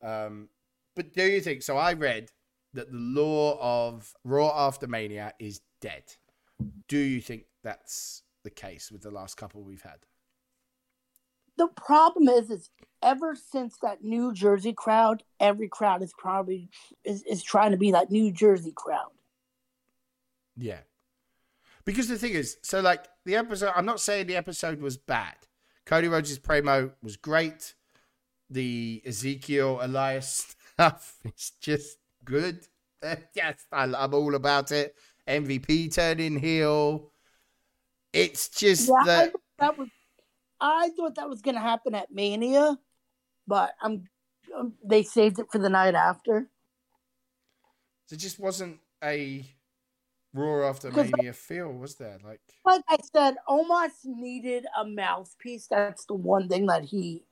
Um, 0.02 0.48
but 0.94 1.12
do 1.12 1.24
you 1.24 1.40
think 1.40 1.62
so? 1.62 1.76
I 1.76 1.92
read 1.94 2.30
that 2.74 2.90
the 2.90 2.98
law 2.98 3.58
of 3.60 4.14
Raw 4.24 4.52
after 4.66 4.86
Mania 4.86 5.32
is 5.38 5.60
dead. 5.80 6.04
Do 6.88 6.98
you 6.98 7.20
think 7.20 7.44
that's 7.62 8.22
the 8.44 8.50
case 8.50 8.90
with 8.90 9.02
the 9.02 9.10
last 9.10 9.36
couple 9.36 9.62
we've 9.62 9.82
had? 9.82 9.98
The 11.56 11.68
problem 11.68 12.28
is, 12.28 12.50
is 12.50 12.70
ever 13.02 13.34
since 13.34 13.76
that 13.82 14.02
New 14.02 14.32
Jersey 14.32 14.72
crowd, 14.72 15.24
every 15.40 15.68
crowd 15.68 16.02
is 16.02 16.12
probably 16.16 16.70
is, 17.04 17.22
is 17.24 17.42
trying 17.42 17.72
to 17.72 17.76
be 17.76 17.92
that 17.92 18.10
New 18.10 18.32
Jersey 18.32 18.72
crowd. 18.74 19.10
Yeah. 20.56 20.80
Because 21.84 22.08
the 22.08 22.18
thing 22.18 22.32
is, 22.32 22.58
so 22.62 22.80
like 22.80 23.06
the 23.24 23.36
episode, 23.36 23.72
I'm 23.74 23.86
not 23.86 24.00
saying 24.00 24.26
the 24.26 24.36
episode 24.36 24.80
was 24.80 24.96
bad. 24.96 25.34
Cody 25.84 26.06
Rhodes' 26.08 26.38
promo 26.38 26.92
was 27.02 27.16
great. 27.16 27.74
The 28.50 29.02
Ezekiel 29.06 29.80
Elias 29.82 30.54
stuff 30.74 31.16
is 31.24 31.52
just 31.60 31.98
good. 32.24 32.66
Yes, 33.32 33.64
I, 33.70 33.84
I'm 33.84 34.12
all 34.12 34.34
about 34.34 34.72
it. 34.72 34.96
MVP 35.28 35.94
turning 35.94 36.38
heel. 36.38 37.12
It's 38.12 38.48
just 38.48 38.88
Yeah, 38.88 38.94
I 38.94 39.04
that 39.06 39.32
thought 39.32 39.40
that 39.58 39.78
was. 39.78 39.88
I 40.60 40.90
thought 40.96 41.14
that 41.16 41.28
was 41.28 41.40
going 41.40 41.54
to 41.54 41.60
happen 41.60 41.94
at 41.94 42.12
Mania, 42.12 42.78
but 43.46 43.72
I'm. 43.80 44.04
Um, 44.56 44.72
they 44.82 45.02
saved 45.02 45.38
it 45.38 45.46
for 45.52 45.58
the 45.58 45.68
night 45.68 45.94
after. 45.94 46.48
there 48.08 48.18
just 48.18 48.40
wasn't 48.40 48.78
a 49.04 49.44
Raw 50.32 50.68
after 50.68 50.90
Mania 50.90 51.32
feel, 51.32 51.72
was 51.72 51.96
there? 51.96 52.18
Like, 52.24 52.40
Like 52.64 52.82
I 52.88 52.96
said, 53.14 53.36
Omos 53.48 53.90
needed 54.04 54.66
a 54.78 54.84
mouthpiece. 54.86 55.66
That's 55.68 56.04
the 56.06 56.14
one 56.14 56.48
thing 56.48 56.66
that 56.66 56.84
he 56.84 57.24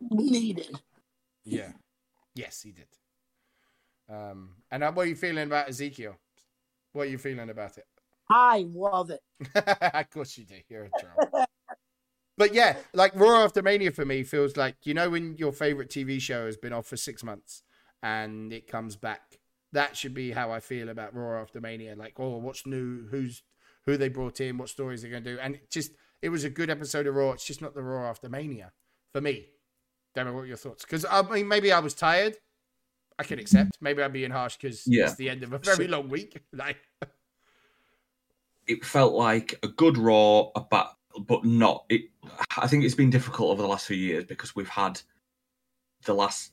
needed. 0.00 0.78
yeah, 1.44 1.72
yes, 2.34 2.62
he 2.62 2.72
did. 2.72 2.88
Um, 4.08 4.56
and 4.70 4.82
uh, 4.82 4.92
what 4.92 5.06
are 5.06 5.10
you 5.10 5.16
feeling 5.16 5.46
about 5.46 5.68
Ezekiel? 5.68 6.16
What 6.92 7.06
are 7.06 7.10
you 7.10 7.18
feeling 7.18 7.50
about 7.50 7.78
it? 7.78 7.84
I 8.30 8.66
love 8.68 9.10
it. 9.10 9.20
of 9.94 10.10
course 10.10 10.36
you 10.36 10.44
do. 10.44 10.56
You're 10.68 10.84
a 10.84 10.90
troll. 11.00 11.46
but 12.36 12.54
yeah, 12.54 12.76
like 12.92 13.14
Raw 13.14 13.44
After 13.44 13.62
Mania 13.62 13.90
for 13.90 14.04
me 14.04 14.22
feels 14.22 14.56
like 14.56 14.76
you 14.84 14.94
know 14.94 15.10
when 15.10 15.36
your 15.36 15.52
favorite 15.52 15.90
TV 15.90 16.20
show 16.20 16.46
has 16.46 16.56
been 16.56 16.72
off 16.72 16.86
for 16.86 16.96
six 16.96 17.22
months 17.22 17.62
and 18.02 18.52
it 18.52 18.66
comes 18.66 18.96
back. 18.96 19.38
That 19.72 19.96
should 19.96 20.14
be 20.14 20.30
how 20.30 20.50
I 20.50 20.60
feel 20.60 20.88
about 20.88 21.14
Raw 21.14 21.42
After 21.42 21.60
Mania. 21.60 21.94
Like, 21.94 22.14
oh, 22.18 22.38
what's 22.38 22.66
new? 22.66 23.06
Who's 23.10 23.42
who 23.86 23.96
they 23.96 24.08
brought 24.08 24.40
in, 24.40 24.58
what 24.58 24.68
stories 24.68 25.02
they're 25.02 25.10
going 25.10 25.24
to 25.24 25.34
do, 25.34 25.40
and 25.40 25.56
it 25.56 25.70
just 25.70 25.92
it 26.22 26.30
was 26.30 26.44
a 26.44 26.50
good 26.50 26.70
episode 26.70 27.06
of 27.06 27.14
Raw. 27.14 27.32
It's 27.32 27.46
just 27.46 27.62
not 27.62 27.74
the 27.74 27.82
Raw 27.82 28.08
after 28.08 28.28
Mania 28.28 28.72
for 29.12 29.20
me. 29.20 29.46
Don't 30.14 30.26
know 30.26 30.32
what 30.32 30.48
your 30.48 30.56
thoughts? 30.56 30.84
Because 30.84 31.04
I 31.10 31.22
mean, 31.22 31.48
maybe 31.48 31.72
I 31.72 31.78
was 31.80 31.94
tired. 31.94 32.36
I 33.18 33.24
can 33.24 33.38
accept. 33.38 33.78
Maybe 33.80 34.02
I'm 34.02 34.12
being 34.12 34.30
harsh 34.30 34.56
because 34.56 34.86
Yeah. 34.86 35.06
it's 35.06 35.16
the 35.16 35.28
end 35.28 35.42
of 35.42 35.52
a 35.52 35.58
very 35.58 35.86
So- 35.86 35.90
long 35.90 36.08
week. 36.08 36.40
Like, 36.52 36.78
it 38.66 38.84
felt 38.84 39.14
like 39.14 39.58
a 39.62 39.68
good 39.68 39.96
raw, 39.98 40.50
a 40.54 40.60
bat, 40.60 40.88
but 41.26 41.44
not. 41.44 41.84
It. 41.88 42.10
I 42.56 42.66
think 42.68 42.84
it's 42.84 42.94
been 42.94 43.10
difficult 43.10 43.50
over 43.50 43.62
the 43.62 43.68
last 43.68 43.86
few 43.86 43.96
years 43.96 44.24
because 44.24 44.54
we've 44.54 44.68
had 44.68 45.00
the 46.04 46.14
last 46.14 46.52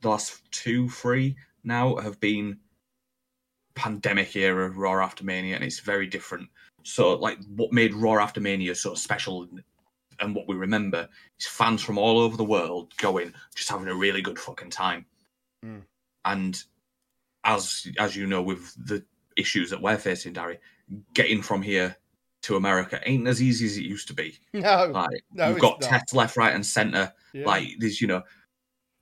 the 0.00 0.08
last 0.08 0.42
two, 0.52 0.88
three 0.88 1.34
now 1.64 1.96
have 1.96 2.20
been 2.20 2.58
pandemic 3.74 4.36
era 4.36 4.68
Raw 4.70 5.02
after 5.02 5.24
Mania, 5.24 5.54
and 5.56 5.64
it's 5.64 5.80
very 5.80 6.06
different. 6.06 6.48
So, 6.84 7.14
like, 7.16 7.38
what 7.56 7.72
made 7.72 7.94
Raw 7.94 8.22
after 8.22 8.40
Mania 8.40 8.74
so 8.74 8.94
special 8.94 9.42
and, 9.44 9.62
and 10.20 10.34
what 10.34 10.46
we 10.46 10.54
remember 10.54 11.08
is 11.40 11.46
fans 11.46 11.82
from 11.82 11.96
all 11.98 12.18
over 12.18 12.36
the 12.36 12.44
world 12.44 12.94
going, 12.98 13.32
just 13.54 13.70
having 13.70 13.88
a 13.88 13.94
really 13.94 14.20
good 14.20 14.38
fucking 14.38 14.70
time. 14.70 15.06
Mm. 15.64 15.82
And 16.24 16.62
as 17.44 17.86
as 17.98 18.16
you 18.16 18.26
know, 18.26 18.42
with 18.42 18.74
the 18.86 19.04
issues 19.36 19.70
that 19.70 19.80
we're 19.82 19.98
facing, 19.98 20.32
Darry, 20.32 20.58
getting 21.14 21.42
from 21.42 21.62
here 21.62 21.96
to 22.42 22.56
America 22.56 23.00
ain't 23.06 23.26
as 23.28 23.40
easy 23.40 23.66
as 23.66 23.76
it 23.76 23.84
used 23.84 24.08
to 24.08 24.14
be. 24.14 24.38
no, 24.52 24.86
Like 24.86 25.24
No, 25.32 25.50
you've 25.50 25.60
got 25.60 25.80
not. 25.80 25.90
tests 25.90 26.12
left, 26.14 26.36
right, 26.36 26.54
and 26.54 26.64
centre. 26.64 27.12
Yeah. 27.32 27.46
Like 27.46 27.68
there's, 27.78 28.00
you 28.00 28.06
know, 28.08 28.22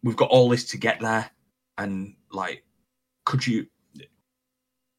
we've 0.03 0.17
got 0.17 0.31
all 0.31 0.49
this 0.49 0.65
to 0.71 0.79
get 0.79 1.01
there, 1.01 1.31
and 1.79 2.15
like, 2.33 2.65
could 3.25 3.47
you? 3.47 3.67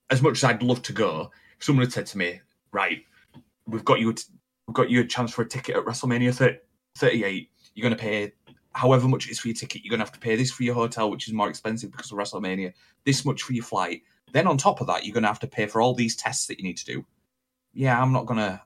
As 0.10 0.22
much 0.22 0.34
as 0.38 0.44
I'd 0.44 0.64
love 0.64 0.82
to 0.84 0.94
go, 0.94 1.32
if 1.58 1.64
someone 1.64 1.86
had 1.86 1.94
said 1.94 2.06
to 2.08 2.18
me, 2.18 2.42
"Right, 2.74 3.06
we've 3.66 3.86
got 3.86 4.00
you, 4.02 4.10
a 4.10 4.14
t- 4.14 4.26
we've 4.68 4.76
got 4.76 4.90
you 4.90 5.00
a 5.02 5.06
chance 5.06 5.32
for 5.32 5.42
a 5.44 5.48
ticket 5.48 5.78
at 5.78 5.86
WrestleMania 5.86 6.36
30, 6.36 6.58
38. 6.98 7.50
You're 7.74 7.84
going 7.84 7.98
to 7.98 8.02
pay 8.02 8.34
however 8.74 9.08
much 9.08 9.28
it 9.28 9.32
is 9.32 9.40
for 9.40 9.48
your 9.50 9.56
ticket. 9.56 9.84
You're 9.84 9.90
going 9.90 10.00
to 10.00 10.06
have 10.06 10.14
to 10.14 10.20
pay 10.20 10.36
this 10.36 10.52
for 10.52 10.64
your 10.64 10.76
hotel, 10.76 11.10
which 11.10 11.28
is 11.28 11.34
more 11.34 11.50
expensive 11.50 11.92
because 11.92 12.12
of 12.12 12.18
WrestleMania. 12.18 12.74
This 13.06 13.26
much 13.26 13.44
for 13.44 13.54
your 13.54 13.66
flight. 13.66 14.04
Then 14.32 14.48
on 14.48 14.58
top 14.58 14.82
of 14.82 14.88
that, 14.88 15.06
you're 15.06 15.14
going 15.14 15.24
to 15.24 15.30
have 15.30 15.40
to 15.40 15.48
pay 15.48 15.66
for 15.66 15.82
all 15.82 15.94
these 15.94 16.16
tests 16.16 16.48
that 16.48 16.58
you 16.58 16.64
need 16.64 16.78
to 16.78 16.86
do. 16.86 17.06
Yeah, 17.74 18.02
I'm 18.02 18.14
not 18.14 18.26
going 18.26 18.40
to 18.40 18.62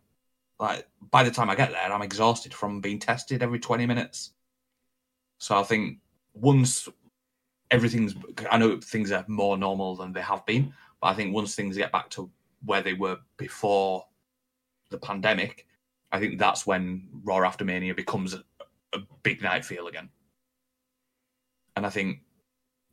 like 0.60 0.88
by 1.12 1.24
the 1.24 1.32
time 1.32 1.50
I 1.50 1.56
get 1.56 1.72
there, 1.72 1.92
I'm 1.92 2.02
exhausted 2.02 2.54
from 2.54 2.82
being 2.82 3.00
tested 3.00 3.44
every 3.44 3.60
20 3.60 3.86
minutes. 3.86 4.32
So 5.38 5.58
I 5.60 5.64
think 5.64 6.00
once 6.34 6.88
everything's, 7.72 8.16
I 8.50 8.58
know 8.58 8.80
things 8.80 9.12
are 9.12 9.26
more 9.28 9.58
normal 9.58 9.96
than 9.96 10.14
they 10.14 10.22
have 10.22 10.46
been, 10.46 10.74
but 11.02 11.08
I 11.08 11.14
think 11.14 11.34
once 11.34 11.56
things 11.56 11.78
get 11.78 11.92
back 11.92 12.10
to 12.12 12.30
where 12.64 12.82
they 12.82 12.94
were 12.94 13.18
before 13.38 14.06
the 14.90 14.98
pandemic, 14.98 15.68
I 16.12 16.20
think 16.20 16.40
that's 16.40 16.66
when 16.66 17.10
Raw 17.24 17.46
After 17.46 17.66
Mania 17.66 17.94
becomes 17.94 18.36
a, 18.96 19.08
big 19.24 19.42
night 19.42 19.66
feel 19.66 19.88
again. 19.88 20.10
And 21.76 21.86
I 21.86 21.90
think 21.90 22.20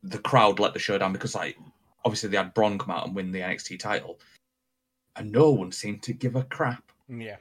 the 0.03 0.19
crowd 0.19 0.59
let 0.59 0.73
the 0.75 0.79
show 0.81 0.99
down 0.99 1.13
because, 1.13 1.35
like, 1.35 1.57
obviously 2.05 2.29
they 2.31 2.37
had 2.37 2.55
Bron 2.55 2.79
come 2.79 2.91
out 2.91 3.07
and 3.07 3.15
win 3.15 3.31
the 3.33 3.41
NXT 3.41 3.79
title, 3.79 4.19
and 5.17 5.31
no 5.31 5.51
one 5.51 5.71
seemed 5.73 6.03
to 6.05 6.13
give 6.13 6.37
a 6.37 6.45
crap 6.45 6.91
yeah, 7.09 7.37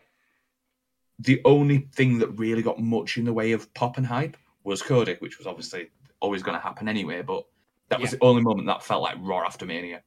the 1.20 1.40
only 1.46 1.88
thing 1.94 2.18
that 2.20 2.28
really 2.30 2.62
got 2.62 2.80
much 2.80 3.18
in 3.18 3.24
the 3.26 3.32
way 3.34 3.54
of 3.54 3.74
pop 3.74 3.98
and 3.98 4.06
hype 4.06 4.36
was 4.64 4.82
Cody, 4.82 5.16
which 5.20 5.38
was 5.38 5.48
obviously 5.48 5.90
always 6.20 6.44
going 6.44 6.58
to 6.58 6.62
happen 6.62 6.90
anyway. 6.90 7.22
But 7.22 7.46
that 7.90 8.00
was 8.02 8.12
Yeah. 8.12 8.18
the 8.20 8.26
only 8.26 8.42
moment 8.42 8.68
that 8.68 8.84
felt 8.84 9.02
like 9.04 9.16
Raw 9.20 9.46
after 9.46 9.66
Mania. 9.66 10.04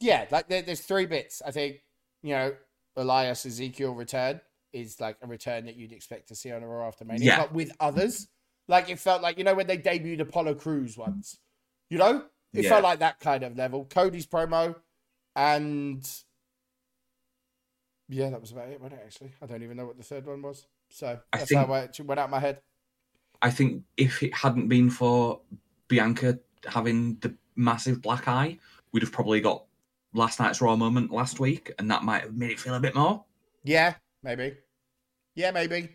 yeah. 0.00 0.26
Like 0.30 0.48
there, 0.48 0.62
there's 0.62 0.80
three 0.80 1.06
bits. 1.06 1.40
I 1.46 1.50
think 1.52 1.82
you 2.22 2.34
know 2.34 2.54
Elias 2.96 3.46
Ezekiel 3.46 3.94
return 3.94 4.40
is 4.76 5.00
like 5.00 5.16
a 5.22 5.26
return 5.26 5.64
that 5.66 5.76
you'd 5.76 5.92
expect 5.92 6.28
to 6.28 6.34
see 6.34 6.52
on 6.52 6.62
a 6.62 6.66
Raw 6.68 6.86
after 6.86 7.04
Mania, 7.04 7.24
Yeah. 7.24 7.38
but 7.42 7.52
with 7.52 7.72
others. 7.80 8.28
Like 8.68 8.90
it 8.90 8.98
felt 8.98 9.22
like 9.22 9.38
you 9.38 9.44
know 9.44 9.54
when 9.54 9.66
they 9.68 9.78
debuted 9.78 10.20
Apollo 10.20 10.54
Crews 10.56 10.96
once, 10.98 11.38
you 11.88 11.98
know, 11.98 12.24
it 12.52 12.64
Yeah. 12.64 12.70
felt 12.70 12.82
like 12.82 12.98
that 12.98 13.20
kind 13.20 13.42
of 13.44 13.56
level. 13.56 13.84
Cody's 13.84 14.26
promo, 14.26 14.74
and 15.36 16.04
yeah, 18.08 18.30
that 18.30 18.40
was 18.40 18.52
about 18.52 18.68
it. 18.68 18.80
Wasn't 18.80 19.00
it 19.00 19.04
actually? 19.04 19.32
I 19.42 19.46
don't 19.46 19.62
even 19.62 19.76
know 19.76 19.86
what 19.86 19.96
the 19.96 20.02
third 20.04 20.26
one 20.26 20.42
was. 20.42 20.66
So 20.88 21.20
I 21.32 21.38
that's 21.38 21.48
think- 21.50 21.66
how 21.66 21.74
it 21.74 22.00
went 22.00 22.20
out 22.20 22.30
my 22.30 22.40
head. 22.40 22.60
I 23.42 23.50
think 23.50 23.84
if 23.96 24.22
it 24.22 24.34
hadn't 24.34 24.68
been 24.68 24.88
for 24.90 25.40
Bianca 25.88 26.38
having 26.66 27.16
the 27.16 27.36
massive 27.54 28.00
black 28.00 28.26
eye, 28.28 28.58
we'd 28.92 29.02
have 29.02 29.12
probably 29.12 29.40
got 29.40 29.64
last 30.14 30.40
night's 30.40 30.60
Raw 30.60 30.74
moment 30.76 31.10
last 31.10 31.38
week, 31.38 31.70
and 31.78 31.90
that 31.90 32.02
might 32.02 32.22
have 32.22 32.34
made 32.34 32.50
it 32.50 32.58
feel 32.58 32.74
a 32.74 32.80
bit 32.80 32.94
more. 32.94 33.24
Yeah, 33.62 33.94
maybe. 34.22 34.56
Yeah, 35.36 35.52
maybe. 35.52 35.90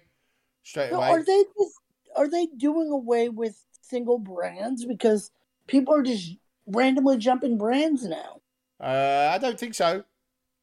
Straight 0.64 0.92
away. 0.92 1.10
are 1.10 1.24
they 1.24 1.44
just 1.58 1.76
are 2.16 2.30
they 2.30 2.46
doing 2.58 2.90
away 2.90 3.30
with 3.30 3.62
single 3.82 4.20
brands 4.20 4.86
because 4.86 5.32
people 5.68 5.94
are 5.96 6.04
just 6.04 6.36
randomly 6.68 7.18
jumping 7.18 7.58
brands 7.58 8.06
now? 8.06 8.42
Uh, 8.80 9.32
I 9.34 9.38
don't 9.38 9.60
think 9.60 9.74
so. 9.74 10.04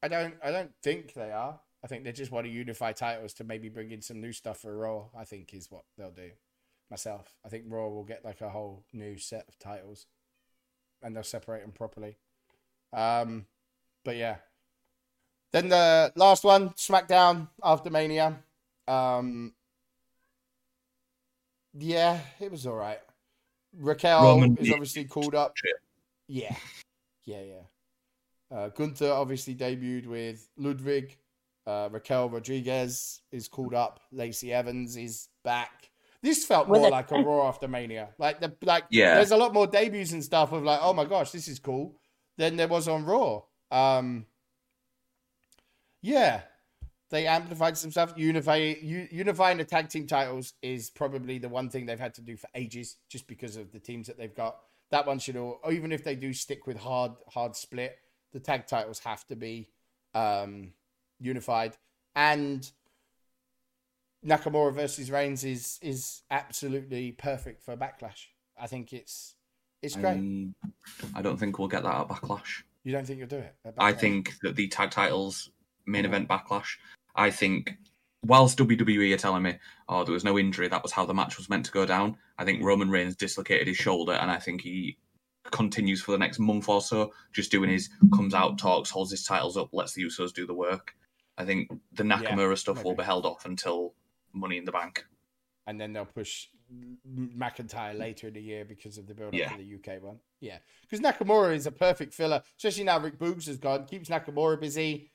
I 0.01 0.07
don't. 0.07 0.33
I 0.43 0.51
don't 0.51 0.71
think 0.81 1.13
they 1.13 1.31
are. 1.31 1.59
I 1.83 1.87
think 1.87 2.03
they 2.03 2.11
just 2.11 2.31
want 2.31 2.45
to 2.45 2.51
unify 2.51 2.93
titles 2.93 3.33
to 3.35 3.43
maybe 3.43 3.69
bring 3.69 3.91
in 3.91 4.01
some 4.01 4.21
new 4.21 4.31
stuff 4.31 4.59
for 4.59 4.75
Raw. 4.77 5.05
I 5.17 5.25
think 5.25 5.53
is 5.53 5.69
what 5.69 5.83
they'll 5.97 6.11
do. 6.11 6.31
Myself, 6.89 7.35
I 7.45 7.49
think 7.49 7.65
Raw 7.67 7.87
will 7.89 8.03
get 8.03 8.25
like 8.25 8.41
a 8.41 8.49
whole 8.49 8.83
new 8.93 9.17
set 9.17 9.45
of 9.47 9.59
titles, 9.59 10.07
and 11.03 11.15
they'll 11.15 11.23
separate 11.23 11.61
them 11.61 11.71
properly. 11.71 12.17
Um, 12.93 13.45
but 14.03 14.15
yeah. 14.15 14.37
Then 15.51 15.69
the 15.69 16.13
last 16.15 16.43
one, 16.43 16.69
SmackDown 16.71 17.47
after 17.63 17.89
Mania. 17.89 18.43
Um, 18.89 19.53
yeah, 21.77 22.19
it 22.39 22.51
was 22.51 22.65
all 22.65 22.75
right. 22.75 22.99
Raquel 23.77 24.23
Roman 24.23 24.57
is 24.57 24.71
obviously 24.71 25.05
called 25.05 25.35
up. 25.35 25.55
Shit. 25.55 25.75
Yeah, 26.27 26.55
yeah, 27.25 27.41
yeah. 27.41 28.57
Uh, 28.57 28.69
Gunther 28.69 29.11
obviously 29.11 29.53
debuted 29.55 30.07
with 30.07 30.47
Ludwig. 30.57 31.15
Uh, 31.67 31.87
Raquel 31.91 32.29
Rodriguez 32.29 33.21
is 33.31 33.47
called 33.47 33.75
up. 33.75 33.99
Lacey 34.11 34.51
Evans 34.51 34.97
is 34.97 35.29
back. 35.43 35.91
This 36.23 36.45
felt 36.45 36.67
With 36.67 36.79
more 36.81 36.87
a- 36.89 36.91
like 36.91 37.11
a 37.11 37.19
Raw 37.19 37.47
after 37.47 37.67
Mania. 37.67 38.09
Like 38.17 38.41
the 38.41 38.53
like, 38.63 38.85
Yeah. 38.89 39.15
There's 39.15 39.31
a 39.31 39.37
lot 39.37 39.53
more 39.53 39.67
debuts 39.67 40.11
and 40.13 40.23
stuff 40.23 40.51
of 40.51 40.63
like, 40.63 40.79
oh 40.81 40.93
my 40.93 41.05
gosh, 41.05 41.31
this 41.31 41.47
is 41.47 41.59
cool. 41.59 41.95
Than 42.37 42.57
there 42.57 42.67
was 42.67 42.87
on 42.87 43.05
Raw. 43.05 43.43
Um, 43.71 44.25
yeah, 46.01 46.41
they 47.09 47.25
amplified 47.27 47.77
some 47.77 47.91
stuff. 47.91 48.13
Unify, 48.15 48.57
unifying 48.57 49.57
the 49.57 49.65
tag 49.65 49.89
team 49.89 50.05
titles 50.05 50.53
is 50.61 50.89
probably 50.89 51.39
the 51.39 51.49
one 51.49 51.69
thing 51.69 51.85
they've 51.85 51.99
had 51.99 52.13
to 52.15 52.21
do 52.21 52.37
for 52.37 52.47
ages, 52.53 52.97
just 53.09 53.27
because 53.27 53.55
of 53.55 53.71
the 53.71 53.79
teams 53.79 54.07
that 54.07 54.17
they've 54.17 54.35
got. 54.35 54.57
That 54.91 55.05
one 55.05 55.19
should 55.19 55.35
all, 55.35 55.59
even 55.71 55.91
if 55.91 56.03
they 56.03 56.15
do 56.15 56.33
stick 56.33 56.67
with 56.67 56.77
hard, 56.77 57.11
hard 57.27 57.55
split, 57.55 57.97
the 58.31 58.39
tag 58.39 58.67
titles 58.67 58.99
have 58.99 59.25
to 59.27 59.35
be 59.35 59.69
um, 60.13 60.73
unified. 61.19 61.77
And 62.15 62.69
Nakamura 64.25 64.73
versus 64.73 65.09
Reigns 65.09 65.43
is 65.43 65.79
is 65.81 66.21
absolutely 66.29 67.11
perfect 67.11 67.63
for 67.63 67.75
Backlash. 67.75 68.27
I 68.59 68.67
think 68.67 68.93
it's 68.93 69.35
it's 69.81 69.95
great. 69.95 70.17
Um, 70.17 70.55
I 71.15 71.21
don't 71.21 71.37
think 71.37 71.57
we'll 71.57 71.69
get 71.69 71.83
that 71.83 72.01
at 72.01 72.07
Backlash. 72.07 72.63
you 72.83 72.91
don't 72.91 73.05
think 73.05 73.19
you'll 73.19 73.27
do 73.27 73.37
it? 73.37 73.55
I 73.77 73.93
think 73.93 74.33
that 74.41 74.55
the 74.55 74.67
tag 74.67 74.91
titles 74.91 75.49
main 75.89 76.05
event 76.05 76.29
backlash. 76.29 76.77
I 77.19 77.29
think 77.31 77.73
whilst 78.25 78.57
WWE 78.57 79.13
are 79.13 79.17
telling 79.17 79.43
me, 79.43 79.55
oh, 79.89 80.03
there 80.03 80.13
was 80.13 80.23
no 80.23 80.39
injury, 80.39 80.67
that 80.69 80.83
was 80.83 80.91
how 80.91 81.05
the 81.05 81.13
match 81.13 81.37
was 81.37 81.49
meant 81.49 81.65
to 81.65 81.71
go 81.71 81.85
down. 81.85 82.17
I 82.37 82.45
think 82.45 82.63
Roman 82.63 82.89
Reigns 82.89 83.15
dislocated 83.15 83.67
his 83.67 83.77
shoulder, 83.77 84.13
and 84.13 84.31
I 84.31 84.37
think 84.37 84.61
he 84.61 84.97
continues 85.51 86.01
for 86.01 86.11
the 86.11 86.17
next 86.17 86.39
month 86.39 86.69
or 86.69 86.81
so, 86.81 87.11
just 87.33 87.51
doing 87.51 87.69
his 87.69 87.89
comes 88.15 88.33
out, 88.33 88.57
talks, 88.57 88.89
holds 88.89 89.11
his 89.11 89.23
titles 89.25 89.57
up, 89.57 89.69
lets 89.73 89.93
the 89.93 90.03
Usos 90.03 90.33
do 90.33 90.45
the 90.47 90.53
work. 90.53 90.93
I 91.37 91.45
think 91.45 91.69
the 91.93 92.03
Nakamura 92.03 92.57
stuff 92.57 92.83
will 92.83 92.95
be 92.95 93.03
held 93.03 93.25
off 93.25 93.45
until 93.45 93.93
Money 94.33 94.57
in 94.57 94.65
the 94.65 94.71
Bank. 94.71 95.05
and 95.67 95.79
then 95.79 95.93
they'll 95.93 96.05
push 96.05 96.47
McIntyre 97.07 97.97
later 97.97 98.27
in 98.27 98.33
the 98.33 98.41
year 98.41 98.65
because 98.65 98.97
of 98.97 99.07
the 99.07 99.13
build 99.13 99.29
up 99.29 99.39
Yeah. 99.39 99.51
for 99.51 99.57
the 99.57 99.75
UK 99.75 99.99
one. 100.01 100.19
Yeah, 100.39 100.57
because 100.81 100.99
Nakamura 100.99 101.53
is 101.55 101.65
a 101.67 101.71
perfect 101.71 102.13
filler, 102.13 102.41
especially 102.57 102.83
now 102.85 102.99
Rick 102.99 103.19
Boogs 103.19 103.45
has 103.47 103.57
gone. 103.57 103.85
Keeps 103.85 104.09
Nakamura 104.09 104.59
busy. 104.59 105.11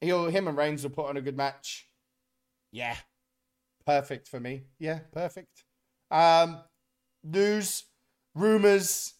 He'll 0.00 0.26
him 0.26 0.48
and 0.48 0.56
Reigns 0.56 0.82
will 0.82 0.90
put 0.90 1.08
on 1.08 1.16
a 1.16 1.20
good 1.20 1.36
match. 1.36 1.88
Yeah, 2.72 2.96
perfect 3.86 4.28
for 4.28 4.40
me. 4.40 4.62
Yeah, 4.78 5.00
perfect. 5.12 5.64
Um, 6.10 6.60
news, 7.22 7.84
rumors. 8.34 9.14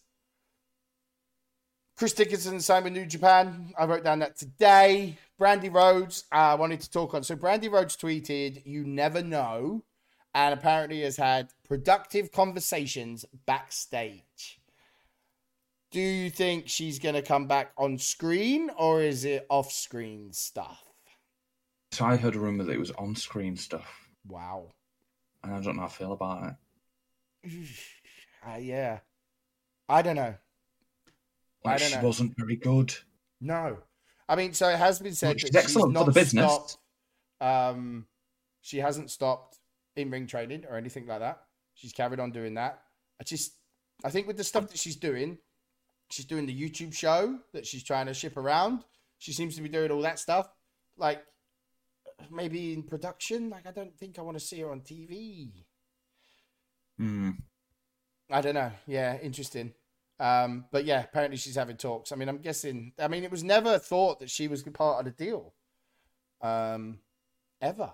Chris 1.97 2.13
Dickinson 2.13 2.59
signed 2.61 2.85
with 2.85 2.93
New 2.93 3.05
Japan. 3.05 3.73
I 3.77 3.85
wrote 3.85 4.03
down 4.03 4.19
that 4.19 4.35
today. 4.35 5.17
Brandi 5.39 5.71
Rhodes, 5.71 6.23
I 6.31 6.55
wanted 6.55 6.81
to 6.81 6.89
talk 6.89 7.13
on. 7.13 7.23
So 7.23 7.35
Brandi 7.35 7.71
Rhodes 7.71 7.95
tweeted, 7.95 8.65
"You 8.65 8.83
never 8.85 9.21
know." 9.21 9.83
and 10.33 10.53
apparently 10.53 11.01
has 11.01 11.17
had 11.17 11.49
productive 11.67 12.31
conversations 12.31 13.25
backstage. 13.45 14.60
Do 15.91 15.99
you 15.99 16.29
think 16.29 16.69
she's 16.69 16.99
going 16.99 17.15
to 17.15 17.21
come 17.21 17.47
back 17.47 17.71
on 17.77 17.97
screen 17.97 18.69
or 18.77 19.01
is 19.01 19.25
it 19.25 19.45
off 19.49 19.71
screen 19.71 20.31
stuff? 20.31 20.81
So 21.91 22.05
I 22.05 22.15
heard 22.15 22.35
a 22.35 22.39
rumor 22.39 22.63
that 22.63 22.71
it 22.71 22.79
was 22.79 22.91
on-screen 22.91 23.57
stuff, 23.57 24.07
Wow. 24.25 24.69
and 25.43 25.53
I 25.53 25.59
don't 25.59 25.75
know 25.75 25.81
how 25.81 25.87
I 25.87 25.91
feel 25.91 26.13
about 26.13 26.55
it. 27.43 27.51
Uh, 28.43 28.57
yeah. 28.57 28.99
I 29.87 30.01
don't 30.01 30.15
know. 30.15 30.33
I 31.63 31.77
don't 31.77 31.89
she 31.89 31.95
know. 31.95 32.01
wasn't 32.01 32.33
very 32.39 32.55
good. 32.55 32.91
No. 33.39 33.77
I 34.27 34.35
mean, 34.35 34.53
so 34.53 34.67
it 34.69 34.77
has 34.79 34.97
been 34.99 35.13
said 35.13 35.39
She's 35.39 35.51
that 35.51 35.65
excellent 35.65 35.89
she's 35.91 35.93
for 35.93 35.99
not 35.99 36.05
the 36.07 36.11
business. 36.11 36.51
stopped. 36.51 36.77
Um, 37.39 38.07
she 38.61 38.77
hasn't 38.79 39.11
stopped 39.11 39.59
in 39.95 40.09
ring 40.09 40.25
training 40.25 40.65
or 40.67 40.75
anything 40.75 41.05
like 41.05 41.19
that. 41.19 41.43
She's 41.75 41.93
carried 41.93 42.19
on 42.19 42.31
doing 42.31 42.55
that. 42.55 42.81
I 43.19 43.25
just, 43.25 43.53
I 44.03 44.09
think 44.09 44.25
with 44.25 44.37
the 44.37 44.43
stuff 44.43 44.67
that 44.69 44.79
she's 44.79 44.95
doing, 44.95 45.37
she's 46.11 46.25
doing 46.25 46.45
the 46.45 46.55
YouTube 46.55 46.93
show 46.93 47.39
that 47.53 47.65
she's 47.65 47.83
trying 47.83 48.07
to 48.07 48.13
ship 48.13 48.37
around. 48.37 48.83
She 49.19 49.33
seems 49.33 49.55
to 49.55 49.61
be 49.61 49.69
doing 49.69 49.91
all 49.91 50.01
that 50.01 50.19
stuff. 50.19 50.49
Like, 50.97 51.23
maybe 52.29 52.73
in 52.73 52.83
production. 52.83 53.49
Like, 53.49 53.67
I 53.67 53.71
don't 53.71 53.97
think 53.97 54.19
I 54.19 54.21
want 54.21 54.37
to 54.37 54.43
see 54.43 54.59
her 54.61 54.71
on 54.71 54.81
TV. 54.81 55.51
Hmm. 56.97 57.31
I 58.29 58.41
don't 58.41 58.55
know. 58.55 58.71
Yeah, 58.87 59.17
interesting. 59.21 59.73
Um, 60.19 60.65
but 60.71 60.85
yeah, 60.85 61.03
apparently 61.03 61.37
she's 61.37 61.55
having 61.55 61.77
talks. 61.77 62.11
I 62.11 62.15
mean, 62.15 62.29
I'm 62.29 62.37
guessing. 62.37 62.93
I 62.99 63.07
mean, 63.07 63.23
it 63.23 63.31
was 63.31 63.43
never 63.43 63.79
thought 63.79 64.19
that 64.19 64.29
she 64.29 64.47
was 64.47 64.61
part 64.61 64.99
of 64.99 65.05
the 65.05 65.25
deal, 65.25 65.53
um, 66.41 66.99
ever. 67.59 67.91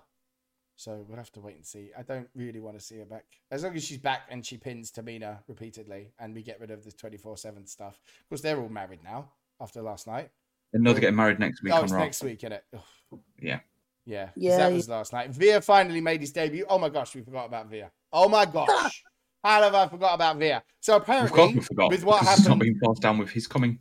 So 0.79 1.03
we'll 1.07 1.17
have 1.17 1.31
to 1.31 1.39
wait 1.41 1.55
and 1.55 1.65
see. 1.65 1.89
I 1.97 2.03
don't 2.03 2.29
really 2.35 2.59
want 2.59 2.77
to 2.77 2.83
see 2.85 2.99
her 2.99 3.05
back. 3.05 3.25
As 3.49 3.63
long 3.63 3.75
as 3.75 3.83
she's 3.83 3.97
back 3.97 4.21
and 4.29 4.45
she 4.45 4.57
pins 4.57 4.91
Tamina 4.91 5.39
repeatedly, 5.47 6.11
and 6.19 6.35
we 6.35 6.43
get 6.43 6.59
rid 6.61 6.69
of 6.69 6.83
this 6.85 6.93
24 6.93 7.35
seven 7.37 7.65
stuff. 7.65 7.99
Of 8.21 8.29
course, 8.29 8.41
they're 8.41 8.59
all 8.61 8.69
married 8.69 9.03
now 9.03 9.31
after 9.59 9.81
last 9.81 10.05
night. 10.05 10.29
And 10.73 10.83
no, 10.83 10.91
they're 10.93 11.01
getting 11.01 11.15
married 11.15 11.39
next 11.39 11.63
week 11.63 11.73
oh, 11.73 11.81
it's 11.83 11.91
Raw. 11.91 11.99
next 11.99 12.23
week, 12.23 12.39
isn't 12.43 12.51
it? 12.53 12.63
Ugh. 12.75 13.19
Yeah. 13.41 13.59
Yeah, 14.05 14.25
'cause 14.27 14.33
Yeah, 14.37 14.57
that 14.57 14.69
yeah. 14.69 14.75
was 14.75 14.87
last 14.87 15.13
night. 15.13 15.31
Veer 15.31 15.61
finally 15.61 15.99
made 15.99 16.21
his 16.21 16.31
debut. 16.31 16.65
Oh 16.69 16.77
my 16.77 16.89
gosh, 16.89 17.15
we 17.15 17.21
forgot 17.23 17.45
about 17.47 17.67
Veer. 17.69 17.91
Oh 18.13 18.29
my 18.29 18.45
gosh, 18.45 19.03
how 19.43 19.63
have 19.63 19.73
I 19.73 19.87
forgot 19.87 20.13
about 20.13 20.37
Veer? 20.37 20.61
So 20.79 20.95
apparently, 20.95 21.25
Of 21.27 21.31
course, 21.33 21.39
apparently, 21.49 21.59
we 21.59 21.65
forgot. 21.65 21.89
with 21.91 22.03
what 22.05 22.19
because 22.21 22.37
It's 22.39 22.47
not 22.47 22.51
happened 22.53 22.61
being 22.61 22.79
forced 22.79 23.01
down 23.01 23.17
with 23.17 23.31
his 23.31 23.47
coming. 23.47 23.79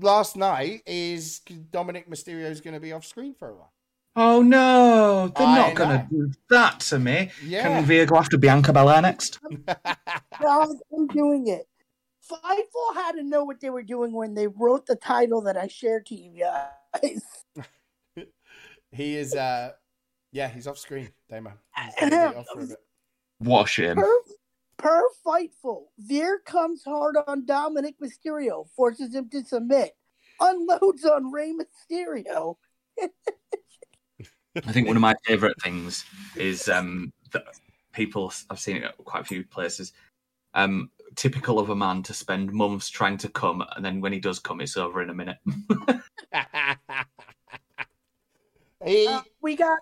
last 0.00 0.36
night, 0.36 0.82
is 0.86 1.40
Dominic 1.72 2.08
Mysterio 2.10 2.50
is 2.50 2.60
going 2.60 2.74
to 2.74 2.80
be 2.80 2.92
off 2.92 3.04
screen 3.06 3.32
for 3.34 3.48
a 3.48 3.54
while. 3.54 3.72
Oh 4.16 4.42
no, 4.42 5.32
they're 5.36 5.46
I 5.46 5.56
not 5.56 5.74
going 5.74 5.98
to 5.98 6.06
do 6.08 6.30
that 6.50 6.78
to 6.80 7.00
me. 7.00 7.30
Yeah, 7.44 7.62
Can 7.62 7.84
Veer 7.84 8.06
go 8.06 8.16
after 8.16 8.38
Bianca 8.38 8.72
Belair 8.72 9.02
next? 9.02 9.40
Guys, 9.66 10.68
I'm 10.96 11.08
doing 11.08 11.48
it. 11.48 11.66
Fightful 12.30 12.94
had 12.94 13.12
to 13.12 13.24
know 13.24 13.44
what 13.44 13.60
they 13.60 13.70
were 13.70 13.82
doing 13.82 14.12
when 14.12 14.34
they 14.34 14.46
wrote 14.46 14.86
the 14.86 14.94
title 14.94 15.42
that 15.42 15.56
I 15.56 15.66
shared 15.66 16.06
to 16.06 16.14
you 16.14 16.44
guys. 17.02 17.22
he 18.92 19.16
is. 19.16 19.34
uh 19.34 19.72
Yeah, 20.32 20.48
he's 20.48 20.66
off 20.66 20.78
screen. 20.78 21.10
Damo. 21.28 21.52
He's 21.76 22.10
gonna 22.10 22.38
off 22.38 22.46
for 22.52 22.60
a 22.60 22.66
bit. 22.66 22.78
What 23.38 23.64
a 23.64 23.68
shame. 23.68 23.96
Per, 23.96 24.20
per 24.78 25.02
Fightful, 25.26 25.86
Veer 25.98 26.38
comes 26.38 26.82
hard 26.84 27.16
on 27.26 27.44
Dominic 27.44 27.96
Mysterio, 28.00 28.68
forces 28.74 29.14
him 29.14 29.28
to 29.30 29.44
submit, 29.44 29.92
unloads 30.40 31.04
on 31.04 31.30
Rey 31.30 31.52
Mysterio. 31.52 32.56
I 34.56 34.72
think 34.72 34.86
one 34.86 34.96
of 34.96 35.02
my 35.02 35.14
favourite 35.24 35.60
things 35.62 36.04
is 36.36 36.68
um, 36.68 37.12
that 37.32 37.44
people 37.92 38.32
I've 38.50 38.60
seen 38.60 38.76
it 38.76 38.84
at 38.84 38.96
quite 38.98 39.22
a 39.22 39.24
few 39.24 39.44
places. 39.44 39.92
Um, 40.54 40.90
typical 41.16 41.58
of 41.58 41.70
a 41.70 41.76
man 41.76 42.02
to 42.04 42.14
spend 42.14 42.52
months 42.52 42.88
trying 42.88 43.18
to 43.18 43.28
come, 43.28 43.64
and 43.74 43.84
then 43.84 44.00
when 44.00 44.12
he 44.12 44.20
does 44.20 44.38
come, 44.38 44.60
it's 44.60 44.76
over 44.76 45.02
in 45.02 45.10
a 45.10 45.14
minute. 45.14 45.38
he. 48.84 49.06
Uh, 49.08 49.22
we 49.40 49.56
got 49.56 49.78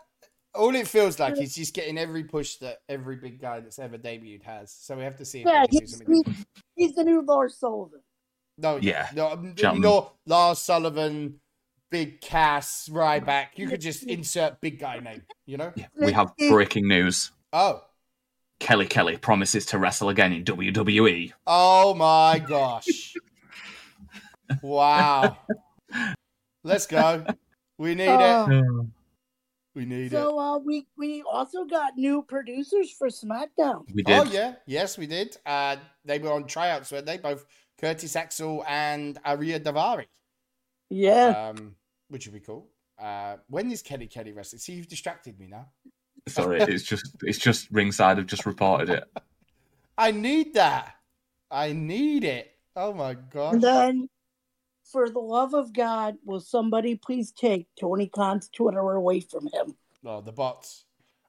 all 0.54 0.74
it 0.74 0.86
feels 0.86 1.18
like 1.18 1.40
is 1.40 1.54
just 1.54 1.74
getting 1.74 1.98
every 1.98 2.24
push 2.24 2.56
that 2.56 2.78
every 2.88 3.16
big 3.16 3.40
guy 3.40 3.60
that's 3.60 3.78
ever 3.78 3.98
debuted 3.98 4.42
has. 4.42 4.72
So 4.72 4.96
we 4.96 5.04
have 5.04 5.16
to 5.16 5.24
see 5.24 5.40
if 5.40 5.46
yeah, 5.46 5.64
they 5.70 5.78
he's, 5.78 6.02
he's, 6.06 6.44
he's 6.76 6.94
the 6.94 7.04
new 7.04 7.22
Lars 7.22 7.56
Sullivan. 7.56 8.00
No, 8.58 8.76
Yeah, 8.76 9.08
no, 9.14 9.30
um, 9.30 9.54
Chapman. 9.54 9.82
no. 9.82 10.12
Lars 10.26 10.58
Sullivan, 10.58 11.40
Big 11.92 12.20
Cass, 12.22 12.88
Ryback. 12.90 13.48
You 13.56 13.68
could 13.68 13.80
just 13.82 14.02
insert 14.02 14.60
big 14.60 14.80
guy 14.80 14.98
name. 14.98 15.22
You 15.46 15.58
know? 15.58 15.72
Yeah, 15.76 15.86
we 16.00 16.10
have 16.12 16.32
breaking 16.48 16.88
news. 16.88 17.30
Oh, 17.52 17.84
Kelly 18.58 18.86
Kelly 18.86 19.16
promises 19.18 19.66
to 19.66 19.78
wrestle 19.78 20.08
again 20.08 20.32
in. 20.32 20.42
WWE. 20.44 21.32
oh 21.46 21.94
my 21.94 22.38
gosh! 22.40 23.14
wow. 24.62 25.36
Let's 26.64 26.86
go. 26.86 27.24
We 27.78 27.94
need 27.94 28.08
Uh, 28.08 28.46
it. 28.50 28.86
We 29.74 29.84
need 29.86 30.06
it. 30.06 30.12
So 30.12 30.38
uh, 30.38 30.58
we 30.58 30.86
we 30.96 31.22
also 31.30 31.64
got 31.64 31.96
new 31.96 32.22
producers 32.22 32.90
for 32.92 33.08
SmackDown. 33.08 33.84
We 33.94 34.02
did. 34.02 34.18
Oh 34.18 34.24
yeah, 34.24 34.54
yes, 34.66 34.96
we 34.98 35.06
did. 35.06 35.36
Uh, 35.44 35.76
they 36.04 36.18
were 36.18 36.32
on 36.32 36.46
tryouts, 36.46 36.92
weren't 36.92 37.06
they? 37.06 37.18
Both 37.18 37.44
Curtis 37.80 38.14
Axel 38.16 38.64
and 38.68 39.18
Ariya 39.24 39.60
Daivari. 39.60 40.06
Yeah, 40.90 41.50
Um, 41.56 41.74
which 42.12 42.26
would 42.26 42.34
be 42.34 42.40
cool. 42.40 42.68
Uh, 43.00 43.36
when 43.48 43.70
is 43.72 43.82
Kelly 43.82 44.06
Kelly 44.06 44.32
wrestling? 44.32 44.60
See, 44.60 44.74
you've 44.74 44.86
distracted 44.88 45.38
me 45.40 45.46
now. 45.48 45.66
Sorry, 46.28 46.60
it's 46.60 46.84
just 46.84 47.16
it's 47.22 47.38
just 47.38 47.68
ringside 47.72 48.18
have 48.18 48.26
just 48.26 48.46
reported 48.46 48.90
it. 48.90 49.04
I 49.98 50.10
need 50.12 50.54
that. 50.54 50.94
I 51.50 51.72
need 51.72 52.22
it. 52.24 52.52
Oh 52.76 52.92
my 52.92 53.14
god. 53.14 53.54
and 53.54 53.62
then 53.62 54.08
for 54.84 55.08
the 55.08 55.18
love 55.18 55.54
of 55.54 55.72
God, 55.72 56.16
will 56.24 56.40
somebody 56.40 56.94
please 56.96 57.32
take 57.32 57.66
Tony 57.80 58.08
Khan's 58.08 58.48
Twitter 58.48 58.78
away 58.78 59.20
from 59.20 59.46
him? 59.52 59.74
Oh, 60.04 60.20
the 60.20 60.32
bots. 60.32 60.84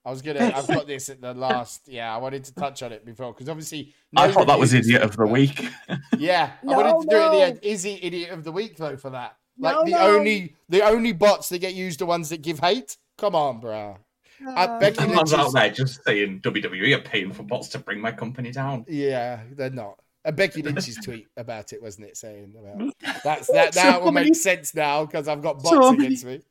I 0.06 0.10
was 0.12 0.22
gonna. 0.22 0.52
I've 0.54 0.68
got 0.68 0.86
this 0.86 1.08
at 1.10 1.22
the 1.22 1.34
last. 1.48 1.88
Yeah, 1.88 2.14
I 2.14 2.18
wanted 2.18 2.44
to 2.44 2.54
touch 2.54 2.84
on 2.84 2.92
it 2.92 3.06
before 3.06 3.32
because 3.34 3.48
obviously 3.48 3.94
I 4.16 4.30
thought 4.32 4.48
that 4.48 4.60
was 4.60 4.74
idiot 4.74 5.02
of 5.02 5.16
the 5.16 5.26
week. 5.40 5.70
Yeah, 6.18 6.52
I 6.62 6.66
No, 6.66 6.78
wanted 6.78 7.10
to 7.10 7.10
do 7.10 7.16
it 7.16 7.22
at 7.26 7.32
the 7.32 7.42
end. 7.42 7.60
Is 7.64 7.84
he 7.84 8.00
idiot 8.04 8.32
of 8.32 8.44
the 8.44 8.52
week 8.52 8.76
though 8.78 8.98
for 8.98 9.10
that? 9.12 9.38
Like 9.58 9.76
No, 9.76 9.84
the 9.86 9.92
no. 9.92 10.16
only 10.18 10.56
the 10.70 10.82
only 10.84 11.12
bots 11.14 11.50
that 11.50 11.60
get 11.60 11.74
used 11.74 12.02
are 12.02 12.06
ones 12.06 12.30
that 12.30 12.42
give 12.42 12.60
hate. 12.60 12.98
Come 13.18 13.36
on, 13.36 13.60
bro. 13.60 13.98
Uh, 14.46 14.80
Becky 14.80 14.96
Someone's 14.96 15.32
Lynch 15.32 15.42
out 15.46 15.54
there 15.54 15.70
just 15.70 16.04
saying 16.04 16.42
WWE 16.42 16.98
are 16.98 17.02
paying 17.02 17.32
for 17.32 17.44
bots 17.44 17.70
to 17.70 17.80
bring 17.80 18.02
my 18.02 18.12
company 18.12 18.52
down. 18.52 18.84
Yeah, 18.90 19.42
they're 19.52 19.70
not. 19.70 20.00
And 20.26 20.36
Becky 20.36 20.62
Lynch's 20.62 20.96
tweet 20.98 21.28
about 21.38 21.72
it, 21.72 21.82
wasn't 21.82 22.08
it? 22.08 22.18
Saying 22.18 22.54
about 22.58 22.94
that's 23.24 23.48
that. 23.52 23.74
That 23.74 23.96
So 23.98 24.04
will 24.06 24.12
many- 24.12 24.32
make 24.32 24.36
sense 24.36 24.74
now 24.74 25.06
because 25.06 25.28
I've 25.28 25.42
got 25.42 25.58
bots 25.58 25.70
So 25.70 25.92
many- 25.92 26.06
against 26.08 26.26
me. 26.26 26.42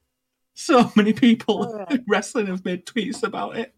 So 0.55 0.93
many 0.97 1.13
people 1.15 1.65
Alright. 1.67 1.91
in 1.91 2.05
wrestling 2.09 2.47
have 2.47 2.65
made 2.65 2.87
tweets 2.87 3.23
about 3.23 3.57
it. 3.57 3.75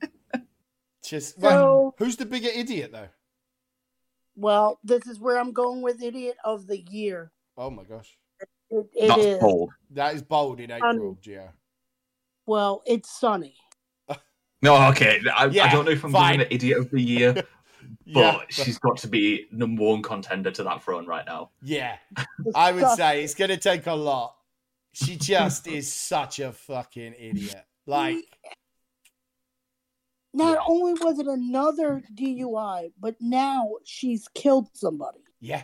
Just 1.05 1.37
So- 1.41 1.41
well, 1.41 1.95
who's 1.99 2.17
the 2.17 2.27
bigger 2.27 2.51
idiot 2.55 2.91
though? 2.93 3.09
well, 4.37 4.79
this 4.85 5.07
is 5.07 5.19
where 5.21 5.39
I'm 5.39 5.53
going 5.53 5.83
with 5.83 6.03
Idiot 6.03 6.37
of 6.45 6.67
the 6.67 6.81
Year. 6.81 7.31
Oh 7.57 7.71
my 7.71 7.85
gosh, 7.85 8.17
It, 8.75 8.87
it 8.95 9.09
That's 9.09 9.23
is- 9.25 9.39
bold. 9.39 9.71
that 9.91 10.15
is 10.15 10.23
bold 10.23 10.59
in 10.61 10.71
April, 10.71 11.17
yeah. 11.23 11.49
Well, 12.47 12.83
it's 12.87 13.11
Sunny. 13.11 13.55
No, 14.63 14.89
okay. 14.89 15.21
I, 15.35 15.47
Yeah, 15.47 15.67
I 15.67 15.71
don't 15.73 15.85
know 15.85 15.91
if 15.93 16.03
I'm 16.05 16.11
fine. 16.13 16.39
giving 16.39 16.47
it 16.47 16.53
idiot 16.55 16.79
of 16.79 16.91
the 16.91 17.01
year, 17.01 17.33
but 17.35 17.45
Yeah, 18.07 18.39
she's 18.49 18.79
got 18.79 18.97
to 18.99 19.09
be 19.09 19.47
number 19.53 19.83
one 19.85 20.03
contender 20.03 20.51
to 20.53 20.63
that 20.65 20.83
throne 20.83 21.07
right 21.07 21.25
now. 21.27 21.51
yeah. 21.63 21.97
I 22.55 22.73
would 22.73 22.89
say 22.97 23.23
it's 23.23 23.35
going 23.35 23.51
to 23.51 23.57
take 23.59 23.87
a 23.87 23.93
lot. 23.95 24.37
She 24.93 25.17
just 25.17 25.67
is 25.67 25.93
such 25.93 26.39
a 26.41 26.53
fucking 26.53 27.15
idiot. 27.19 27.65
Like, 27.87 28.25
Not 30.33 30.55
Yeah. 30.55 30.65
only 30.67 30.95
was 30.95 31.19
it 31.19 31.27
another 31.27 32.03
DUI, 32.15 32.93
but 32.99 33.17
now 33.21 33.71
she's 33.85 34.27
killed 34.35 34.69
somebody. 34.75 35.19
yeah, 35.41 35.63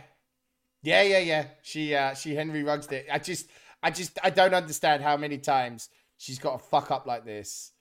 yeah, 0.83 1.01
yeah, 1.01 1.19
yeah. 1.19 1.45
She, 1.61 1.95
uh, 1.95 2.13
she 2.13 2.35
Henry 2.35 2.63
Ruggs 2.63 2.87
it. 2.87 3.07
I 3.11 3.19
just, 3.19 3.47
I 3.83 3.91
just, 3.91 4.17
I 4.23 4.29
don't 4.29 4.53
understand 4.53 5.03
how 5.03 5.17
many 5.17 5.37
times 5.37 5.89
she's 6.17 6.39
got 6.39 6.59
to 6.59 6.65
fuck 6.65 6.91
up 6.91 7.05
like 7.05 7.25
this 7.25 7.71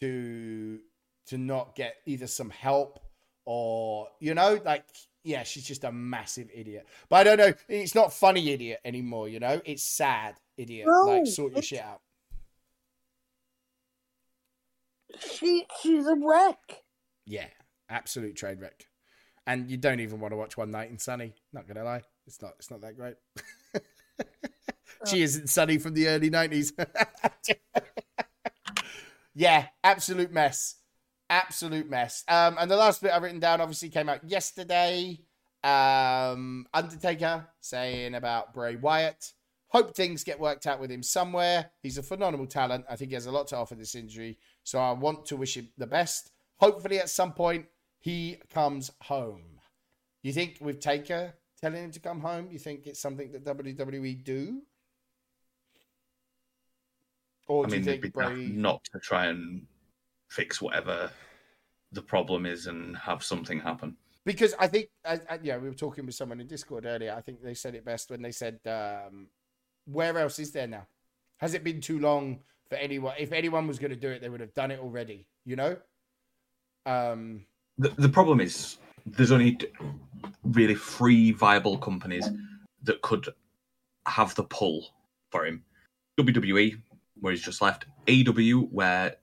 to, 0.00 0.78
to 1.26 1.38
not 1.38 1.76
get 1.76 1.96
either 2.06 2.26
some 2.26 2.50
help 2.50 3.00
or 3.44 4.08
you 4.20 4.34
know, 4.34 4.60
like, 4.64 4.84
yeah, 5.24 5.42
she's 5.42 5.64
just 5.64 5.84
a 5.84 5.92
massive 5.92 6.48
idiot. 6.54 6.86
But 7.08 7.16
I 7.16 7.24
don't 7.24 7.38
know. 7.38 7.52
It's 7.68 7.94
not 7.94 8.12
funny 8.12 8.50
idiot 8.50 8.80
anymore. 8.84 9.28
You 9.28 9.40
know, 9.40 9.60
it's 9.64 9.82
sad 9.82 10.36
idiot. 10.56 10.86
No, 10.88 11.04
like, 11.06 11.26
sort 11.26 11.52
your 11.52 11.62
shit 11.62 11.82
out. 11.82 12.00
She 15.18 15.66
she's 15.82 16.06
a 16.06 16.14
wreck. 16.14 16.84
Yeah, 17.26 17.48
absolute 17.88 18.36
train 18.36 18.58
wreck. 18.60 18.86
And 19.46 19.70
you 19.70 19.76
don't 19.76 20.00
even 20.00 20.20
want 20.20 20.32
to 20.32 20.36
watch 20.36 20.56
One 20.56 20.70
Night 20.70 20.90
in 20.90 20.98
Sunny. 20.98 21.34
Not 21.52 21.66
gonna 21.66 21.84
lie, 21.84 22.02
it's 22.30 22.42
not. 22.42 22.54
It's 22.58 22.70
not 22.70 22.80
that 22.80 22.96
great. 22.96 23.16
she 25.06 25.22
isn't 25.22 25.48
Sunny 25.48 25.78
from 25.78 25.94
the 25.94 26.08
early 26.08 26.30
nineties. 26.30 26.72
yeah, 29.34 29.66
absolute 29.82 30.32
mess. 30.32 30.76
Absolute 31.28 31.88
mess. 31.88 32.24
Um, 32.28 32.56
and 32.58 32.70
the 32.70 32.76
last 32.76 33.02
bit 33.02 33.12
I've 33.12 33.22
written 33.22 33.40
down 33.40 33.60
obviously 33.60 33.88
came 33.88 34.08
out 34.08 34.28
yesterday. 34.28 35.20
Um, 35.62 36.66
Undertaker 36.72 37.46
saying 37.60 38.14
about 38.14 38.54
Bray 38.54 38.76
Wyatt 38.76 39.32
Hope 39.70 39.94
things 39.94 40.24
get 40.24 40.40
worked 40.40 40.66
out 40.66 40.80
with 40.80 40.90
him 40.90 41.02
somewhere. 41.02 41.70
He's 41.80 41.96
a 41.96 42.02
phenomenal 42.02 42.46
talent. 42.46 42.86
I 42.90 42.96
think 42.96 43.10
he 43.10 43.14
has 43.14 43.26
a 43.26 43.30
lot 43.30 43.46
to 43.48 43.56
offer 43.56 43.76
this 43.76 43.94
injury. 43.94 44.36
So 44.64 44.80
I 44.80 44.90
want 44.92 45.26
to 45.26 45.36
wish 45.36 45.56
him 45.56 45.68
the 45.78 45.86
best. 45.86 46.32
Hopefully, 46.56 46.98
at 46.98 47.08
some 47.08 47.32
point, 47.32 47.66
he 48.00 48.38
comes 48.52 48.90
home. 49.02 49.60
You 50.22 50.32
think 50.32 50.58
with 50.60 50.80
Taker 50.80 51.34
telling 51.62 51.84
him 51.84 51.90
to 51.92 52.00
come 52.00 52.20
home, 52.20 52.48
you 52.50 52.58
think 52.58 52.86
it's 52.86 53.00
something 53.00 53.32
that 53.32 53.44
WWE 53.44 54.24
do? 54.24 54.62
Or 57.48 57.64
I 57.64 57.68
do 57.68 57.72
mean, 57.72 57.80
you 57.80 57.84
think 57.84 58.02
be 58.02 58.08
Bray... 58.10 58.46
not 58.46 58.84
to 58.92 58.98
try 58.98 59.26
and 59.26 59.66
fix 60.28 60.62
whatever 60.62 61.10
the 61.92 62.02
problem 62.02 62.46
is 62.46 62.66
and 62.66 62.96
have 62.96 63.22
something 63.24 63.60
happen. 63.60 63.96
because 64.24 64.54
I 64.58 64.68
think, 64.68 64.88
I, 65.04 65.20
I, 65.28 65.38
yeah, 65.42 65.56
we 65.58 65.68
were 65.68 65.74
talking 65.74 66.06
with 66.06 66.14
someone 66.14 66.40
in 66.40 66.46
Discord 66.46 66.86
earlier. 66.86 67.14
I 67.16 67.20
think 67.20 67.42
they 67.42 67.54
said 67.54 67.74
it 67.74 67.84
best 67.84 68.10
when 68.10 68.22
they 68.22 68.30
said, 68.30 68.60
um, 68.66 69.26
"Where 69.86 70.16
else 70.18 70.38
is 70.38 70.52
there 70.52 70.68
now? 70.68 70.86
Has 71.38 71.54
it 71.54 71.64
been 71.64 71.80
too 71.80 71.98
long 71.98 72.40
for 72.68 72.76
anyone? 72.76 73.14
If 73.18 73.32
anyone 73.32 73.66
was 73.66 73.78
going 73.78 73.90
to 73.90 73.96
do 73.96 74.08
it, 74.08 74.20
they 74.20 74.28
would 74.28 74.40
have 74.40 74.54
done 74.54 74.70
it 74.70 74.78
already." 74.78 75.26
You 75.44 75.56
know. 75.56 75.76
Um. 76.86 77.46
The, 77.78 77.88
the 77.96 78.08
problem 78.08 78.40
is 78.40 78.78
there's 79.06 79.32
only 79.32 79.58
really 80.42 80.74
three 80.74 81.32
viable 81.32 81.78
companies 81.78 82.28
that 82.82 83.02
could 83.02 83.28
have 84.06 84.34
the 84.34 84.44
pull 84.44 84.94
for 85.30 85.46
him. 85.46 85.62
WWE, 86.18 86.80
where 87.20 87.32
he's 87.32 87.42
just 87.42 87.62
left. 87.62 87.86
AEW, 88.06 88.70
where 88.70 89.16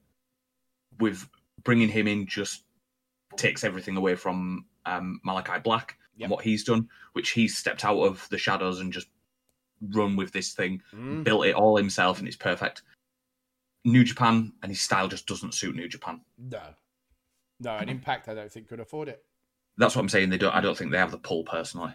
with 0.99 1.27
bringing 1.63 1.89
him 1.89 2.07
in 2.07 2.25
just 2.25 2.63
takes 3.35 3.63
everything 3.63 3.97
away 3.97 4.15
from 4.15 4.65
um, 4.85 5.19
Malachi 5.23 5.59
Black 5.63 5.97
Yep. 6.17 6.25
and 6.25 6.31
what 6.31 6.43
he's 6.43 6.63
done, 6.63 6.89
which 7.13 7.29
he's 7.31 7.57
stepped 7.57 7.85
out 7.85 7.99
of 7.99 8.27
the 8.29 8.39
shadows 8.39 8.79
and 8.79 8.91
just 8.91 9.07
run 9.91 10.15
with 10.15 10.31
this 10.31 10.53
thing, 10.53 10.81
mm, 10.91 11.23
built 11.23 11.45
it 11.45 11.53
all 11.53 11.77
himself, 11.77 12.17
and 12.17 12.27
it's 12.27 12.35
perfect. 12.35 12.81
New 13.85 14.03
Japan 14.03 14.51
and 14.63 14.71
his 14.71 14.81
style 14.81 15.07
just 15.07 15.27
doesn't 15.27 15.53
suit 15.53 15.75
New 15.75 15.87
Japan. 15.87 16.21
No. 16.39 16.61
No, 17.59 17.75
an 17.77 17.89
impact 17.97 18.27
I 18.27 18.33
don't 18.33 18.51
think 18.51 18.67
could 18.67 18.79
afford 18.79 19.09
it. 19.09 19.23
That's 19.77 19.95
what 19.95 20.01
I'm 20.01 20.09
saying. 20.09 20.29
They 20.29 20.37
don't. 20.37 20.53
I 20.53 20.61
don't 20.61 20.77
think 20.77 20.91
they 20.91 20.97
have 20.97 21.11
the 21.11 21.17
pull 21.17 21.43
personally. 21.43 21.93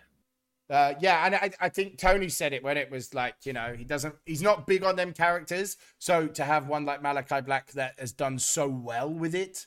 Uh, 0.71 0.95
yeah, 1.01 1.27
and 1.27 1.35
I, 1.35 1.51
I 1.61 1.69
think 1.69 1.99
Tony 1.99 2.31
said 2.31 2.55
it 2.55 2.63
when 2.65 2.79
it 2.79 2.91
was 2.91 3.13
like, 3.13 3.35
you 3.45 3.53
know, 3.53 3.75
he 3.77 3.85
doesn't, 3.85 4.15
he's 4.25 4.41
not 4.41 4.67
big 4.67 4.83
on 4.83 4.97
them 4.97 5.13
characters. 5.13 5.77
So 5.99 6.29
to 6.29 6.45
have 6.45 6.67
one 6.67 6.87
like 6.87 7.03
Malachi 7.03 7.43
Black 7.43 7.73
that 7.73 8.01
has 8.01 8.13
done 8.13 8.39
so 8.39 8.69
well 8.69 9.13
with 9.13 9.35
it, 9.35 9.67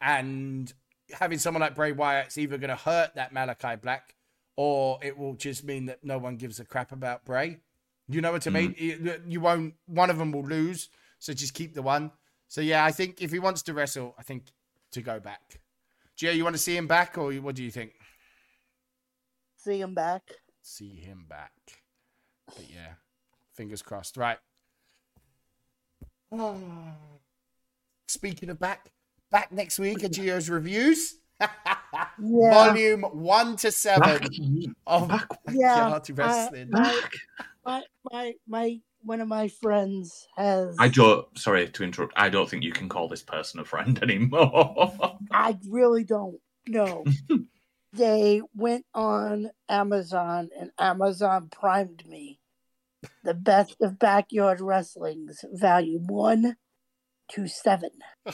and 0.00 0.72
having 1.12 1.38
someone 1.38 1.60
like 1.60 1.74
Bray 1.74 1.92
Wyatt's 1.92 2.38
either 2.38 2.56
going 2.56 2.70
to 2.70 2.76
hurt 2.76 3.16
that 3.16 3.34
Malachi 3.34 3.76
Black, 3.76 4.14
or 4.56 4.98
it 5.02 5.18
will 5.18 5.34
just 5.34 5.62
mean 5.62 5.86
that 5.86 6.02
no 6.02 6.16
one 6.16 6.36
gives 6.36 6.58
a 6.58 6.64
crap 6.64 6.90
about 6.90 7.26
Bray. 7.26 7.58
You 8.08 8.22
know 8.22 8.32
what 8.32 8.46
I 8.46 8.50
mean? 8.50 8.74
You, 8.78 9.20
you 9.26 9.40
won't. 9.40 9.74
One 9.86 10.08
of 10.08 10.16
them 10.16 10.32
will 10.32 10.46
lose, 10.46 10.88
so 11.18 11.34
just 11.34 11.52
keep 11.52 11.74
the 11.74 11.82
one. 11.82 12.12
So 12.48 12.60
yeah, 12.60 12.84
I 12.84 12.92
think 12.92 13.20
if 13.20 13.30
he 13.30 13.40
wants 13.40 13.62
to 13.62 13.74
wrestle, 13.74 14.14
I 14.16 14.22
think 14.22 14.44
to 14.92 15.02
go 15.02 15.20
back. 15.20 15.60
Gio, 16.18 16.34
you 16.34 16.44
want 16.44 16.56
to 16.56 16.62
see 16.62 16.76
him 16.76 16.86
back, 16.86 17.18
or 17.18 17.32
what 17.34 17.54
do 17.54 17.62
you 17.62 17.70
think? 17.70 17.92
See 19.56 19.80
him 19.80 19.94
back. 19.94 20.22
see 20.62 20.94
him 20.94 21.26
back. 21.28 21.52
But 22.46 22.64
yeah, 22.72 22.94
fingers 23.54 23.82
crossed. 23.82 24.16
Right. 24.16 24.38
Speaking 28.08 28.50
of 28.50 28.58
back, 28.58 28.92
back 29.30 29.52
next 29.52 29.78
week 29.78 30.04
at 30.04 30.12
Gio's 30.12 30.48
reviews. 30.50 31.16
Yeah. 32.18 32.50
Volume 32.50 33.02
one 33.02 33.56
to 33.56 33.70
seven 33.70 34.00
Back, 34.20 34.28
oh 34.86 35.02
of 35.02 35.08
back, 35.08 35.28
Yeah. 35.50 35.90
Backyard 35.90 36.18
Wrestling. 36.18 36.70
back. 36.70 37.12
My 37.64 37.82
my 38.10 38.32
my 38.46 38.80
one 39.06 39.20
of 39.20 39.28
my 39.28 39.48
friends 39.48 40.26
has 40.36 40.76
I 40.78 40.88
don't. 40.88 41.26
Sorry 41.38 41.68
to 41.68 41.84
interrupt. 41.84 42.12
I 42.16 42.28
don't 42.28 42.50
think 42.50 42.64
you 42.64 42.72
can 42.72 42.88
call 42.88 43.08
this 43.08 43.22
person 43.22 43.60
a 43.60 43.64
friend 43.64 43.98
anymore. 44.02 44.94
I 45.30 45.56
really 45.68 46.04
don't 46.04 46.40
know. 46.66 47.04
they 47.92 48.42
went 48.54 48.84
on 48.94 49.50
Amazon 49.68 50.50
and 50.58 50.70
Amazon 50.78 51.48
primed 51.50 52.04
me. 52.06 52.40
The 53.22 53.34
best 53.34 53.76
of 53.80 53.98
backyard 53.98 54.60
wrestling's 54.60 55.44
volume 55.52 56.06
one 56.08 56.56
to 57.32 57.46
seven. 57.46 57.90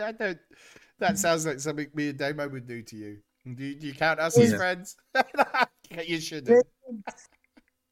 I 0.00 0.12
don't. 0.12 0.38
That 0.98 1.18
sounds 1.18 1.46
like 1.46 1.60
something 1.60 1.88
me 1.94 2.10
and 2.10 2.18
Damo 2.18 2.48
would 2.48 2.66
do 2.66 2.82
to 2.82 2.96
you. 2.96 3.18
Do 3.44 3.64
you, 3.64 3.74
do 3.76 3.86
you 3.86 3.94
count 3.94 4.20
us 4.20 4.36
as 4.36 4.52
friends? 4.52 4.96
you 6.04 6.20
shouldn't. 6.20 6.66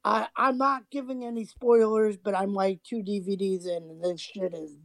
I 0.07 0.28
I'm 0.36 0.57
not 0.57 0.88
giving 0.90 1.24
any 1.24 1.44
spoilers, 1.44 2.16
but 2.16 2.34
I'm 2.36 2.54
like 2.54 2.82
two 2.84 3.02
DVDs 3.02 3.66
in, 3.66 3.90
and 3.90 4.04
this 4.04 4.20
shit 4.20 4.54
is 4.54 4.76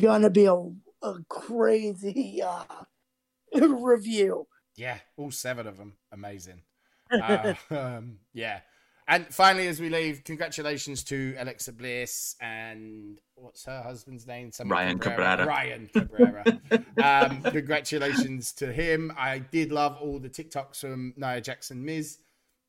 gonna 0.00 0.28
be 0.28 0.44
a, 0.44 0.54
a 0.54 1.14
crazy 1.28 2.42
uh, 2.46 2.64
review. 3.54 4.46
Yeah, 4.76 4.98
all 5.16 5.30
seven 5.30 5.66
of 5.66 5.78
them. 5.78 5.94
Amazing. 6.12 6.62
Uh, 7.08 7.54
um, 7.70 8.18
yeah. 8.32 8.58
And 9.06 9.32
finally, 9.32 9.68
as 9.68 9.78
we 9.78 9.88
leave, 9.88 10.24
congratulations 10.24 11.04
to 11.04 11.36
Alexa 11.38 11.72
Bliss 11.72 12.34
and 12.40 13.18
what's 13.36 13.64
her 13.66 13.80
husband's 13.80 14.26
name? 14.26 14.50
Something 14.50 14.72
Ryan 14.72 14.98
Cabrera. 14.98 15.46
Ryan 15.46 15.88
Cabrera. 15.94 16.44
um, 17.00 17.42
congratulations 17.42 18.50
to 18.54 18.72
him. 18.72 19.12
I 19.16 19.38
did 19.38 19.70
love 19.70 19.98
all 20.00 20.18
the 20.18 20.28
TikToks 20.28 20.80
from 20.80 21.14
Nia 21.16 21.40
Jax 21.40 21.70
and 21.70 21.84
Miz. 21.84 22.18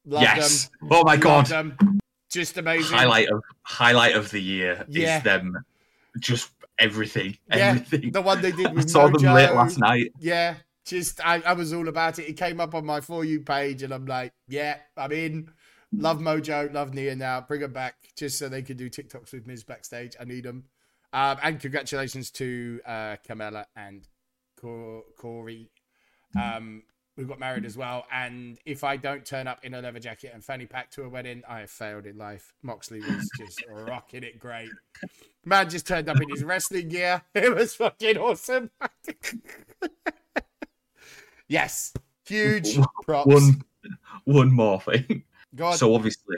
Loved 0.08 0.24
yes. 0.24 0.68
them. 0.80 0.90
Oh 0.92 1.04
my 1.04 1.12
Loved 1.14 1.22
god. 1.24 1.46
them. 1.48 2.00
Just 2.30 2.58
amazing. 2.58 2.98
Highlight 2.98 3.30
of 3.30 3.44
highlight 3.64 4.16
of 4.16 4.32
the 4.32 4.42
year 4.42 4.86
Yeah. 4.88 5.18
is 5.18 5.24
them. 5.24 5.58
Just 6.20 6.50
everything. 6.80 7.38
Yeah, 7.50 7.76
Everything. 7.82 8.12
The 8.12 8.22
one 8.22 8.42
they 8.42 8.52
did 8.52 8.68
I 8.68 8.72
with 8.72 8.90
saw 8.90 9.08
them 9.10 9.22
late 9.34 9.54
last 9.54 9.78
night. 9.80 10.12
Yeah, 10.20 10.56
just 10.86 11.26
I, 11.26 11.42
I 11.42 11.54
was 11.54 11.74
all 11.74 11.88
about 11.88 12.20
it. 12.20 12.30
It 12.30 12.38
came 12.38 12.60
up 12.60 12.74
on 12.74 12.86
my 12.86 13.02
for 13.02 13.26
you 13.26 13.42
page, 13.42 13.84
and 13.84 13.94
I'm 13.94 14.06
like, 14.06 14.34
yeah, 14.48 14.78
I'm 14.96 15.12
in. 15.12 15.50
Love 15.94 16.20
Mojo, 16.20 16.74
love 16.74 16.94
Nia 16.94 17.16
now. 17.16 17.42
Bring 17.42 17.62
them 17.62 17.72
back 17.72 17.96
just 18.16 18.38
so 18.38 18.50
they 18.50 18.62
can 18.62 18.76
do 18.78 18.90
TikToks 18.90 19.32
with 19.32 19.48
Miz 19.48 19.64
backstage. 19.64 20.16
I 20.20 20.26
need 20.26 20.44
them. 20.44 20.66
Um, 21.14 21.38
and 21.42 21.60
congratulations 21.60 22.30
to 22.32 22.82
uh, 22.86 23.16
and 23.76 24.08
Cor- 24.60 25.04
Corey. 25.18 25.70
Um, 26.36 26.84
who 27.18 27.26
got 27.26 27.40
married 27.40 27.66
as 27.66 27.76
well. 27.76 28.06
And 28.14 28.60
if 28.66 28.84
I 28.84 28.96
don't 28.96 29.26
turn 29.26 29.48
up 29.48 29.66
in 29.66 29.74
a 29.74 29.82
leather 29.82 30.00
jacket 30.00 30.32
and 30.34 30.46
fanny 30.46 30.68
pack 30.68 30.92
to 30.92 31.04
a 31.04 31.10
wedding, 31.10 31.42
I 31.50 31.62
have 31.62 31.72
failed 31.72 32.06
in 32.06 32.18
life. 32.18 32.54
Moxley 32.62 33.02
was 33.02 33.30
just 33.38 33.64
rocking 33.70 34.24
it 34.24 34.40
great. 34.40 34.70
Man 35.44 35.70
just 35.70 35.88
turned 35.88 36.10
up 36.10 36.22
in 36.22 36.30
his 36.30 36.44
wrestling 36.44 36.90
gear. 36.90 37.24
It 37.34 37.56
was 37.56 37.74
fucking 37.74 38.18
awesome. 38.18 38.70
yes. 41.48 41.94
Huge 42.26 42.78
props. 43.04 43.28
One 43.28 43.62
one 44.26 44.52
more 44.52 44.82
thing. 44.82 45.24
God. 45.56 45.76
So 45.76 45.96
obviously 45.96 46.38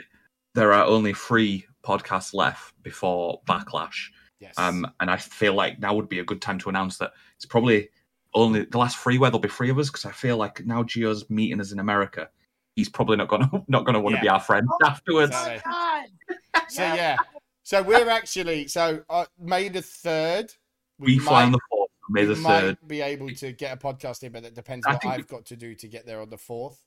there 0.54 0.72
are 0.72 0.84
only 0.84 1.12
three 1.12 1.66
podcasts 1.84 2.32
left 2.32 2.80
before 2.82 3.40
Backlash. 3.46 4.08
yes. 4.38 4.54
Um, 4.56 4.90
and 5.00 5.10
I 5.10 5.16
feel 5.16 5.54
like 5.54 5.78
now 5.78 5.94
would 5.94 6.08
be 6.08 6.20
a 6.20 6.24
good 6.24 6.40
time 6.40 6.58
to 6.60 6.68
announce 6.68 6.98
that 6.98 7.12
it's 7.36 7.46
probably 7.46 7.90
only 8.34 8.64
the 8.64 8.78
last 8.78 8.96
three 8.98 9.18
where 9.18 9.30
there'll 9.30 9.40
be 9.40 9.48
three 9.48 9.70
of 9.70 9.78
us 9.78 9.88
because 9.90 10.04
I 10.04 10.12
feel 10.12 10.36
like 10.36 10.64
now 10.64 10.82
Gio's 10.82 11.28
meeting 11.30 11.60
us 11.60 11.72
in 11.72 11.78
America. 11.78 12.28
He's 12.76 12.88
probably 12.88 13.16
not 13.16 13.28
gonna 13.28 13.50
not 13.68 13.84
gonna 13.84 14.00
want 14.00 14.14
to 14.14 14.18
Yeah. 14.18 14.22
be 14.22 14.28
our 14.28 14.40
friend 14.40 14.68
afterwards. 14.84 15.32
Oh 15.34 15.56
God! 15.64 16.06
so 16.68 16.82
yeah. 16.82 17.16
So 17.62 17.82
we're 17.82 18.08
actually 18.08 18.68
so 18.68 19.02
uh, 19.10 19.26
May 19.38 19.68
the 19.68 19.82
third. 19.82 20.52
We 20.98 21.18
fly 21.18 21.44
on 21.44 21.52
the 21.52 21.58
fourth, 21.70 21.90
May 22.10 22.26
we 22.26 22.34
the 22.34 22.40
third. 22.42 22.78
be 22.86 23.00
able 23.00 23.28
to 23.30 23.52
get 23.52 23.72
a 23.72 23.76
podcast 23.76 24.22
in, 24.22 24.32
but 24.32 24.44
it 24.44 24.54
depends 24.54 24.86
I 24.86 24.92
what 24.94 25.06
I've 25.06 25.26
got 25.26 25.46
to 25.46 25.56
do 25.56 25.74
to 25.74 25.88
get 25.88 26.06
there 26.06 26.20
on 26.20 26.30
the 26.30 26.38
fourth. 26.38 26.82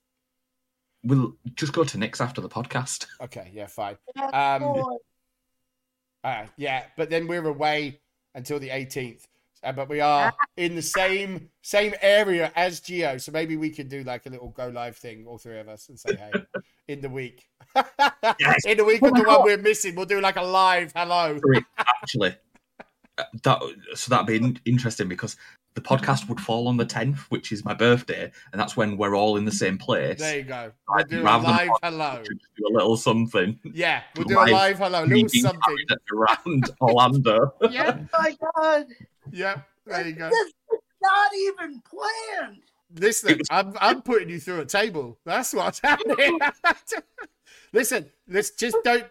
We'll 1.03 1.35
just 1.55 1.73
go 1.73 1.83
to 1.83 1.97
Nick's 1.97 2.21
after 2.21 2.39
the 2.41 2.49
podcast. 2.49 3.07
Okay, 3.21 3.51
yeah, 3.53 3.67
fine. 3.67 3.97
Um. 4.33 4.83
Uh, 6.23 6.45
yeah, 6.55 6.85
but 6.95 7.09
then 7.09 7.27
we're 7.27 7.45
away 7.45 7.99
until 8.33 8.57
the 8.59 8.69
18th. 8.69 9.23
Uh, 9.63 9.71
but 9.71 9.87
we 9.87 10.01
are 10.01 10.33
in 10.57 10.75
the 10.75 10.81
same 10.81 11.49
same 11.61 11.93
area 12.01 12.51
as 12.55 12.81
Gio, 12.81 13.19
so 13.21 13.31
maybe 13.31 13.55
we 13.55 13.69
could 13.69 13.87
do 13.89 14.03
like 14.03 14.25
a 14.25 14.29
little 14.29 14.49
go 14.49 14.67
live 14.67 14.97
thing, 14.97 15.25
all 15.25 15.37
three 15.37 15.59
of 15.59 15.69
us, 15.69 15.87
and 15.89 15.97
say 15.99 16.15
hey 16.15 16.31
in 16.87 17.01
the 17.01 17.09
week. 17.09 17.47
Yes. 18.39 18.65
In 18.65 18.77
the 18.77 18.83
week 18.85 19.01
Oh 19.01 19.07
of 19.07 19.13
my 19.13 19.21
the 19.21 19.27
one 19.27 19.43
we're 19.43 19.57
missing, 19.57 19.95
we'll 19.95 20.05
do 20.05 20.19
like 20.19 20.35
a 20.35 20.41
live 20.43 20.91
hello. 20.95 21.39
Actually, 21.77 22.35
uh, 23.17 23.23
that 23.43 23.61
so 23.95 24.09
that'd 24.09 24.27
be 24.27 24.59
interesting 24.65 25.07
because 25.07 25.37
the 25.75 25.81
podcast 25.81 26.29
would 26.29 26.39
fall 26.39 26.67
on 26.67 26.77
the 26.77 26.85
tenth, 26.85 27.19
which 27.29 27.51
is 27.51 27.65
my 27.65 27.73
birthday, 27.73 28.31
and 28.51 28.59
that's 28.61 28.75
when 28.77 28.95
we're 28.97 29.15
all 29.15 29.37
in 29.37 29.45
the 29.45 29.51
same 29.51 29.77
place. 29.77 30.19
There 30.19 30.37
you 30.37 30.43
go. 30.43 30.71
We'll 30.87 30.99
I'd 30.99 31.09
do 31.09 31.21
a 31.21 31.23
rather 31.23 31.47
live 31.47 31.67
not 31.67 31.79
hello. 31.83 32.23
do 32.23 32.67
a 32.69 32.73
little 32.73 32.97
something. 32.97 33.57
Yeah, 33.73 34.03
we'll 34.15 34.25
do 34.25 34.35
a 34.35 34.41
Live 34.41 34.51
live 34.51 34.77
hello, 34.79 35.03
a 35.03 35.07
Me 35.07 35.15
little 35.23 35.29
being 35.31 35.43
something. 35.45 35.61
carried 35.65 35.99
around 36.13 36.69
Orlando. 36.81 37.53
Yeah, 37.71 37.97
Oh 38.13 38.19
my 38.21 38.37
God! 38.55 38.85
Yeah. 39.31 39.61
There 39.85 40.07
you 40.07 40.13
go. 40.13 40.29
This 40.29 40.47
is 40.47 40.53
not 41.01 41.31
even 41.35 41.81
planned. 41.81 42.61
Listen, 42.95 43.39
I'm 43.49 43.73
I'm 43.79 44.01
putting 44.01 44.29
you 44.29 44.39
through 44.39 44.61
a 44.61 44.65
table. 44.65 45.17
That's 45.25 45.53
what's 45.53 45.79
happening. 45.79 46.39
Listen, 47.73 48.05
let's 48.27 48.51
just 48.51 48.77
don't. 48.83 49.05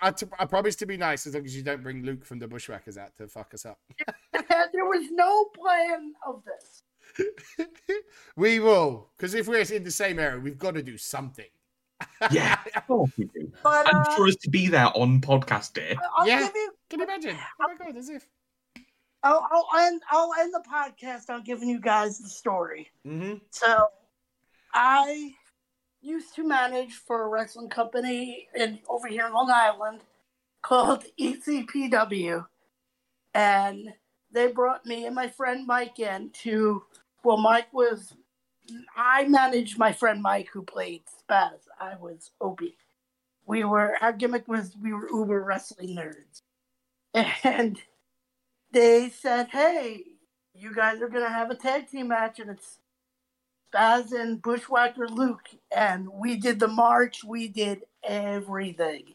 I, 0.00 0.10
t- 0.12 0.26
I 0.38 0.46
promise 0.46 0.76
to 0.76 0.86
be 0.86 0.96
nice 0.96 1.26
as 1.26 1.34
long 1.34 1.44
as 1.44 1.54
you 1.54 1.62
don't 1.62 1.82
bring 1.82 2.02
Luke 2.04 2.24
from 2.24 2.38
the 2.38 2.48
Bushwhackers 2.48 2.96
out 2.96 3.14
to 3.18 3.28
fuck 3.28 3.52
us 3.52 3.66
up. 3.66 3.78
there 4.32 4.86
was 4.86 5.06
no 5.10 5.44
plan 5.54 6.14
of 6.26 6.42
this. 6.44 6.82
we 8.36 8.60
will, 8.60 9.10
because 9.16 9.34
if 9.34 9.46
we're 9.46 9.60
in 9.60 9.84
the 9.84 9.90
same 9.90 10.18
area, 10.18 10.40
we've 10.40 10.58
got 10.58 10.74
to 10.74 10.82
do 10.82 10.96
something. 10.96 11.44
Yeah, 12.30 12.56
of 12.76 12.86
course 12.86 13.10
we 13.18 13.24
do. 13.26 13.52
But 13.62 13.92
And 13.92 14.06
uh, 14.06 14.16
for 14.16 14.26
us 14.26 14.36
to 14.36 14.50
be 14.50 14.68
there 14.68 14.86
on 14.96 15.20
podcast 15.20 15.74
day, 15.74 15.96
I'll 16.16 16.26
Yeah. 16.26 16.42
give 16.42 16.52
you. 16.54 16.70
Can 16.88 17.00
you 17.00 17.04
imagine? 17.06 17.36
Oh 17.60 17.66
my 17.68 17.84
god, 17.84 17.96
as 17.96 18.08
if. 18.08 18.26
I'll, 19.22 19.46
I'll 19.50 19.80
end. 19.80 20.02
I'll 20.10 20.30
end 20.38 20.54
the 20.54 20.62
podcast 20.70 21.28
on 21.28 21.42
giving 21.42 21.68
you 21.68 21.80
guys 21.80 22.18
the 22.18 22.28
story. 22.28 22.90
Mm-hmm. 23.06 23.38
So, 23.50 23.88
I 24.72 25.32
used 26.00 26.34
to 26.36 26.46
manage 26.46 26.92
for 26.94 27.24
a 27.24 27.28
wrestling 27.28 27.68
company 27.68 28.48
in 28.54 28.78
over 28.88 29.08
here 29.08 29.26
in 29.26 29.32
Long 29.32 29.50
Island 29.50 30.00
called 30.62 31.04
ECPW, 31.20 32.46
and 33.34 33.88
they 34.32 34.46
brought 34.48 34.86
me 34.86 35.06
and 35.06 35.14
my 35.14 35.28
friend 35.28 35.66
Mike 35.66 35.98
in 35.98 36.30
to. 36.42 36.84
Well, 37.24 37.38
Mike 37.38 37.72
was. 37.72 38.14
I 38.94 39.26
managed 39.26 39.78
my 39.78 39.92
friend 39.92 40.22
Mike, 40.22 40.48
who 40.52 40.62
played 40.62 41.02
Spaz. 41.06 41.60
I 41.80 41.96
was 41.98 42.30
Opie. 42.40 42.76
We 43.46 43.64
were 43.64 43.96
our 44.00 44.12
gimmick 44.12 44.46
was 44.46 44.76
we 44.80 44.92
were 44.92 45.08
uber 45.10 45.42
wrestling 45.42 45.96
nerds, 45.96 46.42
and 47.44 47.80
they 48.70 49.10
said, 49.10 49.48
"Hey, 49.48 50.04
you 50.54 50.74
guys 50.74 51.00
are 51.00 51.08
gonna 51.08 51.28
have 51.28 51.50
a 51.50 51.54
tag 51.54 51.88
team 51.88 52.08
match, 52.08 52.38
and 52.40 52.50
it's 52.50 52.78
Spaz 53.72 54.12
and 54.12 54.40
Bushwhacker 54.42 55.08
Luke." 55.08 55.48
And 55.74 56.08
we 56.08 56.36
did 56.36 56.60
the 56.60 56.68
march. 56.68 57.24
We 57.24 57.48
did 57.48 57.82
everything. 58.02 59.14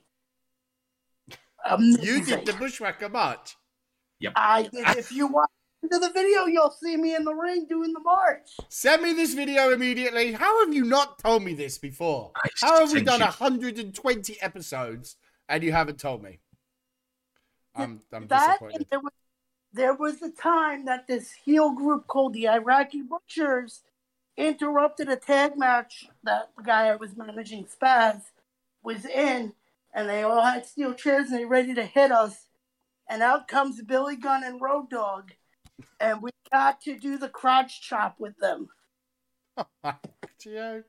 You 1.80 2.24
did 2.26 2.45
the 2.45 2.54
Bushwhacker 2.54 3.10
march. 3.10 3.56
Yep. 4.20 4.34
I 4.36 4.64
did. 4.64 4.97
If 4.97 5.12
you 5.12 5.28
watch 5.28 5.49
into 5.82 5.97
the 5.99 6.10
video, 6.12 6.45
you'll 6.45 6.72
see 6.72 6.97
me 6.97 7.16
in 7.16 7.24
the 7.24 7.34
ring 7.34 7.66
doing 7.70 7.93
the 7.93 7.99
march. 8.01 8.49
Send 8.70 9.01
me 9.01 9.14
this 9.14 9.34
video 9.34 9.72
immediately. 9.72 10.34
How 10.34 10.66
have 10.66 10.74
you 10.74 10.84
not 10.84 11.20
told 11.20 11.43
me 11.43 11.54
this 11.54 11.78
before? 11.78 12.32
I 12.36 12.49
How 12.62 12.80
have 12.80 12.91
we 12.91 13.01
done 13.01 13.20
you- 13.20 13.26
120 13.26 14.41
episodes 14.41 15.16
and 15.47 15.64
you 15.64 15.72
haven't 15.72 15.99
told 15.99 16.22
me? 16.24 16.39
I'm, 17.76 18.01
I'm 18.12 18.28
that 18.28 18.47
disappointed. 18.47 18.76
and 18.78 18.86
there 18.91 18.99
was 18.99 19.12
there 19.74 19.93
was 19.93 20.21
a 20.21 20.30
time 20.30 20.86
that 20.86 21.07
this 21.07 21.32
heel 21.32 21.71
group 21.71 22.07
called 22.07 22.34
the 22.34 22.47
Iraqi 22.47 23.01
Butchers 23.01 23.82
interrupted 24.38 25.09
a 25.09 25.15
tag 25.15 25.57
match 25.57 26.07
that 26.24 26.51
the 26.55 26.63
guy 26.63 26.88
I 26.88 26.95
was 26.95 27.17
managing 27.17 27.65
Spaz 27.65 28.21
was 28.84 29.05
in, 29.05 29.53
and 29.93 30.09
they 30.09 30.24
all 30.24 30.41
had 30.41 30.65
steel 30.65 30.93
chairs 30.93 31.30
and 31.30 31.39
they 31.39 31.45
ready 31.45 31.74
to 31.74 31.86
hit 31.86 32.11
us. 32.11 32.47
And 33.09 33.21
out 33.21 33.47
comes 33.47 33.82
Billy 33.82 34.15
Gunn 34.15 34.43
and 34.43 34.61
Road 34.61 34.89
Dog, 34.89 35.32
and 35.99 36.21
we 36.21 36.32
got 36.51 36.82
to 36.82 36.97
do 36.97 37.17
the 37.17 37.30
crotch 37.30 37.82
chop 37.82 38.19
with 38.19 38.38
them. 38.38 38.69
Gio, 40.39 40.84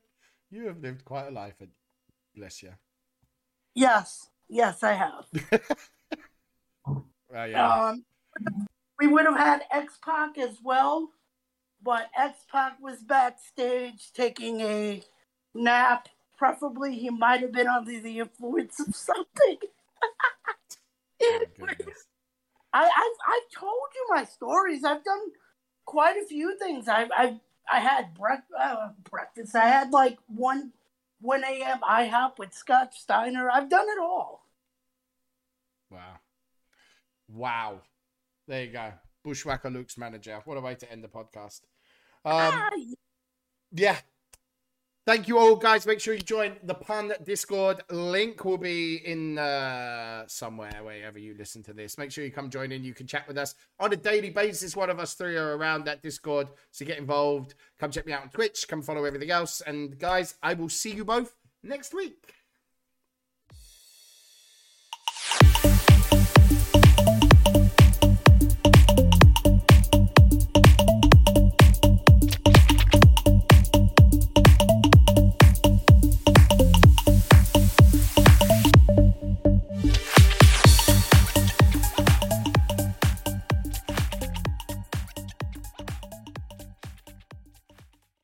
you 0.50 0.66
have 0.66 0.80
lived 0.80 1.04
quite 1.04 1.28
a 1.28 1.30
life, 1.30 1.54
and 1.60 1.70
bless 2.36 2.62
you. 2.62 2.72
Yes, 3.74 4.28
yes, 4.48 4.82
I 4.82 4.92
have. 4.92 5.60
Uh, 7.34 7.44
yeah. 7.46 7.88
Um, 7.88 8.04
we 8.98 9.06
would 9.06 9.26
have 9.26 9.36
had 9.36 9.62
X 9.70 9.98
Pac 10.04 10.38
as 10.38 10.58
well, 10.62 11.10
but 11.82 12.10
X 12.18 12.44
Pac 12.50 12.80
was 12.80 13.02
backstage 13.02 14.12
taking 14.12 14.60
a 14.60 15.02
nap. 15.54 16.08
Preferably, 16.36 16.96
he 16.96 17.10
might 17.10 17.40
have 17.40 17.52
been 17.52 17.68
under 17.68 18.00
the 18.00 18.18
influence 18.18 18.80
of 18.80 18.94
something. 18.94 19.58
Oh. 22.76 22.80
I, 22.80 22.86
I've, 22.86 22.88
I've 23.28 23.60
told 23.60 23.88
you 23.94 24.06
my 24.10 24.24
stories. 24.24 24.82
I've 24.84 25.04
done 25.04 25.20
quite 25.84 26.16
a 26.16 26.26
few 26.26 26.58
things. 26.58 26.88
I've, 26.88 27.08
I've 27.16 27.38
I 27.72 27.80
had 27.80 28.14
brec- 28.14 28.42
uh, 28.58 28.88
breakfast. 29.08 29.54
I 29.54 29.68
had 29.68 29.92
like 29.92 30.18
one 30.26 30.72
1 31.20 31.44
a.m. 31.44 31.78
IHOP 31.88 32.38
with 32.38 32.52
Scott 32.52 32.92
Steiner. 32.92 33.48
I've 33.50 33.70
done 33.70 33.86
it 33.88 34.00
all. 34.00 34.44
Wow. 35.90 36.18
Wow. 37.28 37.80
There 38.46 38.64
you 38.64 38.72
go. 38.72 38.92
Bushwhacker 39.24 39.70
Luke's 39.70 39.96
manager. 39.96 40.40
What 40.44 40.58
a 40.58 40.60
way 40.60 40.74
to 40.74 40.92
end 40.92 41.02
the 41.02 41.08
podcast. 41.08 41.60
Um, 42.24 42.52
Ah, 42.54 42.70
yeah. 43.72 43.96
Thank 45.06 45.28
you 45.28 45.36
all, 45.36 45.56
guys. 45.56 45.86
Make 45.86 46.00
sure 46.00 46.14
you 46.14 46.20
join 46.20 46.56
the 46.62 46.72
Pun 46.72 47.12
Discord. 47.24 47.82
Link 47.90 48.42
will 48.42 48.56
be 48.56 49.02
in 49.04 49.36
uh, 49.38 50.24
somewhere, 50.26 50.80
wherever 50.82 51.18
you 51.18 51.34
listen 51.38 51.62
to 51.64 51.74
this. 51.74 51.98
Make 51.98 52.10
sure 52.10 52.24
you 52.24 52.30
come 52.30 52.48
join 52.48 52.72
in. 52.72 52.82
You 52.84 52.94
can 52.94 53.06
chat 53.06 53.28
with 53.28 53.36
us 53.36 53.54
on 53.78 53.92
a 53.92 53.96
daily 53.96 54.30
basis. 54.30 54.74
One 54.74 54.88
of 54.88 54.98
us 54.98 55.12
three 55.12 55.36
are 55.36 55.58
around 55.58 55.84
that 55.84 56.02
Discord. 56.02 56.48
So 56.70 56.86
get 56.86 56.96
involved. 56.96 57.54
Come 57.78 57.90
check 57.90 58.06
me 58.06 58.14
out 58.14 58.22
on 58.22 58.30
Twitch. 58.30 58.66
Come 58.66 58.80
follow 58.80 59.04
everything 59.04 59.30
else. 59.30 59.60
And, 59.60 59.98
guys, 59.98 60.36
I 60.42 60.54
will 60.54 60.70
see 60.70 60.92
you 60.92 61.04
both 61.04 61.34
next 61.62 61.92
week. 61.92 62.32